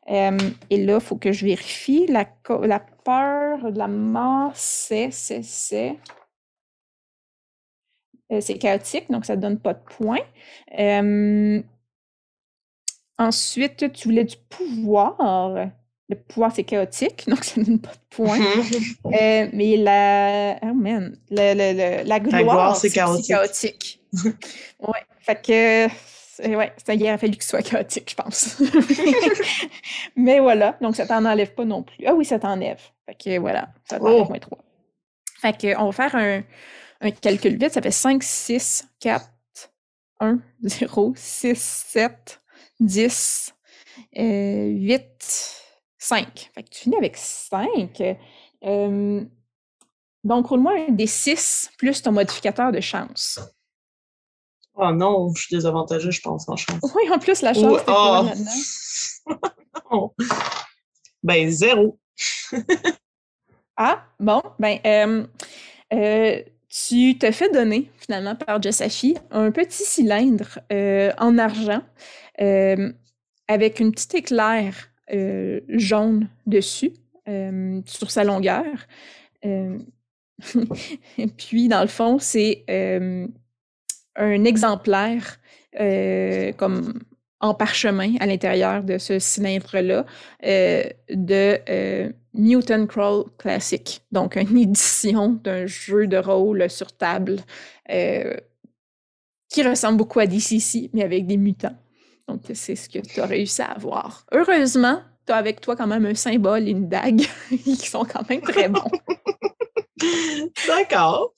Et 0.07 0.85
là, 0.85 0.95
il 0.95 1.01
faut 1.01 1.17
que 1.17 1.33
je 1.33 1.45
vérifie. 1.45 2.07
La, 2.07 2.25
la 2.63 2.79
peur 2.79 3.71
de 3.71 3.77
la 3.77 3.87
mort, 3.89 4.53
c'est, 4.55 5.11
c'est, 5.11 5.43
c'est. 5.43 5.97
Euh, 8.35 8.41
c'est 8.41 8.57
chaotique, 8.57 9.09
donc 9.11 9.25
ça 9.25 9.35
ne 9.35 9.41
donne 9.41 9.59
pas 9.59 9.73
de 9.73 9.79
points. 9.97 10.19
Euh, 10.79 11.61
ensuite, 13.17 13.91
tu 13.93 14.07
voulais 14.07 14.23
du 14.25 14.35
pouvoir. 14.49 15.67
Le 16.07 16.15
pouvoir, 16.15 16.51
c'est 16.53 16.63
chaotique, 16.63 17.25
donc 17.29 17.43
ça 17.43 17.59
ne 17.59 17.65
donne 17.65 17.79
pas 17.79 17.91
de 17.93 18.15
points. 18.15 18.37
Mhm. 18.37 19.13
Euh, 19.19 19.47
mais 19.53 19.77
la. 19.77 20.57
Oh 20.63 20.73
man. 20.73 21.17
La 21.29 22.19
gloire, 22.19 22.41
gloire, 22.43 22.75
c'est 22.75 23.01
aussi 23.03 23.27
chaotique. 23.27 24.01
ouais. 24.23 25.03
Fait 25.19 25.35
que. 25.41 25.93
c'est- 25.93 26.53
Ouais, 26.53 26.73
ça, 26.85 26.93
il 26.93 27.01
aurait 27.03 27.17
fallu 27.17 27.33
ce 27.39 27.47
soit 27.47 27.61
chaotique, 27.61 28.09
je 28.11 28.15
pense. 28.21 28.61
mais 30.17 30.39
voilà. 30.41 30.77
Donc, 30.81 30.97
ça 30.97 31.05
t'en 31.07 31.23
enlève 31.23 31.53
pas 31.53 31.63
non 31.63 31.81
plus. 31.81 32.05
Ah 32.05 32.13
oui, 32.13 32.25
ça 32.25 32.37
t'enlève. 32.39 32.81
Fait 33.05 33.15
que 33.15 33.39
voilà. 33.39 33.69
Ça 33.89 33.99
t'enlève 33.99 34.23
Oh. 34.23 34.29
moins 34.29 34.39
3. 34.39 34.57
Fait 35.39 35.57
que, 35.57 35.79
on 35.79 35.89
va 35.89 35.91
faire 35.93 36.13
un, 36.15 36.43
un 37.05 37.11
calcul 37.11 37.57
vite. 37.57 37.73
Ça 37.73 37.81
fait 37.81 37.91
5, 37.91 38.23
6, 38.23 38.87
4, 38.99 39.25
1, 40.19 40.39
0, 40.63 41.13
6, 41.15 41.83
7, 41.87 42.41
10, 42.79 43.53
euh, 44.17 44.67
8, 44.67 45.61
5. 45.97 46.51
Fait 46.53 46.63
que 46.63 46.69
tu 46.69 46.81
finis 46.81 46.97
avec 46.97 47.17
5. 47.17 48.01
Euh, 48.63 49.23
donc, 50.23 50.47
roule-moi 50.47 50.87
un 50.89 50.91
des 50.91 51.07
6 51.07 51.71
plus 51.77 52.01
ton 52.01 52.11
modificateur 52.11 52.71
de 52.71 52.81
chance. 52.81 53.39
Oh 54.73 54.91
non, 54.91 55.33
je 55.33 55.43
suis 55.43 55.55
désavantagée, 55.55 56.11
je 56.11 56.21
pense, 56.21 56.49
en 56.49 56.55
chance. 56.55 56.81
Oui, 56.95 57.09
en 57.11 57.19
plus, 57.19 57.41
la 57.41 57.53
chance, 57.53 57.79
c'est 57.85 57.91
oh. 57.91 58.25
là-dedans. 58.25 59.39
Non. 59.91 60.13
Ben, 61.21 61.49
zéro. 61.51 61.99
Ah, 63.77 64.05
bon, 64.19 64.41
ben, 64.57 64.79
euh, 64.85 65.27
euh, 65.93 66.43
tu 66.75 67.17
te 67.17 67.31
fais 67.31 67.49
donner, 67.49 67.89
finalement, 67.97 68.35
par 68.35 68.61
Jessafi, 68.61 69.15
un 69.31 69.49
petit 69.51 69.83
cylindre 69.83 70.59
euh, 70.73 71.11
en 71.17 71.37
argent 71.37 71.81
euh, 72.41 72.91
avec 73.47 73.79
une 73.79 73.91
petite 73.91 74.15
éclair 74.15 74.89
euh, 75.13 75.61
jaune 75.69 76.27
dessus, 76.45 76.91
sur 77.85 78.11
sa 78.11 78.23
longueur. 78.23 78.65
Puis, 81.37 81.67
dans 81.69 81.81
le 81.81 81.87
fond, 81.87 82.19
c'est 82.19 82.65
un 84.15 84.43
exemplaire 84.43 85.39
comme 86.57 86.99
en 87.39 87.53
parchemin 87.55 88.15
à 88.19 88.27
l'intérieur 88.27 88.83
de 88.83 88.99
ce 88.99 89.17
cylindre-là 89.17 90.05
de 90.43 92.13
Mutant 92.37 92.85
Crawl 92.87 93.25
Classic, 93.37 94.01
donc 94.11 94.35
une 94.35 94.57
édition 94.57 95.29
d'un 95.43 95.65
jeu 95.65 96.07
de 96.07 96.17
rôle 96.17 96.69
sur 96.69 96.91
table 96.91 97.37
euh, 97.91 98.35
qui 99.49 99.63
ressemble 99.63 99.97
beaucoup 99.97 100.19
à 100.19 100.27
DCC, 100.27 100.89
mais 100.93 101.03
avec 101.03 101.25
des 101.25 101.37
mutants. 101.37 101.75
Donc, 102.27 102.41
c'est 102.53 102.75
ce 102.75 102.89
que 102.89 102.99
tu 102.99 103.21
as 103.21 103.25
réussi 103.25 103.61
à 103.61 103.71
avoir. 103.71 104.25
Heureusement, 104.31 105.01
tu 105.25 105.31
as 105.31 105.35
avec 105.35 105.61
toi 105.61 105.75
quand 105.75 105.87
même 105.87 106.05
un 106.05 106.15
symbole 106.15 106.67
et 106.67 106.71
une 106.71 106.89
dague 106.89 107.21
qui 107.49 107.75
sont 107.75 108.05
quand 108.05 108.27
même 108.29 108.41
très 108.41 108.67
bons. 108.67 108.89
D'accord. 110.67 111.33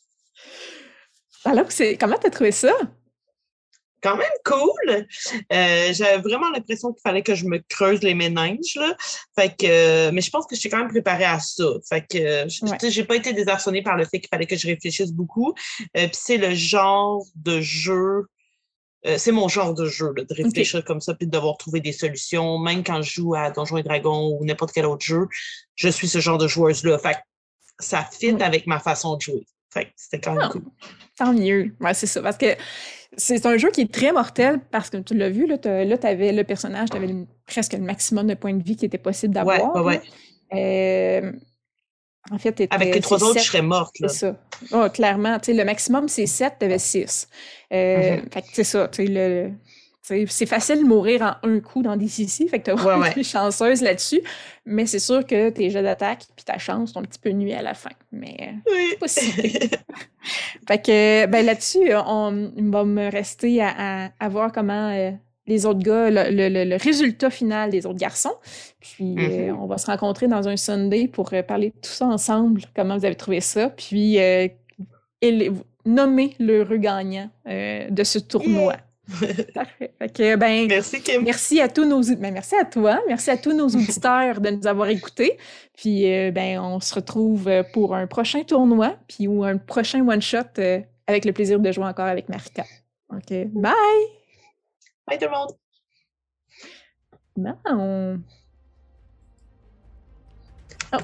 Alors, 1.45 1.71
c'est 1.71 1.97
comment 1.97 2.17
tu 2.17 2.27
as 2.27 2.31
trouvé 2.31 2.51
ça? 2.51 2.73
Quand 4.03 4.15
même 4.15 4.29
cool. 4.45 5.07
Euh, 5.51 5.93
J'avais 5.93 6.21
vraiment 6.21 6.49
l'impression 6.51 6.93
qu'il 6.93 7.01
fallait 7.01 7.23
que 7.23 7.33
je 7.35 7.45
me 7.45 7.59
creuse 7.67 8.01
les 8.03 8.13
méninges. 8.13 8.75
Là. 8.75 8.95
Fait 9.37 9.49
que, 9.55 9.65
euh, 9.65 10.11
mais 10.13 10.21
je 10.21 10.29
pense 10.29 10.45
que 10.45 10.55
je 10.55 10.59
suis 10.59 10.69
quand 10.69 10.77
même 10.77 10.87
préparée 10.89 11.25
à 11.25 11.39
ça. 11.39 11.65
Fait 11.89 12.01
que, 12.07 12.17
euh, 12.17 12.47
Ouais. 12.61 12.89
j'ai 12.91 13.03
pas 13.03 13.15
été 13.15 13.33
désarçonnée 13.33 13.81
par 13.81 13.95
le 13.97 14.05
fait 14.05 14.19
qu'il 14.19 14.29
fallait 14.29 14.45
que 14.45 14.55
je 14.55 14.67
réfléchisse 14.67 15.11
beaucoup. 15.11 15.53
Euh, 15.97 16.07
Puis 16.07 16.09
c'est 16.13 16.37
le 16.37 16.53
genre 16.53 17.23
de 17.35 17.59
jeu. 17.61 18.25
c'est 19.17 19.31
mon 19.31 19.47
genre 19.47 19.73
de 19.73 19.85
jeu, 19.85 20.11
là, 20.17 20.23
de 20.25 20.33
réfléchir 20.33 20.83
comme 20.83 20.99
ça, 20.99 21.13
puis 21.13 21.27
de 21.27 21.31
devoir 21.31 21.55
trouver 21.57 21.79
des 21.79 21.93
solutions. 21.93 22.57
Même 22.59 22.83
quand 22.83 23.01
je 23.01 23.13
joue 23.13 23.35
à 23.35 23.51
Donjons 23.51 23.77
et 23.77 23.83
Dragons 23.83 24.37
ou 24.37 24.43
n'importe 24.43 24.73
quel 24.73 24.85
autre 24.85 25.05
jeu, 25.05 25.27
je 25.75 25.87
suis 25.87 26.09
ce 26.09 26.19
genre 26.19 26.37
de 26.37 26.47
joueuse-là. 26.47 26.99
Fait 26.99 27.13
que 27.13 27.19
ça 27.79 28.03
fit 28.11 28.33
Ouais. 28.33 28.43
avec 28.43 28.67
ma 28.67 28.79
façon 28.79 29.15
de 29.15 29.21
jouer. 29.21 29.45
Fait 29.73 29.85
que 29.85 29.91
c'était 29.95 30.19
quand 30.19 30.33
même 30.33 30.41
Ah. 30.45 30.49
cool. 30.51 30.63
Tant 31.17 31.31
mieux. 31.31 31.73
Ouais, 31.79 31.93
c'est 31.93 32.07
ça. 32.07 32.21
Parce 32.21 32.37
que 32.37 32.55
c'est 33.17 33.45
un 33.45 33.57
jeu 33.57 33.69
qui 33.71 33.81
est 33.81 33.91
très 33.91 34.11
mortel 34.11 34.59
parce 34.71 34.89
que 34.89 34.97
tu 34.97 35.15
l'as 35.15 35.29
vu, 35.29 35.47
là, 35.47 35.57
tu 35.57 35.67
avais 35.67 36.31
le 36.31 36.43
personnage, 36.43 36.89
tu 36.91 36.97
avais 36.97 37.13
presque 37.45 37.73
le 37.73 37.79
maximum 37.79 38.27
de 38.27 38.35
points 38.35 38.53
de 38.53 38.63
vie 38.63 38.75
qui 38.75 38.85
était 38.85 38.97
possible 38.97 39.37
Ouais, 39.39 39.57
d'avoir. 39.57 39.75
ouais, 39.75 39.81
ouais. 39.81 40.01
là. 40.51 40.57
Euh, 40.57 41.31
En 42.29 42.37
fait, 42.37 42.51
t'étais- 42.51 42.75
Avec 42.75 42.93
les 42.93 42.99
trois 42.99 43.23
autres, 43.23 43.39
je 43.39 43.45
serais 43.45 43.61
morte. 43.61 43.95
C'est 43.99 44.09
ça. 44.09 44.35
Oh, 44.73 44.85
clairement, 44.93 45.39
tu 45.39 45.45
sais, 45.45 45.53
le 45.53 45.63
maximum, 45.63 46.09
c'est 46.09 46.25
7, 46.25 46.55
t'avais 46.59 46.77
6. 46.77 47.29
Euh, 47.73 48.17
Mhm. 48.17 48.29
Fait 48.33 48.41
que 48.41 48.47
c'est 48.51 48.63
ça, 48.65 48.89
tu 48.89 49.05
le... 49.05 49.51
tu 50.07 50.25
c'est 50.27 50.45
facile 50.45 50.79
de 50.79 50.83
mourir 50.87 51.21
en 51.43 51.49
un 51.49 51.59
coup 51.59 51.81
dans 51.83 51.95
DCC, 51.97 52.47
fait 52.47 52.59
que 52.59 52.65
t'as 52.65 52.75
Ouais, 52.75 52.81
vraiment 52.81 53.05
ouais. 53.15 53.23
chanceuse 53.23 53.81
là-dessus, 53.81 54.21
mais 54.65 54.85
c'est 54.85 54.99
sûr 54.99 55.25
que 55.25 55.49
tes 55.49 55.69
jets 55.69 55.83
d'attaque 55.83 56.23
puis 56.35 56.45
ta 56.45 56.57
chance 56.57 56.93
sont 56.93 56.99
un 56.99 57.03
petit 57.03 57.19
peu 57.19 57.29
nuits 57.31 57.53
à 57.53 57.61
la 57.61 57.73
fin, 57.73 57.89
mais 58.11 58.55
Oui. 58.71 58.95
pas 58.99 59.07
si 59.07 59.31
pire. 59.33 59.69
Fait 60.67 60.81
que, 60.81 61.25
ben 61.27 61.45
là-dessus, 61.45 61.91
on, 62.05 62.51
va 62.71 62.83
me 62.83 63.09
rester 63.11 63.61
à, 63.61 64.05
à- 64.05 64.09
à 64.19 64.29
voir 64.29 64.51
comment 64.51 64.89
euh, 64.93 65.11
les 65.45 65.65
autres 65.65 65.79
gars, 65.79 66.09
le, 66.09 66.29
le- 66.65 66.75
résultat 66.77 67.29
final 67.29 67.69
des 67.69 67.85
autres 67.85 67.97
garçons. 67.99 68.35
Puis, 68.81 69.15
euh, 69.17 69.51
Mhm. 69.53 69.59
on 69.61 69.65
va 69.65 69.77
se 69.77 69.85
rencontrer 69.85 70.27
dans 70.27 70.47
un 70.49 70.57
Sunday 70.57 71.07
pour 71.07 71.31
euh, 71.33 71.41
parler 71.43 71.69
de 71.69 71.75
tout 71.75 71.89
ça 71.89 72.05
ensemble, 72.05 72.61
comment 72.75 72.97
vous 72.97 73.05
avez 73.05 73.15
trouvé 73.15 73.39
ça. 73.39 73.69
Puis, 73.69 74.19
euh, 74.19 74.47
nommer 75.85 76.35
l'heureux 76.39 76.77
gagnant 76.77 77.29
euh, 77.47 77.89
de 77.89 78.03
ce 78.03 78.19
tournoi. 78.19 78.75
Parfait. 79.53 79.93
Fait 79.99 80.09
que, 80.13 80.35
ben, 80.35 80.67
Merci, 80.67 81.01
Kim. 81.01 81.23
Merci 81.23 81.61
à 81.61 81.69
tous 81.69 81.85
nos 81.85 82.01
ben, 82.01 82.33
merci 82.33 82.55
à 82.55 82.65
toi, 82.65 82.99
merci 83.07 83.29
à 83.29 83.37
tous 83.37 83.53
nos 83.53 83.67
auditeurs 83.75 84.41
de 84.41 84.49
nous 84.49 84.67
avoir 84.67 84.89
écoutés. 84.89 85.37
Puis 85.75 86.11
euh, 86.11 86.31
ben 86.31 86.59
on 86.59 86.79
se 86.79 86.93
retrouve 86.95 87.47
euh, 87.47 87.63
pour 87.73 87.95
un 87.95 88.05
prochain 88.07 88.43
tournoi 88.43 88.95
puis 89.07 89.27
ou 89.27 89.43
un 89.43 89.57
prochain 89.57 90.05
one 90.07 90.21
shot 90.21 90.39
euh, 90.59 90.81
avec 91.07 91.23
le 91.23 91.31
plaisir 91.31 91.59
de 91.59 91.71
jouer 91.71 91.85
encore 91.85 92.07
avec 92.07 92.27
Marika. 92.29 92.65
OK, 93.13 93.29
bye. 93.53 93.73
Bye 95.07 95.17
tout 95.19 95.25
le 95.25 95.31
monde. 95.31 95.51
Non. 97.37 97.55
on- 97.65 98.19
Oh. 100.93 100.97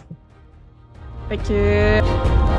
Fait 1.28 1.38
que 1.38 2.53